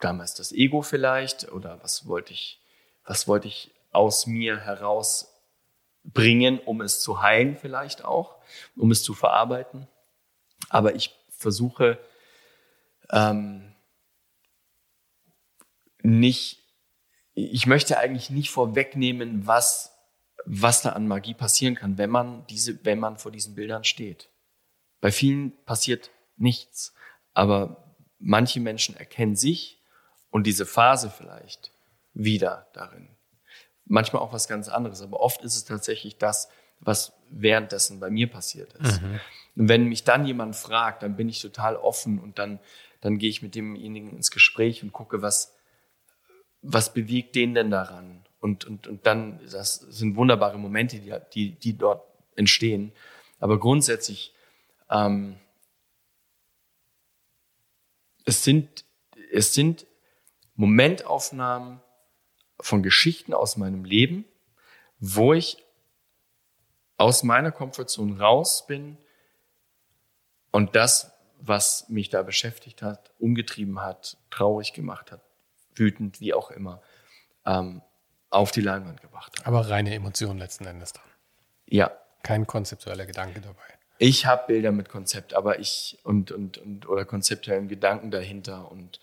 damals 0.00 0.34
das 0.34 0.52
Ego 0.52 0.82
vielleicht 0.82 1.52
oder 1.52 1.80
was 1.82 2.06
wollte 2.06 2.32
ich, 2.32 2.60
was 3.04 3.28
wollte 3.28 3.48
ich 3.48 3.72
aus 3.92 4.26
mir 4.26 4.58
herausbringen, 4.58 6.58
um 6.58 6.80
es 6.80 7.00
zu 7.00 7.22
heilen 7.22 7.56
vielleicht 7.56 8.04
auch, 8.04 8.36
um 8.76 8.90
es 8.90 9.02
zu 9.02 9.14
verarbeiten. 9.14 9.86
Aber 10.70 10.94
ich 10.94 11.14
versuche 11.28 11.98
ähm, 13.10 13.74
nicht, 16.02 16.62
ich 17.34 17.66
möchte 17.66 17.98
eigentlich 17.98 18.30
nicht 18.30 18.50
vorwegnehmen, 18.50 19.46
was, 19.46 19.94
was 20.46 20.82
da 20.82 20.90
an 20.90 21.06
Magie 21.06 21.34
passieren 21.34 21.74
kann, 21.74 21.98
wenn 21.98 22.10
man 22.10 22.46
diese, 22.46 22.84
wenn 22.84 22.98
man 22.98 23.18
vor 23.18 23.30
diesen 23.30 23.54
Bildern 23.54 23.84
steht. 23.84 24.31
Bei 25.02 25.10
vielen 25.10 25.52
passiert 25.64 26.10
nichts, 26.36 26.94
aber 27.34 27.96
manche 28.18 28.60
Menschen 28.60 28.96
erkennen 28.96 29.36
sich 29.36 29.82
und 30.30 30.46
diese 30.46 30.64
Phase 30.64 31.10
vielleicht 31.10 31.72
wieder 32.14 32.68
darin. 32.72 33.08
Manchmal 33.84 34.22
auch 34.22 34.32
was 34.32 34.46
ganz 34.46 34.68
anderes, 34.68 35.02
aber 35.02 35.20
oft 35.20 35.42
ist 35.42 35.56
es 35.56 35.64
tatsächlich 35.64 36.18
das, 36.18 36.48
was 36.78 37.12
währenddessen 37.30 37.98
bei 37.98 38.10
mir 38.10 38.30
passiert 38.30 38.74
ist. 38.74 39.02
Mhm. 39.02 39.20
Und 39.56 39.68
wenn 39.68 39.88
mich 39.88 40.04
dann 40.04 40.24
jemand 40.24 40.54
fragt, 40.54 41.02
dann 41.02 41.16
bin 41.16 41.28
ich 41.28 41.40
total 41.40 41.76
offen 41.76 42.20
und 42.20 42.38
dann, 42.38 42.60
dann 43.00 43.18
gehe 43.18 43.28
ich 43.28 43.42
mit 43.42 43.56
demjenigen 43.56 44.10
ins 44.16 44.30
Gespräch 44.30 44.84
und 44.84 44.92
gucke, 44.92 45.20
was, 45.20 45.52
was 46.62 46.94
bewegt 46.94 47.34
den 47.34 47.54
denn 47.54 47.72
daran? 47.72 48.24
Und, 48.40 48.64
und, 48.64 48.86
und 48.86 49.04
dann, 49.04 49.40
das 49.50 49.74
sind 49.74 50.14
wunderbare 50.14 50.58
Momente, 50.58 51.00
die, 51.00 51.12
die, 51.34 51.58
die 51.58 51.76
dort 51.76 52.04
entstehen. 52.36 52.92
Aber 53.40 53.58
grundsätzlich, 53.58 54.32
ähm, 54.92 55.38
es 58.24 58.44
sind, 58.44 58.84
es 59.32 59.54
sind 59.54 59.86
Momentaufnahmen 60.54 61.80
von 62.60 62.82
Geschichten 62.82 63.34
aus 63.34 63.56
meinem 63.56 63.84
Leben, 63.84 64.24
wo 64.98 65.32
ich 65.32 65.64
aus 66.98 67.24
meiner 67.24 67.50
Komfortzone 67.50 68.18
raus 68.18 68.66
bin 68.66 68.96
und 70.52 70.76
das, 70.76 71.12
was 71.40 71.88
mich 71.88 72.10
da 72.10 72.22
beschäftigt 72.22 72.82
hat, 72.82 73.10
umgetrieben 73.18 73.80
hat, 73.80 74.18
traurig 74.30 74.72
gemacht 74.72 75.10
hat, 75.10 75.22
wütend, 75.74 76.20
wie 76.20 76.34
auch 76.34 76.52
immer, 76.52 76.80
ähm, 77.44 77.82
auf 78.30 78.52
die 78.52 78.60
Leinwand 78.60 79.00
gebracht 79.00 79.38
hat. 79.38 79.46
Aber 79.46 79.68
reine 79.68 79.92
Emotion 79.94 80.38
letzten 80.38 80.66
Endes 80.66 80.92
dann. 80.92 81.04
Ja. 81.66 81.90
Kein 82.22 82.46
konzeptueller 82.46 83.04
Gedanke 83.04 83.40
dabei. 83.40 83.81
Ich 84.04 84.26
habe 84.26 84.48
Bilder 84.48 84.72
mit 84.72 84.88
Konzept, 84.88 85.32
aber 85.32 85.60
ich 85.60 85.96
und, 86.02 86.32
und, 86.32 86.58
und 86.58 86.88
oder 86.88 87.04
konzeptuellen 87.04 87.68
Gedanken 87.68 88.10
dahinter 88.10 88.68
und 88.72 88.98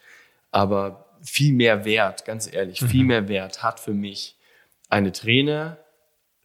aber 0.51 1.05
viel 1.21 1.53
mehr 1.53 1.85
Wert, 1.85 2.25
ganz 2.25 2.51
ehrlich, 2.51 2.81
mhm. 2.81 2.87
viel 2.89 3.05
mehr 3.05 3.29
Wert 3.29 3.63
hat 3.63 3.79
für 3.79 3.93
mich 3.93 4.35
eine 4.89 5.13
Träne, 5.13 5.77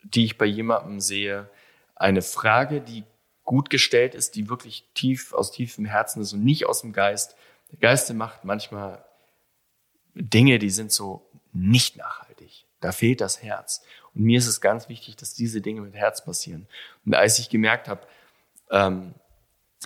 die 0.05 0.24
ich 0.24 0.38
bei 0.38 0.44
jemandem 0.46 1.00
sehe, 1.00 1.50
eine 1.96 2.22
Frage, 2.22 2.80
die 2.80 3.02
gut 3.42 3.70
gestellt 3.70 4.14
ist, 4.14 4.36
die 4.36 4.48
wirklich 4.48 4.84
tief 4.94 5.32
aus 5.32 5.50
tiefem 5.50 5.84
Herzen 5.84 6.22
ist 6.22 6.32
und 6.32 6.44
nicht 6.44 6.64
aus 6.64 6.82
dem 6.82 6.92
Geist. 6.92 7.34
Der 7.72 7.80
Geist 7.80 8.14
macht 8.14 8.44
manchmal 8.44 9.05
Dinge, 10.14 10.61
die 10.61 10.70
sind 10.70 10.92
so 10.92 11.28
nicht 11.52 11.96
nachhaltig. 11.96 12.66
Da 12.78 12.92
fehlt 12.92 13.20
das 13.20 13.42
Herz. 13.42 13.82
Und 14.14 14.22
mir 14.22 14.38
ist 14.38 14.46
es 14.46 14.61
ganz 14.61 14.88
wichtig, 14.88 15.16
dass 15.16 15.34
diese 15.34 15.61
Dinge 15.61 15.80
mit 15.80 15.94
Herz 15.94 16.24
passieren. 16.24 16.68
Und 17.05 17.16
als 17.16 17.40
ich 17.40 17.48
gemerkt 17.48 17.88
habe, 17.88 18.07
ähm, 18.71 19.15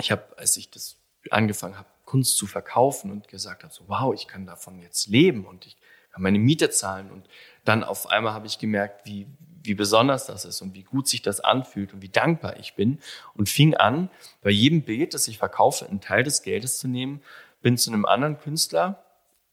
ich 0.00 0.10
habe, 0.10 0.22
als 0.36 0.56
ich 0.56 0.70
das 0.70 0.96
angefangen 1.30 1.76
habe, 1.76 1.88
Kunst 2.04 2.36
zu 2.36 2.46
verkaufen 2.46 3.10
und 3.10 3.28
gesagt 3.28 3.64
habe, 3.64 3.74
so 3.74 3.84
wow, 3.86 4.14
ich 4.14 4.26
kann 4.28 4.46
davon 4.46 4.80
jetzt 4.80 5.08
leben 5.08 5.44
und 5.44 5.66
ich 5.66 5.76
kann 6.10 6.22
meine 6.22 6.38
Miete 6.38 6.70
zahlen 6.70 7.10
und 7.10 7.28
dann 7.64 7.84
auf 7.84 8.08
einmal 8.08 8.32
habe 8.32 8.46
ich 8.46 8.58
gemerkt, 8.58 9.04
wie, 9.04 9.26
wie 9.62 9.74
besonders 9.74 10.26
das 10.26 10.46
ist 10.46 10.62
und 10.62 10.74
wie 10.74 10.84
gut 10.84 11.06
sich 11.06 11.20
das 11.20 11.40
anfühlt 11.40 11.92
und 11.92 12.00
wie 12.00 12.08
dankbar 12.08 12.56
ich 12.58 12.74
bin 12.74 12.98
und 13.34 13.50
fing 13.50 13.74
an, 13.74 14.08
bei 14.40 14.50
jedem 14.50 14.82
Bild, 14.82 15.12
das 15.12 15.28
ich 15.28 15.36
verkaufe, 15.36 15.86
einen 15.86 16.00
Teil 16.00 16.22
des 16.22 16.42
Geldes 16.42 16.78
zu 16.78 16.88
nehmen, 16.88 17.22
bin 17.60 17.76
zu 17.76 17.90
einem 17.90 18.06
anderen 18.06 18.38
Künstler 18.38 19.04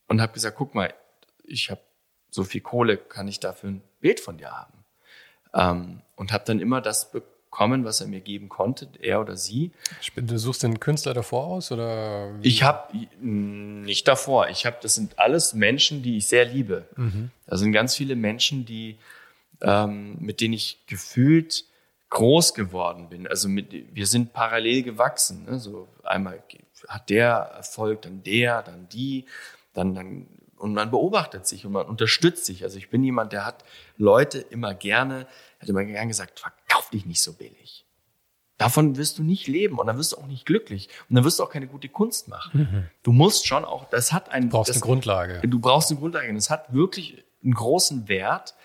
und 0.07 0.21
habe 0.21 0.31
gesagt, 0.31 0.57
guck 0.57 0.75
mal, 0.75 0.93
ich 1.43 1.69
habe 1.69 1.81
so 2.29 2.43
viel 2.43 2.61
Kohle, 2.61 2.97
kann 2.97 3.27
ich 3.27 3.39
dafür 3.39 3.71
ein 3.71 3.81
Bild 3.99 4.19
von 4.19 4.37
dir 4.37 4.51
haben? 4.51 4.85
Ähm, 5.53 6.01
und 6.15 6.31
habe 6.31 6.45
dann 6.45 6.59
immer 6.59 6.79
das 6.79 7.11
bekommen, 7.11 7.34
was 7.59 8.01
er 8.01 8.07
mir 8.07 8.21
geben 8.21 8.49
konnte, 8.49 8.87
er 9.01 9.21
oder 9.21 9.37
sie. 9.37 9.71
Du 10.15 10.37
suchst 10.37 10.63
den 10.63 10.79
Künstler 10.79 11.13
davor 11.13 11.45
aus 11.47 11.71
oder? 11.71 12.33
Ich 12.41 12.63
habe 12.63 13.07
nicht 13.21 14.07
davor. 14.07 14.49
Ich 14.49 14.65
habe, 14.65 14.77
das 14.81 14.95
sind 14.95 15.17
alles 15.19 15.53
Menschen, 15.53 16.03
die 16.03 16.17
ich 16.17 16.27
sehr 16.27 16.45
liebe. 16.45 16.85
Mhm. 16.95 17.31
Da 17.47 17.57
sind 17.57 17.71
ganz 17.71 17.95
viele 17.95 18.15
Menschen, 18.15 18.65
die 18.65 18.97
ähm, 19.61 20.17
mit 20.19 20.41
denen 20.41 20.53
ich 20.53 20.85
gefühlt 20.87 21.65
groß 22.09 22.53
geworden 22.53 23.09
bin. 23.09 23.27
Also 23.27 23.49
mit, 23.49 23.73
wir 23.93 24.07
sind 24.07 24.33
parallel 24.33 24.83
gewachsen. 24.83 25.45
Ne? 25.45 25.59
So 25.59 25.87
einmal 26.03 26.43
hat 26.87 27.09
der 27.09 27.33
Erfolg, 27.57 28.03
dann 28.03 28.23
der, 28.23 28.61
dann 28.61 28.87
die, 28.89 29.25
dann, 29.73 29.95
dann 29.95 30.27
und 30.57 30.73
man 30.73 30.89
beobachtet 30.89 31.45
sich 31.45 31.65
und 31.65 31.73
man 31.73 31.85
unterstützt 31.85 32.45
sich. 32.45 32.63
Also 32.63 32.77
ich 32.77 32.89
bin 32.89 33.03
jemand, 33.03 33.33
der 33.33 33.45
hat 33.45 33.65
Leute 33.97 34.39
immer 34.39 34.73
gerne, 34.73 35.27
hat 35.59 35.67
immer 35.67 35.83
gerne 35.83 36.07
gesagt, 36.07 36.43
verkauf 36.85 36.89
dich 36.89 37.05
nicht 37.05 37.21
so 37.21 37.33
billig. 37.33 37.85
Davon 38.57 38.95
wirst 38.95 39.17
du 39.17 39.23
nicht 39.23 39.47
leben 39.47 39.79
und 39.79 39.87
dann 39.87 39.97
wirst 39.97 40.13
du 40.13 40.17
auch 40.17 40.27
nicht 40.27 40.45
glücklich 40.45 40.87
und 41.09 41.15
dann 41.15 41.25
wirst 41.25 41.39
du 41.39 41.43
auch 41.43 41.49
keine 41.49 41.67
gute 41.67 41.89
Kunst 41.89 42.29
machen. 42.29 42.61
Mhm. 42.61 42.89
Du 43.03 43.11
musst 43.11 43.47
schon 43.47 43.65
auch, 43.65 43.89
das 43.89 44.13
hat 44.13 44.29
ein, 44.29 44.43
du 44.43 44.49
brauchst 44.49 44.69
das, 44.69 44.77
eine 44.77 44.85
Grundlage. 44.85 45.41
Du 45.45 45.59
brauchst 45.59 45.91
eine 45.91 45.99
Grundlage 45.99 46.29
und 46.29 46.37
es 46.37 46.49
hat 46.49 46.73
wirklich 46.73 47.23
einen 47.43 47.53
großen 47.53 48.07
Wert, 48.07 48.55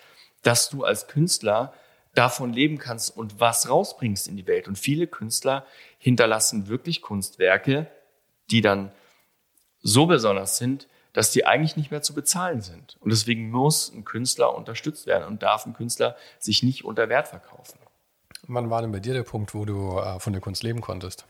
dass 0.43 0.69
du 0.69 0.85
als 0.85 1.07
Künstler 1.07 1.73
davon 2.15 2.53
leben 2.53 2.77
kannst 2.77 3.15
und 3.15 3.39
was 3.39 3.69
rausbringst 3.69 4.27
in 4.29 4.37
die 4.37 4.47
Welt. 4.47 4.67
Und 4.67 4.77
viele 4.77 5.07
Künstler 5.07 5.65
hinterlassen 5.97 6.67
wirklich 6.67 7.01
Kunstwerke, 7.01 7.87
die 8.49 8.61
dann 8.61 8.91
so 9.81 10.05
besonders 10.05 10.57
sind, 10.57 10.87
dass 11.13 11.31
die 11.31 11.45
eigentlich 11.45 11.75
nicht 11.75 11.91
mehr 11.91 12.01
zu 12.01 12.13
bezahlen 12.13 12.61
sind. 12.61 12.95
Und 13.01 13.11
deswegen 13.11 13.51
muss 13.51 13.91
ein 13.93 14.05
Künstler 14.05 14.55
unterstützt 14.55 15.05
werden 15.05 15.25
und 15.25 15.43
darf 15.43 15.65
ein 15.65 15.73
Künstler 15.73 16.15
sich 16.39 16.63
nicht 16.63 16.85
unter 16.85 17.09
Wert 17.09 17.27
verkaufen. 17.27 17.77
Wann 18.53 18.69
war 18.69 18.81
denn 18.81 18.91
bei 18.91 18.99
dir 18.99 19.13
der 19.13 19.23
Punkt, 19.23 19.53
wo 19.53 19.65
du 19.65 19.97
äh, 19.99 20.19
von 20.19 20.33
der 20.33 20.41
Kunst 20.41 20.63
leben 20.63 20.81
konntest? 20.81 21.25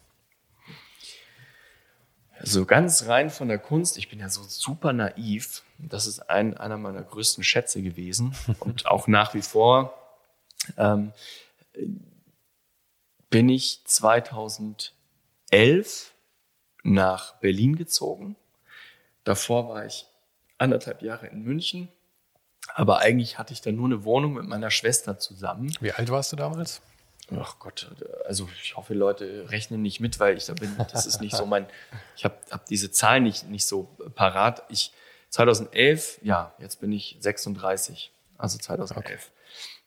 So 2.44 2.66
ganz 2.66 3.08
rein 3.08 3.30
von 3.30 3.48
der 3.48 3.60
Kunst, 3.60 3.98
ich 3.98 4.10
bin 4.10 4.20
ja 4.20 4.30
so 4.30 4.42
super 4.44 4.94
naiv. 4.94 5.64
Das 5.78 6.08
ist 6.08 6.20
ein, 6.30 6.58
einer 6.58 6.78
meiner 6.78 7.04
größten 7.04 7.44
Schätze 7.44 7.84
gewesen 7.84 8.36
und 8.60 8.88
auch 8.88 9.08
nach 9.08 9.34
wie 9.36 9.44
vor 9.44 9.94
ähm, 10.78 11.14
bin 13.30 13.50
ich 13.50 13.82
2011 13.86 14.94
nach 16.84 17.36
Berlin 17.36 17.76
gezogen 17.76 18.36
Davor 19.24 19.70
war 19.70 19.86
ich 19.86 20.08
anderthalb 20.58 21.02
Jahre 21.02 21.28
in 21.28 21.44
München. 21.44 21.90
Aber 22.74 23.00
eigentlich 23.00 23.38
hatte 23.38 23.54
ich 23.54 23.62
da 23.62 23.72
nur 23.72 23.86
eine 23.86 24.04
Wohnung 24.04 24.34
mit 24.34 24.46
meiner 24.46 24.72
Schwester 24.72 25.20
zusammen. 25.20 25.74
Wie 25.80 25.92
alt 25.92 26.10
warst 26.10 26.32
du 26.32 26.36
damals? 26.36 26.82
Ach 27.40 27.60
Gott, 27.60 27.90
also 28.26 28.50
ich 28.62 28.76
hoffe, 28.76 28.94
Leute 28.94 29.50
rechnen 29.50 29.82
nicht 29.82 30.00
mit, 30.00 30.20
weil 30.20 30.38
ich 30.38 30.46
da 30.46 30.54
bin, 30.54 30.76
das 30.92 31.06
ist 31.06 31.22
nicht 31.22 31.36
so 31.36 31.46
mein, 31.46 31.66
ich 32.16 32.26
habe 32.26 32.38
hab 32.50 32.66
diese 32.66 32.92
Zahlen 32.92 33.24
nicht, 33.24 33.48
nicht 33.48 33.66
so 33.66 33.84
parat. 34.16 34.64
Ich, 34.70 34.92
2011, 35.30 36.20
ja, 36.24 36.54
jetzt 36.60 36.82
bin 36.82 36.92
ich 36.92 37.16
36, 37.20 38.12
also 38.38 38.58
2011. 38.58 38.98
Okay. 38.98 39.18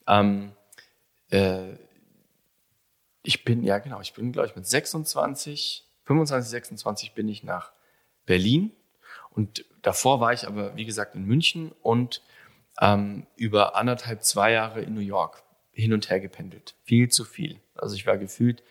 Ähm, 0.07 0.53
äh, 1.31 1.77
ich 3.23 3.45
bin, 3.45 3.63
ja 3.63 3.79
genau, 3.79 4.01
ich 4.01 4.15
bin, 4.15 4.33
glaube 4.33 4.49
ich, 4.49 4.57
mit 4.57 4.67
26, 4.67 5.85
25, 6.05 6.51
26 6.51 7.13
bin 7.13 7.29
ich 7.29 7.43
nach 7.43 7.73
Berlin 8.25 8.73
und 9.31 9.67
davor 9.83 10.21
war 10.21 10.33
ich 10.33 10.47
aber, 10.47 10.77
wie 10.77 10.87
gesagt, 10.87 11.15
in 11.15 11.25
München 11.25 11.73
und 11.83 12.23
ähm, 12.81 13.27
über 13.37 13.77
anderthalb, 13.77 14.23
zwei 14.25 14.53
Jahre 14.53 14.81
in 14.81 14.95
New 14.95 15.01
York 15.01 15.44
hin 15.75 15.93
und 15.93 16.09
her 16.11 16.21
gependelt. 16.21 16.75
Viel 16.85 17.09
zu 17.09 17.25
viel. 17.25 17.61
Also 17.75 17.95
ich 17.95 18.07
war 18.07 18.17
gefühlt 18.17 18.63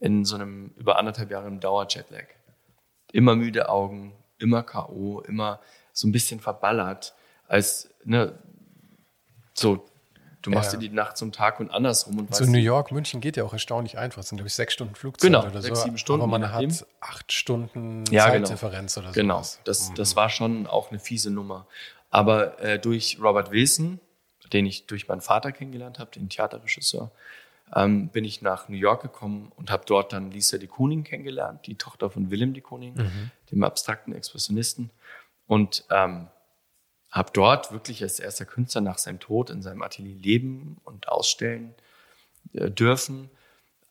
in 0.00 0.24
so 0.24 0.36
einem 0.36 0.72
über 0.76 0.98
anderthalb 0.98 1.30
Jahre 1.30 1.48
im 1.48 1.60
Dauer-Jetlag. 1.60 2.26
Immer 3.12 3.36
müde 3.36 3.68
Augen, 3.68 4.12
immer 4.38 4.62
K.O., 4.62 5.20
immer 5.20 5.60
so 5.92 6.06
ein 6.06 6.12
bisschen 6.12 6.40
verballert, 6.40 7.14
als 7.46 7.90
ne, 8.04 8.38
so 9.54 9.88
Du 10.42 10.50
machst 10.50 10.72
ja. 10.72 10.78
dir 10.78 10.88
die 10.88 10.94
Nacht 10.94 11.16
zum 11.16 11.32
Tag 11.32 11.58
und 11.58 11.70
andersrum. 11.70 12.18
Und 12.18 12.34
so 12.34 12.44
New 12.44 12.58
York, 12.58 12.92
München 12.92 13.20
geht 13.20 13.36
ja 13.36 13.44
auch 13.44 13.52
erstaunlich 13.52 13.98
einfach. 13.98 14.20
Es 14.22 14.28
sind, 14.28 14.38
glaube 14.38 14.46
ich, 14.46 14.54
sechs 14.54 14.72
Stunden 14.72 14.94
Flugzeit 14.94 15.28
genau, 15.28 15.44
oder 15.44 15.60
sechs, 15.60 15.82
sieben 15.82 15.98
Stunden. 15.98 16.22
Aber 16.22 16.30
man 16.30 16.52
hat 16.52 16.86
acht 17.00 17.32
Stunden 17.32 18.04
ja, 18.10 18.26
Zeitdifferenz 18.26 18.94
genau. 18.94 19.06
oder 19.06 19.14
so. 19.14 19.20
Genau, 19.20 19.42
das, 19.64 19.90
mhm. 19.90 19.94
das 19.96 20.16
war 20.16 20.30
schon 20.30 20.66
auch 20.66 20.90
eine 20.90 21.00
fiese 21.00 21.30
Nummer. 21.30 21.66
Aber 22.10 22.60
äh, 22.62 22.78
durch 22.78 23.18
Robert 23.20 23.50
Wilson, 23.50 24.00
den 24.52 24.66
ich 24.66 24.86
durch 24.86 25.08
meinen 25.08 25.20
Vater 25.20 25.52
kennengelernt 25.52 25.98
habe, 25.98 26.10
den 26.10 26.28
Theaterregisseur, 26.28 27.10
ähm, 27.74 28.08
bin 28.08 28.24
ich 28.24 28.42
nach 28.42 28.68
New 28.68 28.76
York 28.76 29.02
gekommen 29.02 29.52
und 29.56 29.70
habe 29.70 29.84
dort 29.86 30.12
dann 30.12 30.30
Lisa 30.30 30.58
de 30.58 30.68
Kooning 30.68 31.04
kennengelernt, 31.04 31.66
die 31.66 31.74
Tochter 31.74 32.10
von 32.10 32.30
Willem 32.30 32.54
de 32.54 32.62
Kooning, 32.62 32.94
mhm. 32.94 33.30
dem 33.50 33.62
abstrakten 33.62 34.14
Expressionisten. 34.14 34.90
Und 35.46 35.84
ähm, 35.90 36.28
habe 37.10 37.30
dort 37.32 37.72
wirklich 37.72 38.02
als 38.02 38.20
erster 38.20 38.44
Künstler 38.44 38.80
nach 38.82 38.98
seinem 38.98 39.20
Tod 39.20 39.50
in 39.50 39.62
seinem 39.62 39.82
Atelier 39.82 40.16
leben 40.16 40.78
und 40.84 41.08
ausstellen 41.08 41.74
äh, 42.52 42.70
dürfen 42.70 43.30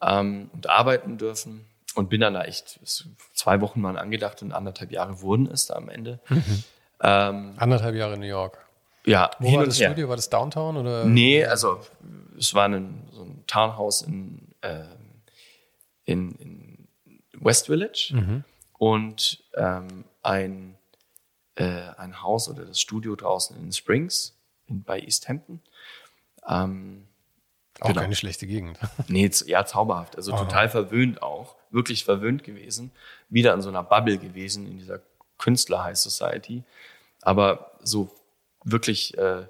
ähm, 0.01 0.49
und 0.53 0.70
arbeiten 0.70 1.18
dürfen 1.18 1.66
und 1.95 2.10
bin 2.10 2.22
dann 2.22 2.36
da 2.36 2.43
echt 2.43 2.80
zwei 3.34 3.60
Wochen 3.62 3.82
mal 3.82 3.97
angedacht 3.97 4.43
und 4.43 4.51
anderthalb 4.51 4.91
Jahre 4.91 5.22
wurden 5.22 5.47
es 5.47 5.66
da 5.66 5.76
am 5.76 5.89
Ende. 5.89 6.20
Mhm. 6.30 6.64
Ähm, 7.01 7.53
anderthalb 7.58 7.95
Jahre 7.95 8.16
in 8.16 8.20
New 8.20 8.28
York. 8.28 8.66
Ja, 9.08 9.32
Wo 9.39 9.53
war 9.53 9.66
das 9.66 9.80
her. 9.80 9.89
Studio? 9.89 10.10
War 10.10 10.18
das 10.18 10.30
Downtown 10.30 10.78
oder? 10.78 11.05
Nee, 11.05 11.43
also 11.45 11.80
es 12.38 12.53
war 12.53 12.68
ein, 12.68 13.08
so 13.12 13.24
ein 13.24 13.43
Townhouse 13.47 14.01
in, 14.01 14.53
äh, 14.62 14.84
in, 16.05 16.32
in 16.36 16.88
West 17.39 17.68
Village 17.68 18.10
mhm. 18.14 18.43
und 18.78 19.43
ähm, 19.55 20.03
ein 20.24 20.78
äh, 21.58 21.89
ein 21.97 22.22
Haus 22.22 22.49
oder 22.49 22.66
das 22.66 22.80
Studio 22.80 23.16
draußen 23.16 23.58
in 23.58 23.72
Springs 23.72 24.38
in, 24.68 24.84
bei 24.84 24.99
East 24.99 25.28
Hampton. 25.28 25.62
Ähm, 26.47 27.08
auch 27.80 27.88
genau. 27.88 28.01
keine 28.01 28.16
schlechte 28.16 28.47
Gegend. 28.47 28.78
Nee, 29.08 29.30
ja, 29.45 29.66
zauberhaft. 29.66 30.16
Also 30.16 30.34
oh. 30.34 30.38
total 30.38 30.70
verwöhnt 30.70 31.22
auch. 31.22 31.55
Wirklich 31.70 32.05
verwöhnt 32.05 32.43
gewesen. 32.43 32.91
Wieder 33.30 33.53
in 33.53 33.62
so 33.62 33.70
einer 33.70 33.84
Bubble 33.84 34.18
gewesen, 34.18 34.68
in 34.68 34.78
dieser 34.78 35.01
Künstler-High 35.38 35.97
Society. 35.97 36.64
Aber 37.22 37.72
so 37.82 38.16
wirklich 38.72 39.18
äh, 39.18 39.45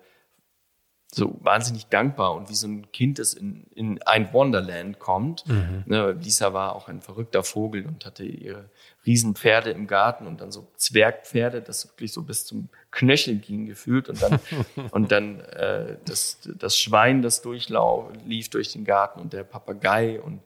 so 1.14 1.38
wahnsinnig 1.42 1.88
dankbar 1.88 2.36
und 2.36 2.50
wie 2.50 2.56
so 2.56 2.68
ein 2.68 2.92
Kind, 2.92 3.18
das 3.18 3.34
in, 3.34 3.64
in 3.74 4.02
ein 4.04 4.34
Wonderland 4.34 5.00
kommt. 5.00 5.48
Mhm. 5.48 5.84
Ne, 5.86 6.12
Lisa 6.12 6.54
war 6.54 6.76
auch 6.76 6.90
ein 6.90 7.02
verrückter 7.02 7.44
Vogel 7.44 7.86
und 7.86 8.06
hatte 8.06 8.26
ihre 8.26 8.70
Riesenpferde 9.06 9.72
im 9.72 9.88
Garten 9.88 10.28
und 10.28 10.42
dann 10.42 10.52
so 10.52 10.68
Zwergpferde, 10.76 11.62
das 11.62 11.88
wirklich 11.88 12.12
so 12.12 12.24
bis 12.24 12.46
zum 12.46 12.70
Knöchel 12.92 13.38
ging 13.38 13.68
gefühlt 13.68 14.10
und 14.10 14.22
dann 14.22 14.40
und 14.92 15.12
dann 15.12 15.40
äh, 15.40 15.98
das, 16.06 16.40
das 16.60 16.78
Schwein, 16.78 17.22
das 17.22 17.42
durchlief 17.42 18.50
durch 18.50 18.74
den 18.74 18.84
Garten 18.84 19.22
und 19.22 19.32
der 19.32 19.46
Papagei 19.46 20.20
und 20.20 20.42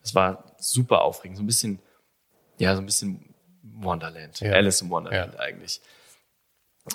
das 0.00 0.14
war 0.14 0.44
super 0.58 1.02
aufregend, 1.02 1.36
so 1.36 1.42
ein 1.42 1.46
bisschen 1.46 1.80
ja 2.56 2.74
so 2.74 2.80
ein 2.80 2.86
bisschen 2.86 3.34
Wonderland, 3.62 4.40
ja. 4.40 4.52
Alice 4.52 4.80
im 4.80 4.88
Wonderland 4.88 5.34
ja. 5.34 5.40
eigentlich. 5.40 5.82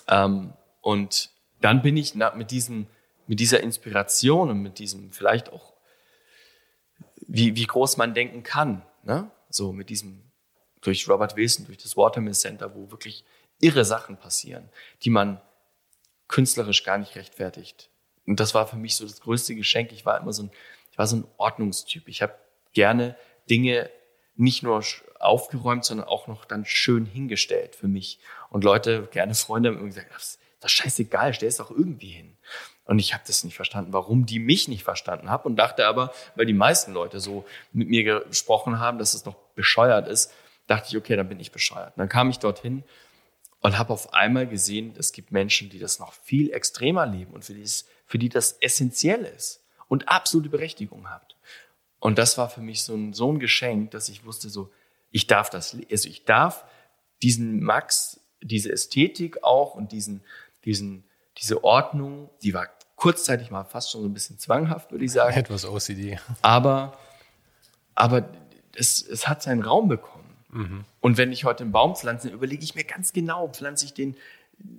Ähm, 0.07 0.53
und 0.83 1.31
dann 1.61 1.81
bin 1.81 1.97
ich 1.97 2.13
mit 2.13 2.51
diesen 2.51 2.87
mit 3.27 3.39
dieser 3.39 3.61
Inspiration 3.61 4.49
und 4.49 4.61
mit 4.61 4.79
diesem 4.79 5.11
vielleicht 5.11 5.51
auch, 5.51 5.73
wie, 7.27 7.55
wie 7.55 7.65
groß 7.65 7.97
man 7.97 8.13
denken 8.13 8.43
kann, 8.43 8.83
ne? 9.03 9.31
so 9.49 9.71
mit 9.71 9.89
diesem, 9.89 10.23
durch 10.81 11.07
Robert 11.07 11.35
Wilson, 11.35 11.65
durch 11.65 11.77
das 11.77 11.95
Watermill 11.95 12.33
Center, 12.33 12.75
wo 12.75 12.91
wirklich 12.91 13.23
irre 13.61 13.85
Sachen 13.85 14.17
passieren, 14.17 14.69
die 15.03 15.09
man 15.09 15.39
künstlerisch 16.27 16.83
gar 16.83 16.97
nicht 16.97 17.15
rechtfertigt. 17.15 17.89
Und 18.25 18.39
das 18.39 18.53
war 18.53 18.67
für 18.67 18.75
mich 18.75 18.95
so 18.95 19.05
das 19.05 19.21
größte 19.21 19.55
Geschenk. 19.55 19.91
Ich 19.91 20.05
war 20.05 20.19
immer 20.19 20.33
so 20.33 20.43
ein, 20.43 20.51
ich 20.91 20.97
war 20.97 21.07
so 21.07 21.17
ein 21.17 21.25
Ordnungstyp. 21.37 22.07
Ich 22.07 22.21
habe 22.21 22.35
gerne 22.73 23.15
Dinge 23.49 23.89
nicht 24.35 24.63
nur 24.63 24.83
aufgeräumt, 25.19 25.85
sondern 25.85 26.07
auch 26.07 26.27
noch 26.27 26.45
dann 26.45 26.65
schön 26.65 27.05
hingestellt 27.05 27.75
für 27.75 27.87
mich. 27.87 28.19
Und 28.49 28.63
Leute, 28.63 29.07
gerne 29.11 29.35
Freunde, 29.35 29.69
haben 29.69 29.75
irgendwie 29.75 30.01
gesagt, 30.01 30.39
ist 30.65 30.71
scheißegal, 30.71 31.33
stell 31.33 31.49
es 31.49 31.57
doch 31.57 31.71
irgendwie 31.71 32.09
hin. 32.09 32.37
Und 32.85 32.99
ich 32.99 33.13
habe 33.13 33.23
das 33.25 33.43
nicht 33.43 33.55
verstanden, 33.55 33.93
warum 33.93 34.25
die 34.25 34.39
mich 34.39 34.67
nicht 34.67 34.83
verstanden 34.83 35.29
haben 35.29 35.45
und 35.45 35.55
dachte 35.55 35.85
aber, 35.87 36.13
weil 36.35 36.45
die 36.45 36.53
meisten 36.53 36.93
Leute 36.93 37.19
so 37.19 37.45
mit 37.71 37.89
mir 37.89 38.25
gesprochen 38.25 38.79
haben, 38.79 38.97
dass 38.99 39.13
es 39.13 39.25
noch 39.25 39.35
bescheuert 39.55 40.07
ist, 40.07 40.31
dachte 40.67 40.87
ich, 40.89 40.97
okay, 40.97 41.15
dann 41.15 41.29
bin 41.29 41.39
ich 41.39 41.51
bescheuert. 41.51 41.95
Und 41.95 41.99
dann 41.99 42.09
kam 42.09 42.29
ich 42.29 42.39
dorthin 42.39 42.83
und 43.61 43.77
habe 43.77 43.93
auf 43.93 44.13
einmal 44.13 44.47
gesehen, 44.47 44.93
es 44.97 45.13
gibt 45.13 45.31
Menschen, 45.31 45.69
die 45.69 45.79
das 45.79 45.99
noch 45.99 46.13
viel 46.13 46.51
extremer 46.51 47.05
leben 47.05 47.33
und 47.33 47.45
für 47.45 47.53
die, 47.53 47.61
es, 47.61 47.87
für 48.05 48.19
die 48.19 48.29
das 48.29 48.57
essentiell 48.59 49.23
ist 49.23 49.63
und 49.87 50.09
absolute 50.09 50.49
Berechtigung 50.49 51.09
hat. 51.09 51.37
Und 51.99 52.17
das 52.17 52.37
war 52.37 52.49
für 52.49 52.59
mich 52.59 52.83
so 52.83 52.93
ein, 52.93 53.13
so 53.13 53.31
ein 53.31 53.39
Geschenk, 53.39 53.91
dass 53.91 54.09
ich 54.09 54.25
wusste 54.25 54.49
so, 54.49 54.69
ich 55.11 55.27
darf 55.27 55.49
das, 55.49 55.77
also 55.89 56.09
ich 56.09 56.25
darf 56.25 56.65
diesen 57.21 57.63
Max, 57.63 58.19
diese 58.41 58.71
Ästhetik 58.71 59.43
auch 59.43 59.75
und 59.75 59.93
diesen, 59.93 60.21
diesen, 60.65 61.05
diese 61.37 61.63
Ordnung, 61.63 62.29
die 62.41 62.53
war 62.53 62.67
kurzzeitig 62.95 63.51
mal 63.51 63.63
fast 63.63 63.91
schon 63.91 64.01
so 64.01 64.07
ein 64.07 64.13
bisschen 64.13 64.39
zwanghaft, 64.39 64.91
würde 64.91 65.05
ich 65.05 65.11
sagen. 65.13 65.35
Etwas 65.35 65.65
OCD. 65.65 66.19
Aber, 66.41 66.97
aber 67.95 68.29
es, 68.75 69.05
es 69.05 69.27
hat 69.27 69.43
seinen 69.43 69.61
Raum 69.61 69.87
bekommen. 69.87 70.23
Mhm. 70.49 70.85
Und 71.01 71.17
wenn 71.17 71.31
ich 71.31 71.45
heute 71.45 71.63
einen 71.63 71.71
Baum 71.71 71.95
pflanze, 71.95 72.29
überlege 72.29 72.63
ich 72.63 72.75
mir 72.75 72.83
ganz 72.83 73.13
genau, 73.13 73.47
pflanze 73.47 73.85
ich 73.85 73.93
den 73.93 74.15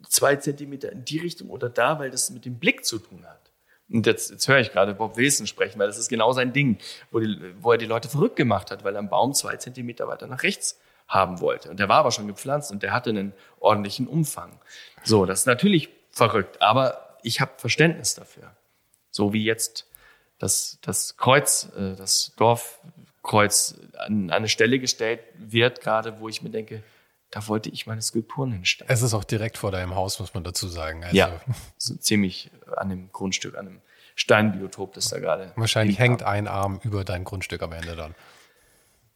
zwei 0.09 0.37
Zentimeter 0.37 0.91
in 0.93 1.05
die 1.05 1.18
Richtung 1.18 1.51
oder 1.51 1.68
da, 1.68 1.99
weil 1.99 2.11
das 2.11 2.30
mit 2.30 2.45
dem 2.45 2.59
Blick 2.59 2.85
zu 2.85 2.99
tun 2.99 3.26
hat. 3.26 3.51
Und 3.91 4.07
jetzt, 4.07 4.30
jetzt 4.30 4.49
höre 4.49 4.61
ich 4.61 4.72
gerade 4.72 4.95
Bob 4.95 5.16
Wilson 5.16 5.47
sprechen, 5.47 5.78
weil 5.78 5.87
das 5.87 5.99
ist 5.99 6.09
genau 6.09 6.32
sein 6.32 6.53
Ding, 6.53 6.78
wo, 7.11 7.20
die, 7.20 7.39
wo 7.61 7.72
er 7.72 7.78
die 7.78 7.87
Leute 7.87 8.09
verrückt 8.09 8.37
gemacht 8.37 8.70
hat, 8.70 8.85
weil 8.85 8.95
er 8.95 9.01
einen 9.01 9.11
Baum 9.11 9.35
zwei 9.35 9.57
Zentimeter 9.57 10.09
weiter 10.09 10.26
nach 10.26 10.43
rechts 10.43 10.80
haben 11.09 11.40
wollte. 11.40 11.70
Und 11.70 11.78
der 11.78 11.88
war 11.88 11.98
aber 11.98 12.11
schon 12.11 12.26
gepflanzt 12.26 12.70
und 12.70 12.82
der 12.82 12.92
hatte 12.92 13.11
einen 13.11 13.32
ordentlichen 13.61 14.07
Umfang. 14.07 14.59
So, 15.02 15.26
das 15.26 15.40
ist 15.40 15.46
natürlich 15.46 15.90
verrückt, 16.11 16.61
aber 16.62 17.18
ich 17.22 17.40
habe 17.40 17.52
Verständnis 17.57 18.14
dafür. 18.14 18.55
So 19.11 19.32
wie 19.32 19.44
jetzt 19.44 19.86
das, 20.38 20.78
das 20.82 21.16
Kreuz, 21.16 21.68
äh, 21.76 21.94
das 21.96 22.32
Dorfkreuz 22.36 23.76
an, 23.98 24.30
eine 24.30 24.48
Stelle 24.48 24.78
gestellt 24.78 25.20
wird, 25.36 25.80
gerade 25.80 26.20
wo 26.20 26.28
ich 26.28 26.42
mir 26.42 26.50
denke, 26.50 26.82
da 27.30 27.46
wollte 27.48 27.68
ich 27.68 27.86
meine 27.86 28.00
Skulpturen 28.00 28.52
hinstellen. 28.52 28.92
Es 28.92 29.02
ist 29.02 29.12
auch 29.12 29.24
direkt 29.24 29.59
vor 29.59 29.72
deinem 29.72 29.94
Haus, 29.94 30.20
muss 30.20 30.34
man 30.34 30.44
dazu 30.44 30.68
sagen. 30.68 31.02
Also 31.05 31.16
ja, 31.16 31.40
so 31.76 31.96
ziemlich 31.96 32.50
an 32.76 32.90
dem 32.90 33.11
Grundstück, 33.11 33.57
an 33.57 33.66
dem 33.66 33.80
Steinbiotop, 34.14 34.92
das 34.92 35.09
da 35.09 35.18
gerade. 35.18 35.52
Wahrscheinlich 35.57 35.98
hängt 35.98 36.22
ein 36.22 36.46
Arm 36.46 36.78
über 36.84 37.05
dein 37.05 37.24
Grundstück 37.24 37.62
am 37.62 37.72
Ende 37.72 37.96
dann. 37.96 38.14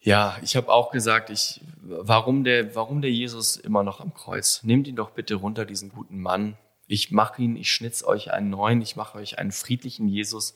Ja, 0.09 0.39
ich 0.41 0.57
habe 0.57 0.73
auch 0.73 0.91
gesagt, 0.91 1.29
ich, 1.29 1.61
warum 1.83 2.43
der, 2.43 2.75
warum 2.75 3.03
der 3.03 3.11
Jesus 3.11 3.59
immer 3.59 3.83
noch 3.83 4.01
am 4.01 4.15
Kreuz? 4.15 4.63
Nehmt 4.63 4.89
ihn 4.89 4.97
doch 4.97 5.11
bitte 5.11 5.35
runter, 5.35 5.67
diesen 5.67 5.91
guten 5.91 6.19
Mann. 6.19 6.57
Ich 6.87 7.11
mache 7.11 7.43
ihn, 7.43 7.57
ich 7.57 7.71
schnitz 7.71 8.03
euch 8.03 8.33
einen 8.33 8.49
neuen, 8.49 8.81
ich 8.81 8.97
mache 8.97 9.19
euch 9.19 9.39
einen 9.39 9.53
friedlichen 9.53 10.09
Jesus, 10.09 10.55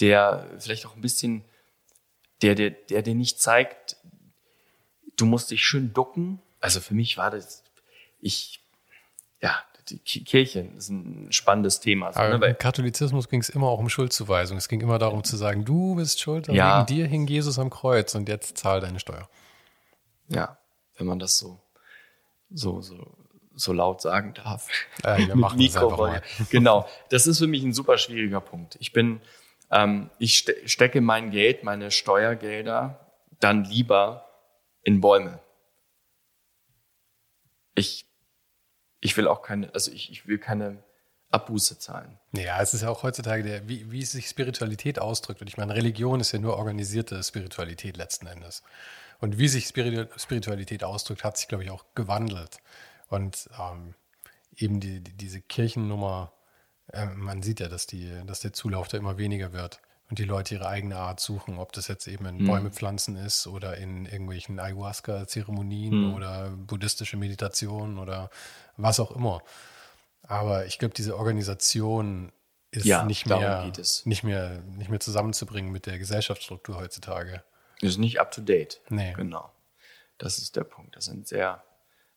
der 0.00 0.48
vielleicht 0.58 0.86
auch 0.86 0.96
ein 0.96 1.02
bisschen, 1.02 1.44
der, 2.40 2.54
der, 2.54 2.70
der 2.70 3.02
dir 3.02 3.14
nicht 3.14 3.38
zeigt, 3.38 3.98
du 5.18 5.26
musst 5.26 5.50
dich 5.50 5.62
schön 5.62 5.92
ducken, 5.92 6.40
also 6.60 6.80
für 6.80 6.94
mich 6.94 7.18
war 7.18 7.30
das, 7.30 7.64
ich, 8.22 8.60
ja, 9.42 9.62
die 9.90 10.24
Kirche 10.24 10.68
ist 10.76 10.90
ein 10.90 11.28
spannendes 11.30 11.80
Thema. 11.80 12.12
So, 12.12 12.20
ne? 12.20 12.46
Im 12.46 12.58
Katholizismus 12.58 13.28
ging 13.28 13.40
es 13.40 13.48
immer 13.48 13.68
auch 13.68 13.78
um 13.78 13.88
Schuldzuweisung. 13.88 14.56
Es 14.58 14.68
ging 14.68 14.80
immer 14.80 14.98
darum 14.98 15.24
zu 15.24 15.36
sagen, 15.36 15.64
du 15.64 15.94
bist 15.94 16.20
schuld, 16.20 16.48
ja. 16.48 16.78
wegen 16.78 16.86
dir 16.86 17.06
hing 17.06 17.26
Jesus 17.26 17.58
am 17.58 17.70
Kreuz 17.70 18.14
und 18.14 18.28
jetzt 18.28 18.58
zahl 18.58 18.80
deine 18.80 18.98
Steuer. 19.00 19.28
Ja, 20.28 20.58
wenn 20.96 21.06
man 21.06 21.18
das 21.18 21.38
so, 21.38 21.60
so, 22.50 22.80
so, 22.80 23.16
so 23.54 23.72
laut 23.72 24.00
sagen 24.00 24.34
darf. 24.34 24.68
Äh, 25.04 25.28
wir 25.28 25.36
machen 25.36 25.60
das 25.60 25.76
einfach 25.76 25.98
mal. 25.98 26.22
Genau, 26.50 26.88
das 27.10 27.26
ist 27.26 27.38
für 27.38 27.46
mich 27.46 27.62
ein 27.62 27.72
super 27.72 27.98
schwieriger 27.98 28.40
Punkt. 28.40 28.76
Ich 28.80 28.92
bin, 28.92 29.20
ähm, 29.70 30.10
ich 30.18 30.46
stecke 30.64 31.00
mein 31.00 31.30
Geld, 31.30 31.64
meine 31.64 31.90
Steuergelder 31.90 33.00
dann 33.38 33.64
lieber 33.64 34.24
in 34.82 35.00
Bäume 35.00 35.40
ich, 37.76 38.05
ich 39.06 39.16
will 39.16 39.28
auch 39.28 39.40
keine, 39.40 39.72
also 39.72 39.92
ich, 39.92 40.10
ich 40.10 40.26
will 40.26 40.38
keine 40.38 40.82
Abbuße 41.30 41.78
zahlen. 41.78 42.18
Ja, 42.32 42.60
es 42.60 42.74
ist 42.74 42.82
ja 42.82 42.88
auch 42.88 43.04
heutzutage 43.04 43.44
der, 43.44 43.68
wie, 43.68 43.90
wie 43.90 44.04
sich 44.04 44.28
Spiritualität 44.28 44.98
ausdrückt. 44.98 45.40
Und 45.40 45.46
ich 45.46 45.56
meine, 45.56 45.74
Religion 45.74 46.20
ist 46.20 46.32
ja 46.32 46.40
nur 46.40 46.56
organisierte 46.56 47.22
Spiritualität 47.22 47.96
letzten 47.96 48.26
Endes. 48.26 48.64
Und 49.20 49.38
wie 49.38 49.46
sich 49.46 49.68
Spiritualität 49.68 50.82
ausdrückt, 50.82 51.22
hat 51.22 51.38
sich, 51.38 51.46
glaube 51.46 51.62
ich, 51.62 51.70
auch 51.70 51.84
gewandelt. 51.94 52.58
Und 53.08 53.48
ähm, 53.58 53.94
eben 54.56 54.80
die, 54.80 55.00
die, 55.00 55.12
diese 55.12 55.40
Kirchennummer, 55.40 56.32
äh, 56.92 57.06
man 57.06 57.42
sieht 57.42 57.60
ja, 57.60 57.68
dass, 57.68 57.86
die, 57.86 58.10
dass 58.26 58.40
der 58.40 58.52
Zulauf 58.52 58.88
da 58.88 58.98
immer 58.98 59.18
weniger 59.18 59.52
wird 59.52 59.80
und 60.08 60.18
die 60.18 60.24
Leute 60.24 60.54
ihre 60.54 60.68
eigene 60.68 60.96
Art 60.96 61.20
suchen, 61.20 61.58
ob 61.58 61.72
das 61.72 61.88
jetzt 61.88 62.06
eben 62.06 62.26
in 62.26 62.38
mhm. 62.38 62.46
Bäume 62.46 62.70
pflanzen 62.70 63.16
ist 63.16 63.46
oder 63.46 63.76
in 63.76 64.06
irgendwelchen 64.06 64.60
Ayahuasca-Zeremonien 64.60 66.08
mhm. 66.08 66.14
oder 66.14 66.50
buddhistische 66.50 67.16
Meditation 67.16 67.98
oder 67.98 68.30
was 68.76 69.00
auch 69.00 69.10
immer. 69.10 69.42
Aber 70.22 70.66
ich 70.66 70.78
glaube, 70.78 70.94
diese 70.94 71.16
Organisation 71.16 72.32
ist 72.70 72.84
ja, 72.84 73.04
nicht, 73.04 73.26
mehr, 73.26 73.72
nicht, 74.04 74.24
mehr, 74.24 74.62
nicht 74.76 74.90
mehr 74.90 75.00
zusammenzubringen 75.00 75.72
mit 75.72 75.86
der 75.86 75.98
Gesellschaftsstruktur 75.98 76.76
heutzutage. 76.76 77.42
Ist 77.80 77.98
nicht 77.98 78.20
up 78.20 78.30
to 78.30 78.40
date. 78.40 78.80
Nee. 78.88 79.12
Genau. 79.14 79.50
Das 80.18 80.38
ist 80.38 80.56
der 80.56 80.64
Punkt. 80.64 80.96
Das 80.96 81.06
ist 81.06 81.12
ein 81.12 81.24
sehr 81.24 81.62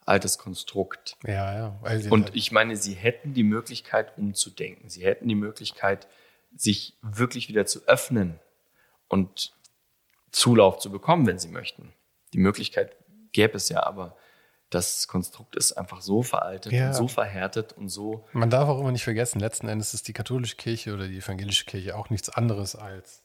altes 0.05 0.37
Konstrukt. 0.37 1.17
Ja, 1.23 1.53
ja. 1.53 1.79
Also 1.83 2.09
Und 2.09 2.35
ich 2.35 2.51
meine, 2.51 2.75
sie 2.75 2.93
hätten 2.93 3.33
die 3.33 3.43
Möglichkeit, 3.43 4.17
umzudenken. 4.17 4.89
Sie 4.89 5.03
hätten 5.03 5.27
die 5.27 5.35
Möglichkeit, 5.35 6.07
sich 6.55 6.97
wirklich 7.01 7.49
wieder 7.49 7.65
zu 7.65 7.85
öffnen 7.87 8.39
und 9.07 9.53
Zulauf 10.31 10.79
zu 10.79 10.91
bekommen, 10.91 11.25
wenn 11.25 11.39
sie 11.39 11.47
möchten. 11.47 11.93
Die 12.33 12.37
Möglichkeit 12.37 12.95
gäbe 13.31 13.57
es 13.57 13.69
ja, 13.69 13.83
aber 13.83 14.15
das 14.69 15.07
Konstrukt 15.07 15.55
ist 15.55 15.73
einfach 15.73 16.01
so 16.01 16.21
veraltet 16.21 16.71
ja. 16.71 16.89
und 16.89 16.93
so 16.93 17.07
verhärtet 17.07 17.73
und 17.73 17.89
so. 17.89 18.27
Man 18.33 18.49
darf 18.49 18.69
auch 18.69 18.79
immer 18.79 18.91
nicht 18.91 19.03
vergessen, 19.03 19.39
letzten 19.39 19.67
Endes 19.67 19.93
ist 19.93 20.07
die 20.07 20.13
katholische 20.13 20.57
Kirche 20.57 20.93
oder 20.93 21.07
die 21.07 21.17
evangelische 21.17 21.65
Kirche 21.65 21.97
auch 21.97 22.09
nichts 22.11 22.29
anderes 22.29 22.75
als, 22.75 23.23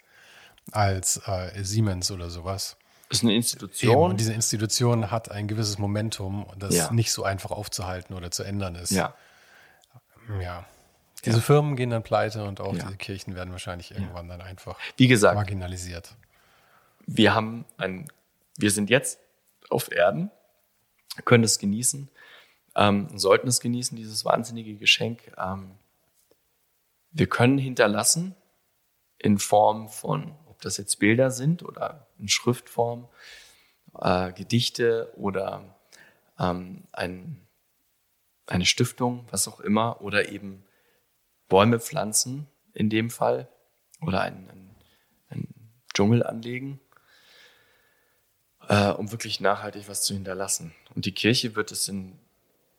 als 0.72 1.20
äh, 1.26 1.62
Siemens 1.62 2.10
oder 2.10 2.30
sowas. 2.30 2.78
Ist 3.10 3.22
eine 3.22 3.34
Institution. 3.34 3.92
Eben, 3.92 4.00
und 4.00 4.20
diese 4.20 4.32
Institution 4.32 5.10
hat 5.10 5.30
ein 5.30 5.46
gewisses 5.46 5.78
Momentum, 5.78 6.46
das 6.56 6.74
ja. 6.74 6.90
nicht 6.90 7.12
so 7.12 7.24
einfach 7.24 7.50
aufzuhalten 7.50 8.14
oder 8.14 8.30
zu 8.30 8.42
ändern 8.42 8.74
ist. 8.74 8.90
Ja. 8.90 9.14
Ja. 10.40 10.64
Diese 11.24 11.38
ja. 11.38 11.42
Firmen 11.42 11.76
gehen 11.76 11.90
dann 11.90 12.02
pleite 12.02 12.44
und 12.44 12.60
auch 12.60 12.74
ja. 12.74 12.84
diese 12.84 12.96
Kirchen 12.96 13.34
werden 13.34 13.52
wahrscheinlich 13.52 13.90
irgendwann 13.92 14.28
dann 14.28 14.40
einfach 14.40 14.78
Wie 14.96 15.08
gesagt, 15.08 15.34
marginalisiert. 15.34 16.14
Wir 17.06 17.34
haben 17.34 17.64
ein, 17.76 18.10
wir 18.56 18.70
sind 18.70 18.90
jetzt 18.90 19.18
auf 19.70 19.90
Erden, 19.90 20.30
können 21.24 21.44
es 21.44 21.58
genießen, 21.58 22.08
ähm, 22.76 23.08
sollten 23.18 23.48
es 23.48 23.60
genießen, 23.60 23.96
dieses 23.96 24.24
wahnsinnige 24.24 24.74
Geschenk. 24.74 25.32
Ähm, 25.38 25.72
wir 27.12 27.28
können 27.28 27.58
hinterlassen 27.58 28.34
in 29.18 29.38
Form 29.38 29.88
von, 29.88 30.34
ob 30.46 30.60
das 30.60 30.76
jetzt 30.76 30.98
Bilder 30.98 31.30
sind 31.30 31.62
oder 31.62 32.06
in 32.18 32.28
Schriftform, 32.28 33.08
äh, 34.00 34.32
Gedichte 34.32 35.12
oder 35.16 35.76
ähm, 36.38 36.84
ein, 36.92 37.40
eine 38.46 38.66
Stiftung, 38.66 39.26
was 39.30 39.48
auch 39.48 39.60
immer, 39.60 40.00
oder 40.00 40.28
eben 40.30 40.64
Bäume 41.48 41.80
pflanzen 41.80 42.46
in 42.72 42.90
dem 42.90 43.10
Fall 43.10 43.48
oder 44.00 44.20
einen, 44.20 44.48
einen, 44.50 44.74
einen 45.28 45.72
Dschungel 45.92 46.22
anlegen, 46.22 46.80
äh, 48.68 48.90
um 48.90 49.12
wirklich 49.12 49.40
nachhaltig 49.40 49.88
was 49.88 50.02
zu 50.02 50.14
hinterlassen. 50.14 50.74
Und 50.94 51.06
die 51.06 51.12
Kirche 51.12 51.54
wird 51.56 51.72
es 51.72 51.88
in, 51.88 52.18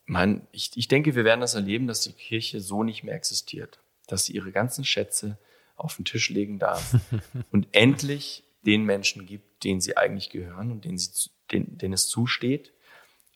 mein, 0.05 0.47
ich, 0.51 0.71
ich 0.75 0.87
denke, 0.87 1.15
wir 1.15 1.25
werden 1.25 1.41
das 1.41 1.55
erleben, 1.55 1.87
dass 1.87 2.01
die 2.01 2.13
Kirche 2.13 2.61
so 2.61 2.83
nicht 2.83 3.03
mehr 3.03 3.15
existiert, 3.15 3.79
dass 4.07 4.25
sie 4.25 4.33
ihre 4.33 4.51
ganzen 4.51 4.83
Schätze 4.83 5.37
auf 5.75 5.95
den 5.95 6.05
Tisch 6.05 6.29
legen 6.29 6.59
darf 6.59 6.95
und 7.51 7.67
endlich 7.71 8.43
den 8.65 8.83
Menschen 8.83 9.25
gibt, 9.25 9.63
denen 9.63 9.81
sie 9.81 9.97
eigentlich 9.97 10.29
gehören 10.29 10.71
und 10.71 10.85
denen, 10.85 10.97
sie, 10.97 11.29
denen, 11.51 11.77
denen 11.77 11.93
es 11.93 12.07
zusteht, 12.07 12.73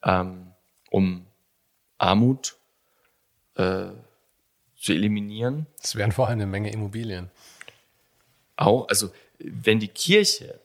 ähm, 0.03 0.51
um 0.89 1.27
Armut 1.97 2.57
äh, 3.55 3.89
zu 4.79 4.93
eliminieren. 4.93 5.67
Es 5.81 5.95
wären 5.95 6.11
vor 6.11 6.27
allem 6.27 6.39
eine 6.39 6.47
Menge 6.47 6.71
Immobilien. 6.71 7.29
Auch, 8.55 8.87
also 8.87 9.11
wenn 9.39 9.79
die 9.79 9.87
Kirche 9.87 10.59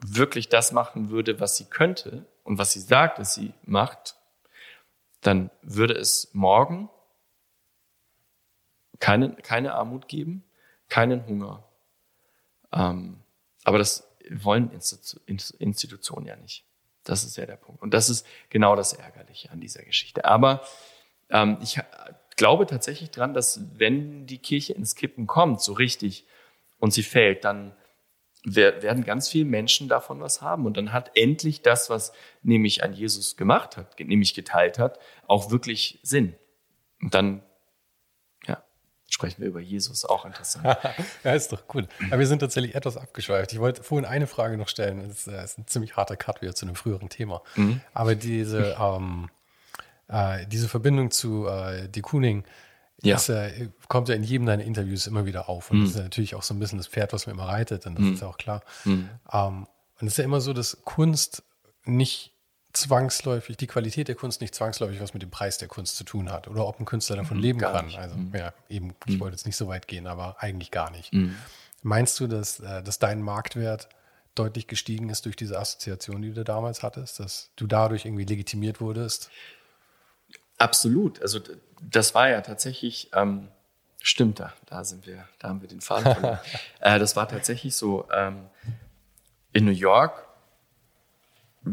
wirklich 0.00 0.48
das 0.48 0.72
machen 0.72 1.10
würde, 1.10 1.40
was 1.40 1.56
sie 1.56 1.64
könnte 1.64 2.24
und 2.44 2.58
was 2.58 2.72
sie 2.72 2.80
sagt, 2.80 3.18
dass 3.18 3.34
sie 3.34 3.52
macht, 3.64 4.16
dann 5.20 5.50
würde 5.62 5.94
es 5.94 6.30
morgen 6.32 6.88
keine, 9.00 9.34
keine 9.34 9.74
Armut 9.74 10.08
geben, 10.08 10.44
keinen 10.88 11.26
Hunger. 11.26 11.64
Ähm, 12.72 13.20
aber 13.64 13.78
das 13.78 14.08
wollen 14.30 14.70
Institu 14.70 15.18
Institutionen 15.26 16.26
ja 16.26 16.36
nicht. 16.36 16.64
Das 17.04 17.24
ist 17.24 17.36
ja 17.36 17.46
der 17.46 17.56
Punkt. 17.56 17.82
Und 17.82 17.94
das 17.94 18.10
ist 18.10 18.26
genau 18.50 18.76
das 18.76 18.92
Ärgerliche 18.92 19.50
an 19.50 19.60
dieser 19.60 19.82
Geschichte. 19.82 20.24
Aber 20.24 20.62
ähm, 21.30 21.58
ich 21.62 21.78
glaube 22.38 22.66
tatsächlich 22.66 23.10
dran, 23.10 23.34
dass 23.34 23.60
wenn 23.74 24.26
die 24.26 24.38
Kirche 24.38 24.72
ins 24.72 24.94
Kippen 24.94 25.26
kommt, 25.26 25.60
so 25.60 25.74
richtig, 25.74 26.24
und 26.78 26.94
sie 26.94 27.02
fällt, 27.02 27.44
dann 27.44 27.74
werden 28.44 29.04
ganz 29.04 29.28
viele 29.28 29.44
Menschen 29.44 29.88
davon 29.88 30.20
was 30.20 30.40
haben. 30.40 30.64
Und 30.64 30.76
dann 30.76 30.92
hat 30.92 31.10
endlich 31.14 31.60
das, 31.60 31.90
was 31.90 32.12
nämlich 32.42 32.82
ein 32.82 32.92
Jesus 32.92 33.36
gemacht 33.36 33.76
hat, 33.76 33.98
nämlich 33.98 34.32
geteilt 34.32 34.78
hat, 34.78 34.98
auch 35.26 35.50
wirklich 35.50 35.98
Sinn. 36.02 36.34
Und 37.02 37.14
dann 37.14 37.42
ja, 38.46 38.62
sprechen 39.08 39.42
wir 39.42 39.48
über 39.48 39.60
Jesus, 39.60 40.04
auch 40.04 40.24
interessant. 40.24 40.64
ja, 41.24 41.34
ist 41.34 41.52
doch 41.52 41.64
cool. 41.74 41.88
Aber 42.06 42.20
wir 42.20 42.26
sind 42.26 42.38
tatsächlich 42.38 42.76
etwas 42.76 42.96
abgeschweift. 42.96 43.52
Ich 43.52 43.58
wollte 43.58 43.82
vorhin 43.82 44.06
eine 44.06 44.28
Frage 44.28 44.56
noch 44.56 44.68
stellen. 44.68 45.00
Das 45.00 45.18
ist, 45.18 45.26
das 45.26 45.52
ist 45.52 45.58
ein 45.58 45.66
ziemlich 45.66 45.96
harter 45.96 46.16
Cut 46.16 46.40
wieder 46.40 46.54
zu 46.54 46.64
einem 46.64 46.76
früheren 46.76 47.08
Thema. 47.08 47.42
Mhm. 47.56 47.80
Aber 47.92 48.14
diese, 48.14 48.76
ähm, 48.80 49.28
äh, 50.08 50.46
diese 50.46 50.68
Verbindung 50.68 51.10
zu 51.10 51.46
äh, 51.46 51.88
De 51.88 52.02
Kooning, 52.02 52.44
ja. 53.02 53.14
Das 53.14 53.28
äh, 53.28 53.68
kommt 53.86 54.08
ja 54.08 54.16
in 54.16 54.24
jedem 54.24 54.46
deiner 54.46 54.64
Interviews 54.64 55.06
immer 55.06 55.24
wieder 55.24 55.48
auf. 55.48 55.70
Und 55.70 55.78
mhm. 55.78 55.82
das 55.82 55.90
ist 55.90 55.96
ja 55.98 56.02
natürlich 56.02 56.34
auch 56.34 56.42
so 56.42 56.52
ein 56.52 56.58
bisschen 56.58 56.78
das 56.78 56.88
Pferd, 56.88 57.12
was 57.12 57.26
man 57.26 57.36
immer 57.36 57.46
reitet, 57.46 57.86
und 57.86 57.94
das 57.94 58.04
mhm. 58.04 58.14
ist 58.14 58.20
ja 58.22 58.26
auch 58.26 58.38
klar. 58.38 58.62
Mhm. 58.84 59.08
Ähm, 59.32 59.66
und 60.00 60.06
es 60.06 60.14
ist 60.14 60.18
ja 60.18 60.24
immer 60.24 60.40
so, 60.40 60.52
dass 60.52 60.78
Kunst 60.84 61.44
nicht 61.84 62.32
zwangsläufig, 62.72 63.56
die 63.56 63.66
Qualität 63.66 64.08
der 64.08 64.14
Kunst 64.14 64.40
nicht 64.40 64.54
zwangsläufig 64.54 65.00
was 65.00 65.14
mit 65.14 65.22
dem 65.22 65.30
Preis 65.30 65.58
der 65.58 65.68
Kunst 65.68 65.96
zu 65.96 66.04
tun 66.04 66.30
hat 66.30 66.48
oder 66.48 66.66
ob 66.66 66.78
ein 66.78 66.84
Künstler 66.84 67.16
davon 67.16 67.38
mhm, 67.38 67.42
leben 67.42 67.58
kann. 67.60 67.86
Nicht. 67.86 67.98
Also 67.98 68.16
mhm. 68.16 68.32
ja, 68.34 68.52
eben, 68.68 68.94
ich 69.06 69.14
mhm. 69.14 69.20
wollte 69.20 69.36
jetzt 69.36 69.46
nicht 69.46 69.56
so 69.56 69.68
weit 69.68 69.88
gehen, 69.88 70.06
aber 70.06 70.36
eigentlich 70.40 70.70
gar 70.70 70.90
nicht. 70.90 71.12
Meinst 71.82 72.18
du, 72.20 72.26
dass, 72.26 72.60
äh, 72.60 72.82
dass 72.82 72.98
dein 72.98 73.22
Marktwert 73.22 73.88
deutlich 74.34 74.66
gestiegen 74.66 75.08
ist 75.08 75.24
durch 75.24 75.36
diese 75.36 75.58
Assoziation, 75.58 76.22
die 76.22 76.32
du 76.32 76.44
damals 76.44 76.82
hattest, 76.82 77.20
dass 77.20 77.50
du 77.56 77.66
dadurch 77.66 78.04
irgendwie 78.04 78.24
legitimiert 78.24 78.80
wurdest? 78.80 79.30
Absolut. 80.58 81.22
Also 81.22 81.40
das 81.80 82.14
war 82.14 82.28
ja 82.28 82.40
tatsächlich, 82.40 83.10
ähm, 83.14 83.48
stimmt 84.02 84.40
da, 84.40 84.52
da 84.66 84.84
sind 84.84 85.06
wir, 85.06 85.26
da 85.38 85.48
haben 85.48 85.60
wir 85.60 85.68
den 85.68 85.80
Faden 85.80 86.12
verloren. 86.12 86.40
äh, 86.80 86.98
das 86.98 87.16
war 87.16 87.28
tatsächlich 87.28 87.76
so, 87.76 88.08
ähm, 88.12 88.46
in 89.52 89.64
New 89.64 89.70
York 89.72 90.26
äh, 91.64 91.70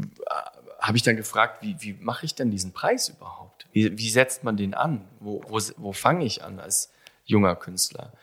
habe 0.79 0.97
ich 0.97 1.03
dann 1.03 1.15
gefragt, 1.15 1.63
wie, 1.63 1.75
wie 1.79 1.93
mache 1.93 2.25
ich 2.25 2.35
denn 2.35 2.51
diesen 2.51 2.71
Preis 2.71 3.09
überhaupt? 3.09 3.67
Wie, 3.71 3.97
wie 3.97 4.09
setzt 4.09 4.43
man 4.43 4.55
den 4.55 4.75
an? 4.75 5.07
Wo, 5.19 5.43
wo, 5.47 5.59
wo 5.77 5.93
fange 5.93 6.25
ich 6.25 6.43
an 6.43 6.59
als 6.59 6.91
junger 7.25 7.55
Künstler? 7.55 8.13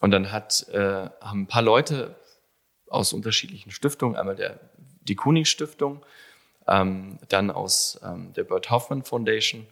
Und 0.00 0.10
dann 0.10 0.32
hat, 0.32 0.68
äh, 0.70 1.08
haben 1.20 1.42
ein 1.42 1.46
paar 1.46 1.62
Leute 1.62 2.16
aus 2.88 3.12
unterschiedlichen 3.12 3.70
Stiftungen, 3.70 4.16
einmal 4.16 4.34
der, 4.34 4.58
die 5.02 5.14
Kuning 5.14 5.44
Stiftung, 5.44 6.04
ähm, 6.66 7.18
dann 7.28 7.50
aus 7.50 8.00
ähm, 8.02 8.32
der 8.32 8.44
Bert 8.44 8.70
Hoffman 8.70 9.04
Foundation 9.04 9.66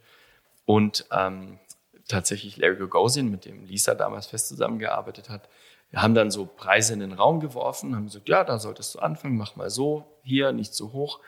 und 0.71 1.05
ähm, 1.11 1.59
tatsächlich 2.07 2.57
Larry 2.57 2.77
Gagosian, 2.77 3.29
mit 3.29 3.45
dem 3.45 3.65
Lisa 3.65 3.97
damals 3.97 4.29
fest 4.29 4.47
zusammengearbeitet 4.47 5.29
hat, 5.29 5.49
haben 5.93 6.15
dann 6.15 6.31
so 6.31 6.47
Preise 6.47 6.93
in 6.93 7.01
den 7.01 7.13
Raum 7.13 7.41
geworfen, 7.41 7.97
haben 7.97 8.05
gesagt, 8.05 8.29
ja, 8.29 8.45
da 8.45 8.61
solltest 8.61 8.95
du 8.95 9.01
anfangen, 9.01 9.37
mach 9.37 9.57
mal 9.57 9.69
so, 9.69 10.05
hier, 10.23 10.53
nicht 10.53 10.73
so 10.73 10.93
hoch. 10.93 11.19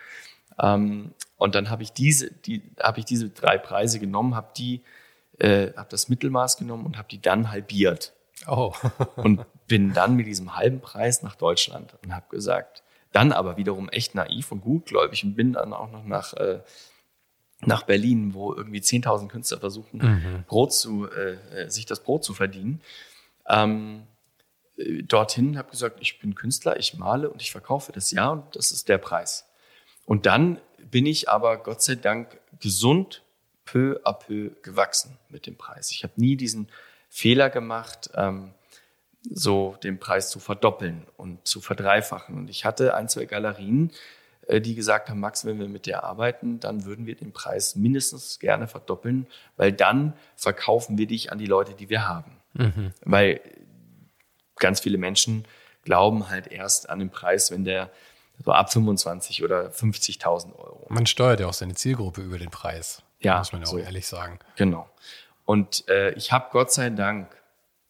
Ähm, 0.60 1.12
und 1.38 1.56
dann 1.56 1.70
habe 1.70 1.82
ich 1.82 1.92
diese, 1.92 2.30
die, 2.30 2.62
habe 2.80 3.00
ich 3.00 3.04
diese 3.04 3.30
drei 3.30 3.58
Preise 3.58 3.98
genommen, 3.98 4.36
habe 4.36 4.52
die, 4.56 4.82
äh, 5.40 5.72
habe 5.76 5.88
das 5.90 6.08
Mittelmaß 6.08 6.56
genommen 6.56 6.86
und 6.86 6.96
habe 6.96 7.08
die 7.08 7.20
dann 7.20 7.50
halbiert. 7.50 8.12
Oh. 8.46 8.72
und 9.16 9.44
bin 9.66 9.92
dann 9.92 10.14
mit 10.14 10.28
diesem 10.28 10.54
halben 10.54 10.80
Preis 10.80 11.24
nach 11.24 11.34
Deutschland 11.34 11.96
und 12.04 12.14
habe 12.14 12.26
gesagt, 12.28 12.84
dann 13.10 13.32
aber 13.32 13.56
wiederum 13.56 13.88
echt 13.88 14.14
naiv 14.14 14.52
und 14.52 14.60
gutgläubig 14.60 15.24
und 15.24 15.34
bin 15.34 15.54
dann 15.54 15.72
auch 15.72 15.90
noch 15.90 16.04
nach 16.04 16.32
äh, 16.34 16.60
nach 17.64 17.84
Berlin, 17.84 18.34
wo 18.34 18.52
irgendwie 18.54 18.80
10.000 18.80 19.28
Künstler 19.28 19.58
versuchen, 19.58 19.98
mhm. 19.98 20.44
Brot 20.46 20.72
zu, 20.74 21.08
äh, 21.08 21.34
äh, 21.54 21.70
sich 21.70 21.86
das 21.86 22.00
Brot 22.00 22.24
zu 22.24 22.34
verdienen. 22.34 22.80
Ähm, 23.48 24.02
äh, 24.76 25.02
dorthin 25.02 25.56
habe 25.56 25.70
gesagt, 25.70 25.98
ich 26.00 26.18
bin 26.18 26.34
Künstler, 26.34 26.78
ich 26.78 26.94
male 26.94 27.30
und 27.30 27.40
ich 27.40 27.52
verkaufe 27.52 27.92
das 27.92 28.10
Jahr 28.10 28.32
und 28.32 28.56
das 28.56 28.72
ist 28.72 28.88
der 28.88 28.98
Preis. 28.98 29.46
Und 30.06 30.26
dann 30.26 30.58
bin 30.90 31.06
ich 31.06 31.28
aber 31.28 31.56
Gott 31.56 31.82
sei 31.82 31.94
Dank 31.94 32.38
gesund 32.60 33.22
peu 33.64 34.00
à 34.04 34.12
peu 34.12 34.50
gewachsen 34.62 35.18
mit 35.28 35.46
dem 35.46 35.56
Preis. 35.56 35.92
Ich 35.92 36.02
habe 36.02 36.14
nie 36.16 36.36
diesen 36.36 36.68
Fehler 37.08 37.48
gemacht, 37.48 38.10
ähm, 38.14 38.52
so 39.30 39.76
den 39.84 40.00
Preis 40.00 40.30
zu 40.30 40.40
verdoppeln 40.40 41.06
und 41.16 41.46
zu 41.46 41.60
verdreifachen. 41.60 42.36
Und 42.36 42.50
ich 42.50 42.64
hatte 42.64 42.94
ein, 42.94 43.08
zwei 43.08 43.26
Galerien, 43.26 43.92
die 44.48 44.74
gesagt 44.74 45.08
haben, 45.08 45.20
Max, 45.20 45.44
wenn 45.44 45.58
wir 45.58 45.68
mit 45.68 45.86
dir 45.86 46.04
arbeiten, 46.04 46.60
dann 46.60 46.84
würden 46.84 47.06
wir 47.06 47.14
den 47.14 47.32
Preis 47.32 47.76
mindestens 47.76 48.38
gerne 48.38 48.66
verdoppeln, 48.66 49.26
weil 49.56 49.72
dann 49.72 50.14
verkaufen 50.36 50.98
wir 50.98 51.06
dich 51.06 51.32
an 51.32 51.38
die 51.38 51.46
Leute, 51.46 51.74
die 51.74 51.88
wir 51.88 52.08
haben. 52.08 52.32
Mhm. 52.54 52.92
Weil 53.04 53.40
ganz 54.56 54.80
viele 54.80 54.98
Menschen 54.98 55.44
glauben 55.84 56.28
halt 56.28 56.46
erst 56.46 56.90
an 56.90 56.98
den 56.98 57.10
Preis, 57.10 57.50
wenn 57.50 57.64
der 57.64 57.90
so 58.44 58.52
ab 58.52 58.72
25 58.72 59.42
oder 59.44 59.68
50.000 59.70 60.56
Euro. 60.56 60.86
Man 60.88 61.06
steuert 61.06 61.40
ja 61.40 61.46
auch 61.46 61.52
seine 61.52 61.74
Zielgruppe 61.74 62.22
über 62.22 62.38
den 62.38 62.50
Preis. 62.50 63.02
Ja, 63.20 63.38
muss 63.38 63.52
man 63.52 63.62
ja 63.62 63.66
so. 63.66 63.76
auch 63.76 63.80
ehrlich 63.80 64.06
sagen. 64.06 64.38
Genau. 64.56 64.88
Und 65.44 65.88
äh, 65.88 66.10
ich 66.12 66.32
habe 66.32 66.48
Gott 66.50 66.72
sei 66.72 66.90
Dank, 66.90 67.28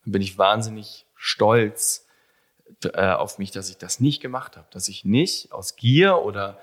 bin 0.05 0.21
ich 0.21 0.37
wahnsinnig 0.37 1.07
stolz, 1.15 2.07
äh, 2.85 3.13
auf 3.13 3.39
mich, 3.39 3.51
dass 3.51 3.71
ich 3.71 3.79
das 3.79 4.01
nicht 4.01 4.21
gemacht 4.21 4.57
habe, 4.57 4.67
dass 4.71 4.89
ich 4.89 5.05
nicht 5.05 5.53
aus 5.53 5.77
Gier 5.77 6.19
oder 6.19 6.59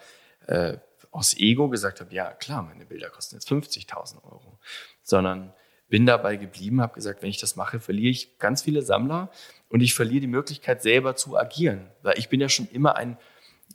äh, 0.48 0.78
aus 1.12 1.36
Ego 1.38 1.70
gesagt 1.70 2.02
habe, 2.02 2.14
ja 2.14 2.32
klar, 2.32 2.62
meine 2.62 2.86
Bilder 2.86 3.10
kosten 3.10 3.36
jetzt 3.36 3.50
50.000 3.50 4.24
Euro, 4.24 4.60
sondern 5.04 5.54
bin 5.88 6.06
dabei 6.06 6.36
geblieben, 6.36 6.82
habe 6.82 6.94
gesagt, 6.94 7.24
wenn 7.24 7.30
ich 7.30 7.40
das 7.40 7.56
mache, 7.56 7.80
verliere 7.80 8.12
ich 8.12 8.38
ganz 8.38 8.62
viele 8.62 8.84
Sammler 8.84 9.32
und 9.70 9.82
ich 9.82 9.96
verliere 9.96 10.22
die 10.22 10.28
Möglichkeit 10.28 10.84
selber 10.84 11.16
zu 11.16 11.36
agieren, 11.36 11.88
weil 12.04 12.18
ich 12.20 12.30
bin 12.30 12.40
ja 12.40 12.48
schon 12.48 12.68
immer 12.68 12.96
ein, 12.96 13.18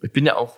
ich 0.01 0.11
bin 0.11 0.25
ja 0.25 0.37
auch 0.37 0.57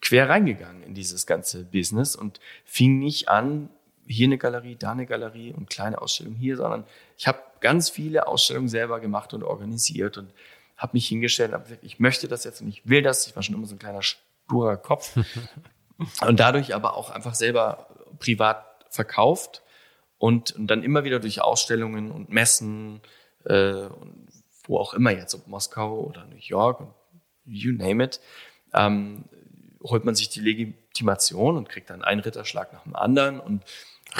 quer 0.00 0.28
reingegangen 0.28 0.82
in 0.82 0.94
dieses 0.94 1.26
ganze 1.26 1.64
Business 1.64 2.14
und 2.14 2.38
fing 2.64 2.98
nicht 2.98 3.28
an, 3.28 3.70
hier 4.06 4.26
eine 4.26 4.38
Galerie, 4.38 4.76
da 4.76 4.92
eine 4.92 5.06
Galerie 5.06 5.52
und 5.52 5.70
kleine 5.70 6.00
Ausstellung 6.00 6.34
hier, 6.34 6.56
sondern 6.56 6.84
ich 7.16 7.26
habe 7.26 7.38
ganz 7.60 7.88
viele 7.88 8.26
Ausstellungen 8.26 8.68
selber 8.68 9.00
gemacht 9.00 9.32
und 9.32 9.42
organisiert 9.42 10.18
und 10.18 10.30
habe 10.76 10.92
mich 10.94 11.06
hingestellt 11.06 11.50
und 11.50 11.54
habe 11.54 11.64
gesagt, 11.64 11.84
ich 11.84 12.00
möchte 12.00 12.28
das 12.28 12.44
jetzt 12.44 12.60
und 12.60 12.68
ich 12.68 12.88
will 12.88 13.02
das. 13.02 13.26
Ich 13.26 13.36
war 13.36 13.42
schon 13.42 13.54
immer 13.54 13.66
so 13.66 13.74
ein 13.74 13.78
kleiner 13.78 14.02
sturer 14.02 14.76
Kopf. 14.76 15.16
und 16.26 16.40
dadurch 16.40 16.74
aber 16.74 16.96
auch 16.96 17.10
einfach 17.10 17.34
selber 17.34 17.88
privat 18.18 18.64
verkauft 18.90 19.62
und, 20.18 20.52
und 20.52 20.66
dann 20.68 20.82
immer 20.82 21.04
wieder 21.04 21.20
durch 21.20 21.40
Ausstellungen 21.40 22.10
und 22.10 22.30
Messen, 22.30 23.00
äh, 23.44 23.88
wo 24.66 24.78
auch 24.78 24.94
immer 24.94 25.10
jetzt, 25.10 25.34
ob 25.34 25.46
Moskau 25.46 26.00
oder 26.00 26.24
New 26.26 26.38
York 26.38 26.80
und 26.80 26.94
you 27.44 27.72
name 27.72 28.02
it, 28.02 28.20
ähm, 28.72 29.24
holt 29.82 30.04
man 30.04 30.14
sich 30.14 30.30
die 30.30 30.40
Legitimation 30.40 31.56
und 31.56 31.68
kriegt 31.68 31.90
dann 31.90 32.02
einen 32.02 32.20
Ritterschlag 32.20 32.72
nach 32.72 32.84
dem 32.84 32.96
anderen 32.96 33.40
und 33.40 33.62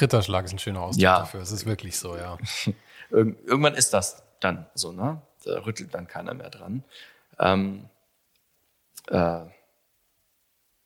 Ritterschlag 0.00 0.44
ist 0.44 0.52
ein 0.52 0.58
schöner 0.58 0.82
Ausdruck 0.82 1.02
ja. 1.02 1.20
dafür. 1.20 1.40
Es 1.40 1.52
ist 1.52 1.66
wirklich 1.66 1.96
so, 1.96 2.16
ja. 2.16 2.36
Irgendwann 3.10 3.74
ist 3.74 3.94
das 3.94 4.22
dann 4.40 4.66
so, 4.74 4.92
ne? 4.92 5.22
Da 5.44 5.64
rüttelt 5.64 5.94
dann 5.94 6.06
keiner 6.06 6.34
mehr 6.34 6.50
dran. 6.50 6.84
Ähm, 7.38 7.88
äh, 9.08 9.44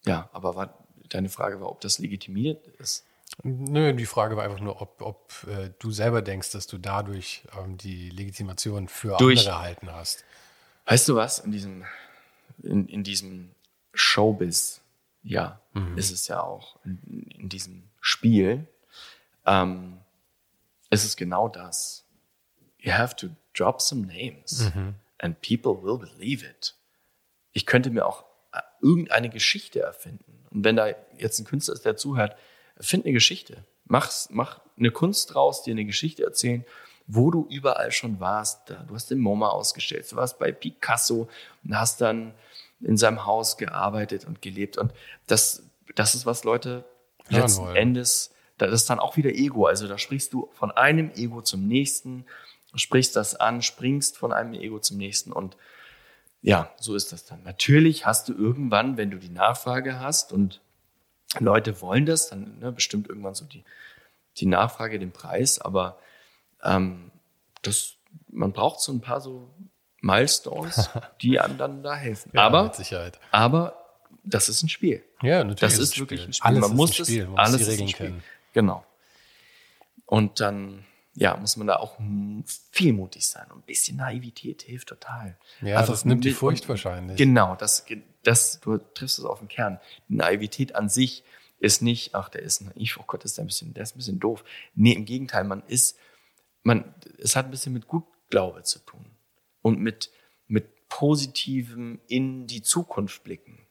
ja, 0.05 0.29
aber 0.33 0.57
war, 0.57 0.87
deine 1.09 1.29
Frage 1.29 1.61
war, 1.61 1.69
ob 1.71 1.81
das 1.81 1.99
legitimiert 1.99 2.67
ist. 2.79 3.05
Nö, 3.43 3.93
die 3.93 4.07
Frage 4.07 4.37
war 4.37 4.45
einfach 4.45 4.61
nur, 4.61 4.81
ob, 4.81 5.01
ob 5.03 5.47
äh, 5.49 5.71
du 5.79 5.91
selber 5.91 6.23
denkst, 6.23 6.51
dass 6.53 6.67
du 6.67 6.79
dadurch 6.79 7.45
ähm, 7.57 7.77
die 7.77 8.11
Legitimation 8.11 8.89
für 8.89 9.17
Durch, 9.19 9.41
andere 9.41 9.57
erhalten 9.57 9.93
hast. 9.93 10.25
Weißt 10.87 11.09
du 11.09 11.15
was, 11.15 11.39
in 11.41 11.53
diesem, 11.53 11.85
in, 12.63 12.89
in 12.89 13.05
diesem 13.05 13.51
Showbiz, 13.93 14.81
ja, 15.23 15.61
mhm. 15.75 15.97
ist 15.99 16.11
es 16.11 16.27
ja 16.29 16.41
auch, 16.41 16.79
in, 16.85 17.27
in 17.39 17.49
diesem 17.49 17.85
Spiel, 18.01 18.67
ähm, 19.47 19.99
ist 20.91 21.05
es 21.05 21.17
genau 21.17 21.49
das. 21.49 22.05
You 22.89 22.95
have 22.95 23.17
to 23.17 23.29
drop 23.53 23.83
some 23.83 24.07
names 24.07 24.73
mhm. 24.75 24.95
and 25.19 25.41
people 25.43 25.83
will 25.83 25.99
believe 25.99 26.43
it. 26.43 26.75
Ich 27.53 27.67
könnte 27.67 27.91
mir 27.91 28.07
auch 28.07 28.25
äh, 28.53 28.61
irgendeine 28.81 29.29
Geschichte 29.29 29.81
erfinden. 29.81 30.47
Und 30.51 30.65
wenn 30.65 30.77
da 30.77 30.95
jetzt 31.19 31.39
ein 31.39 31.45
Künstler 31.45 31.75
ist, 31.75 31.85
der 31.85 31.99
zuhört, 31.99 32.35
erfind 32.77 33.05
eine 33.05 33.13
Geschichte. 33.13 33.65
Mach's, 33.85 34.29
mach 34.31 34.61
eine 34.79 34.91
Kunst 34.91 35.35
draus, 35.35 35.63
dir 35.63 35.73
eine 35.73 35.85
Geschichte 35.85 36.23
erzählen, 36.25 36.65
wo 37.07 37.31
du 37.31 37.47
überall 37.51 37.93
schon 37.93 38.21
warst. 38.21 38.71
Du 38.71 38.95
hast 38.95 39.11
den 39.11 39.19
MoMA 39.19 39.49
ausgestellt, 39.49 40.11
du 40.11 40.17
warst 40.17 40.39
bei 40.39 40.51
Picasso 40.51 41.29
und 41.65 41.79
hast 41.79 42.01
dann 42.01 42.33
in 42.81 42.97
seinem 42.97 43.27
Haus 43.27 43.59
gearbeitet 43.59 44.25
und 44.25 44.41
gelebt. 44.41 44.79
Und 44.79 44.93
das, 45.27 45.63
das 45.95 46.15
ist, 46.15 46.25
was 46.25 46.45
Leute 46.45 46.85
letzten 47.29 47.77
Endes, 47.77 48.33
das 48.57 48.73
ist 48.73 48.89
dann 48.89 48.99
auch 48.99 49.19
wieder 49.19 49.31
Ego. 49.31 49.67
Also 49.67 49.89
da 49.89 49.99
sprichst 49.99 50.33
du 50.33 50.49
von 50.53 50.71
einem 50.71 51.11
Ego 51.17 51.43
zum 51.43 51.67
nächsten 51.67 52.25
sprichst 52.75 53.17
das 53.17 53.35
an, 53.35 53.63
springst 53.63 54.19
von 54.19 54.33
einem 54.33 54.55
Ego 54.55 54.79
zum 54.79 54.97
nächsten 54.99 55.33
und 55.33 55.57
ja, 56.41 56.73
so 56.79 56.95
ist 56.95 57.13
das 57.13 57.25
dann. 57.25 57.43
Natürlich 57.43 58.07
hast 58.07 58.29
du 58.29 58.33
irgendwann, 58.33 58.97
wenn 58.97 59.11
du 59.11 59.19
die 59.19 59.29
Nachfrage 59.29 59.99
hast 59.99 60.33
und 60.33 60.61
Leute 61.41 61.81
wollen 61.81 62.07
das, 62.07 62.29
dann 62.29 62.59
ne, 62.61 62.73
bestimmt 62.73 63.09
irgendwann 63.09 63.35
so 63.35 63.45
die, 63.45 63.65
die 64.37 64.47
Nachfrage 64.47 64.99
den 64.99 65.13
Preis, 65.13 65.59
aber 65.59 65.99
ähm, 66.63 67.11
das, 67.63 67.95
man 68.29 68.53
braucht 68.53 68.81
so 68.81 68.93
ein 68.93 69.01
paar 69.01 69.21
so 69.21 69.51
Milestones, 70.01 70.91
die 71.23 71.41
einem 71.41 71.59
dann 71.59 71.83
da 71.83 71.95
helfen. 71.97 72.31
Ja, 72.35 72.47
aber, 72.47 72.73
aber 73.33 73.85
das 74.25 74.49
ist 74.49 74.63
ein 74.63 74.69
Spiel. 74.69 75.05
Ja, 75.23 75.39
natürlich. 75.39 75.61
Das 75.61 75.75
ist, 75.75 75.93
ist 75.93 75.99
wirklich 75.99 76.25
ein 76.25 76.33
Spiel. 76.33 76.47
Alles 76.47 76.61
man 76.61 76.77
muss 76.77 76.91
ein 76.91 76.99
das, 76.99 77.09
Spiel. 77.09 77.27
Man 77.27 77.39
alles 77.39 77.53
muss 77.53 77.59
die 77.59 77.65
ist 77.65 77.81
ein 77.81 77.87
Regeln 77.87 77.97
kennen. 77.97 78.25
Genau. 78.53 78.85
Und 80.07 80.41
dann, 80.41 80.85
ja, 81.21 81.37
muss 81.37 81.57
man 81.57 81.67
da 81.67 81.77
auch 81.77 81.99
viel 82.71 82.93
mutig 82.93 83.27
sein. 83.27 83.51
Und 83.51 83.59
ein 83.59 83.67
bisschen 83.67 83.97
Naivität 83.97 84.63
hilft 84.63 84.89
total. 84.89 85.37
Ja, 85.61 85.79
Einfach 85.81 85.95
das 85.95 86.05
nimmt 86.05 86.25
die 86.25 86.31
Furcht 86.31 86.69
wahrscheinlich. 86.69 87.17
Genau, 87.17 87.57
das, 87.57 87.85
das, 88.23 88.61
du 88.61 88.79
triffst 88.79 89.19
es 89.19 89.25
auf 89.25 89.41
den 89.41 89.49
Kern. 89.49 89.81
Die 90.09 90.15
Naivität 90.15 90.77
an 90.77 90.89
sich 90.89 91.25
ist 91.59 91.83
nicht, 91.83 92.15
ach, 92.15 92.29
der 92.29 92.43
ist 92.43 92.61
naiv, 92.61 92.99
oh 93.01 93.05
Gott, 93.05 93.25
ist 93.25 93.37
der 93.37 93.45
ein 93.45 93.49
bisschen, 93.49 93.75
der 93.75 93.83
ist 93.83 93.97
ein 93.97 93.99
bisschen 93.99 94.21
doof. 94.21 94.45
Nee, 94.75 94.93
im 94.93 95.05
Gegenteil, 95.05 95.43
man 95.43 95.65
ist, 95.67 95.99
man, 96.63 96.95
es 97.19 97.35
hat 97.35 97.47
ein 97.47 97.51
bisschen 97.51 97.73
mit 97.73 97.89
Gutglaube 97.89 98.63
zu 98.63 98.79
tun. 98.79 99.11
Und 99.61 99.81
mit, 99.81 100.13
mit 100.47 100.89
positivem 100.89 102.01
in 102.07 102.47
die 102.47 102.63
Zukunft 102.63 103.25
blicken. 103.25 103.67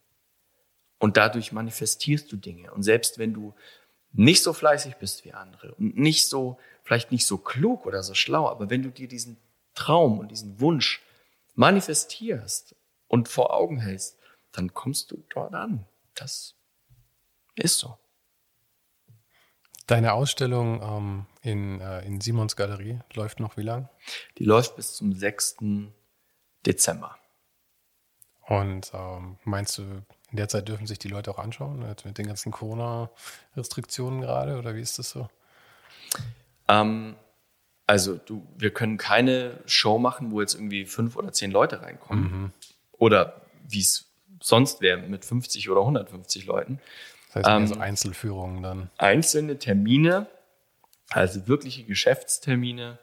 Und 1.00 1.16
dadurch 1.16 1.54
manifestierst 1.54 2.30
du 2.30 2.36
Dinge. 2.36 2.74
Und 2.74 2.84
selbst 2.84 3.20
wenn 3.20 3.34
du 3.34 3.56
nicht 4.12 4.44
so 4.44 4.52
fleißig 4.52 4.96
bist 4.96 5.26
wie 5.26 5.34
andere 5.34 5.76
und 5.76 5.98
nicht 5.98 6.28
so, 6.28 6.58
vielleicht 6.88 7.12
nicht 7.12 7.26
so 7.26 7.38
klug 7.38 7.86
oder 7.86 8.02
so 8.02 8.14
schlau, 8.14 8.48
aber 8.48 8.70
wenn 8.70 8.82
du 8.82 8.90
dir 8.90 9.10
diesen 9.10 9.38
Traum 9.76 10.20
und 10.20 10.30
diesen 10.30 10.62
Wunsch 10.62 11.04
manifestierst 11.54 12.76
und 13.08 13.28
vor 13.28 13.54
Augen 13.54 13.80
hältst, 13.80 14.18
dann 14.54 14.74
kommst 14.74 15.12
du 15.12 15.22
dort 15.30 15.54
an. 15.54 15.86
Das 16.16 16.56
ist 17.56 17.78
so. 17.78 17.98
Deine 19.86 20.14
Ausstellung 20.14 20.82
ähm, 20.82 21.26
in, 21.42 21.82
äh, 21.82 22.06
in 22.06 22.22
Simons 22.22 22.56
Galerie 22.56 23.00
läuft 23.14 23.42
noch 23.42 23.58
wie 23.58 23.64
lang? 23.64 23.90
Die 24.38 24.46
läuft 24.46 24.78
bis 24.78 24.94
zum 24.94 25.14
6. 25.14 25.58
Dezember. 26.66 27.18
Und 28.48 28.92
ähm, 28.94 29.38
meinst 29.44 29.78
du, 29.78 29.82
in 30.32 30.38
der 30.38 30.48
Zeit 30.48 30.70
dürfen 30.70 30.88
sich 30.88 31.00
die 31.00 31.10
Leute 31.10 31.32
auch 31.32 31.40
anschauen, 31.40 31.80
mit 31.80 32.18
den 32.18 32.28
ganzen 32.28 32.54
Corona-Restriktionen 32.54 34.22
gerade, 34.22 34.58
oder 34.58 34.74
wie 34.74 34.82
ist 34.82 35.00
das 35.00 35.10
so? 35.10 35.28
Ähm, 36.68 37.16
also 37.86 38.18
du, 38.18 38.46
wir 38.58 38.72
können 38.72 38.98
keine 38.98 39.60
Show 39.66 39.98
machen, 39.98 40.32
wo 40.32 40.42
jetzt 40.42 40.56
irgendwie 40.56 40.86
fünf 40.86 41.16
oder 41.16 41.32
zehn 41.32 41.52
Leute 41.52 41.82
reinkommen. 41.82 42.54
Oder 42.92 43.42
wie 43.68 43.80
es 43.80 44.06
sonst 44.42 44.82
wäre 44.82 44.98
mit 44.98 45.26
50 45.26 45.70
oder 45.70 45.82
150 45.82 46.46
Leuten. 46.46 46.80
Das 47.28 47.36
heißt, 47.36 47.48
Ähm, 47.50 47.68
so 47.68 47.80
Einzelführungen 47.80 48.62
dann. 48.64 48.90
einzelne 48.98 49.58
Termine, 49.58 50.28
also 51.10 51.48
wirkliche 51.48 51.84
Geschäftstermine, 51.84 53.00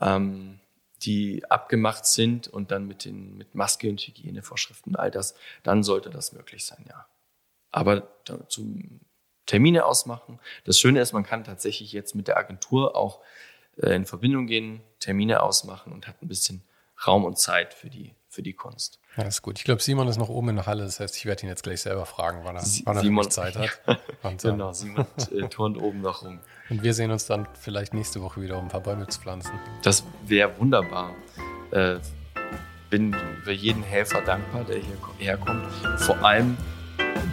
ähm, 0.00 0.60
die 1.02 1.44
abgemacht 1.50 2.06
sind 2.06 2.46
und 2.46 2.70
dann 2.70 2.86
mit 2.86 3.04
den 3.04 3.36
mit 3.36 3.54
Maske 3.56 3.88
und 3.88 4.00
Hygienevorschriften, 4.00 4.94
all 4.94 5.10
das, 5.10 5.34
dann 5.64 5.82
sollte 5.82 6.10
das 6.10 6.32
möglich 6.32 6.64
sein, 6.64 6.84
ja. 6.88 7.06
Aber 7.72 8.06
dazu 8.24 8.72
Termine 9.52 9.84
ausmachen. 9.84 10.38
Das 10.64 10.78
Schöne 10.78 11.00
ist, 11.00 11.12
man 11.12 11.24
kann 11.24 11.44
tatsächlich 11.44 11.92
jetzt 11.92 12.14
mit 12.14 12.26
der 12.26 12.38
Agentur 12.38 12.96
auch 12.96 13.20
äh, 13.76 13.94
in 13.94 14.06
Verbindung 14.06 14.46
gehen, 14.46 14.80
Termine 14.98 15.42
ausmachen 15.42 15.92
und 15.92 16.08
hat 16.08 16.22
ein 16.22 16.28
bisschen 16.28 16.62
Raum 17.06 17.24
und 17.26 17.38
Zeit 17.38 17.74
für 17.74 17.90
die 17.90 18.14
für 18.30 18.40
die 18.42 18.54
Kunst. 18.54 18.98
Ja, 19.18 19.24
ist 19.24 19.42
gut. 19.42 19.58
Ich 19.58 19.64
glaube, 19.64 19.82
Simon 19.82 20.08
ist 20.08 20.16
noch 20.16 20.30
oben 20.30 20.48
in 20.48 20.56
der 20.56 20.64
Halle, 20.64 20.84
das 20.84 21.00
heißt, 21.00 21.14
ich 21.18 21.26
werde 21.26 21.42
ihn 21.42 21.50
jetzt 21.50 21.62
gleich 21.64 21.82
selber 21.82 22.06
fragen, 22.06 22.40
wann 22.44 22.56
er, 22.56 22.62
wann 22.84 22.96
er 22.96 23.02
Simon- 23.02 23.30
Zeit 23.30 23.56
hat. 23.58 23.78
Und, 24.22 24.40
Genau, 24.40 24.72
Simon 24.72 25.04
äh, 25.30 25.48
turnt 25.48 25.76
oben 25.76 26.00
noch 26.00 26.22
rum. 26.24 26.38
und 26.70 26.82
wir 26.82 26.94
sehen 26.94 27.10
uns 27.10 27.26
dann 27.26 27.46
vielleicht 27.60 27.92
nächste 27.92 28.22
Woche 28.22 28.40
wieder, 28.40 28.56
um 28.56 28.64
ein 28.64 28.68
paar 28.70 28.80
Bäume 28.80 29.06
zu 29.08 29.20
pflanzen. 29.20 29.52
Das 29.82 30.02
wäre 30.24 30.58
wunderbar. 30.58 31.14
Äh, 31.72 31.96
bin 32.88 33.14
für 33.44 33.52
jeden 33.52 33.82
Helfer 33.82 34.22
dankbar, 34.22 34.64
der 34.64 34.76
hier 34.78 34.96
ko- 34.96 35.12
herkommt. 35.18 35.66
Vor 36.00 36.16
allem 36.24 36.56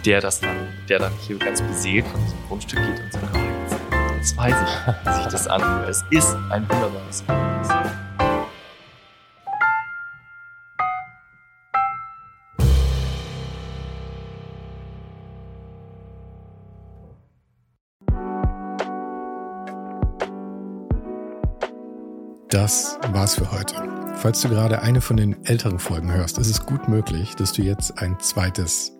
der 0.04 0.20
das 0.20 0.40
dann, 0.40 0.68
der 0.88 0.98
dann 0.98 1.12
hier 1.26 1.38
ganz 1.38 1.60
beseelt 1.60 2.06
von 2.06 2.20
diesem 2.22 2.38
Grundstück 2.48 2.80
geht 2.80 3.00
und 3.00 3.12
sagt, 3.12 3.24
oh, 3.34 4.14
jetzt, 4.16 4.36
weiß 4.36 4.54
ich, 4.54 5.06
wie 5.06 5.14
sich 5.14 5.26
das 5.26 5.46
anfühlt. 5.46 5.88
Es 5.88 6.04
ist 6.10 6.36
ein 6.50 6.68
wunderbares 6.68 7.22
Erlebnis. 7.26 7.68
Das 22.48 22.98
war's 23.12 23.36
für 23.36 23.50
heute. 23.52 23.76
Falls 24.16 24.42
du 24.42 24.48
gerade 24.48 24.82
eine 24.82 25.00
von 25.00 25.16
den 25.16 25.46
älteren 25.46 25.78
Folgen 25.78 26.12
hörst, 26.12 26.36
ist 26.38 26.50
es 26.50 26.66
gut 26.66 26.88
möglich, 26.88 27.36
dass 27.36 27.52
du 27.52 27.62
jetzt 27.62 27.96
ein 27.98 28.18
zweites 28.18 28.99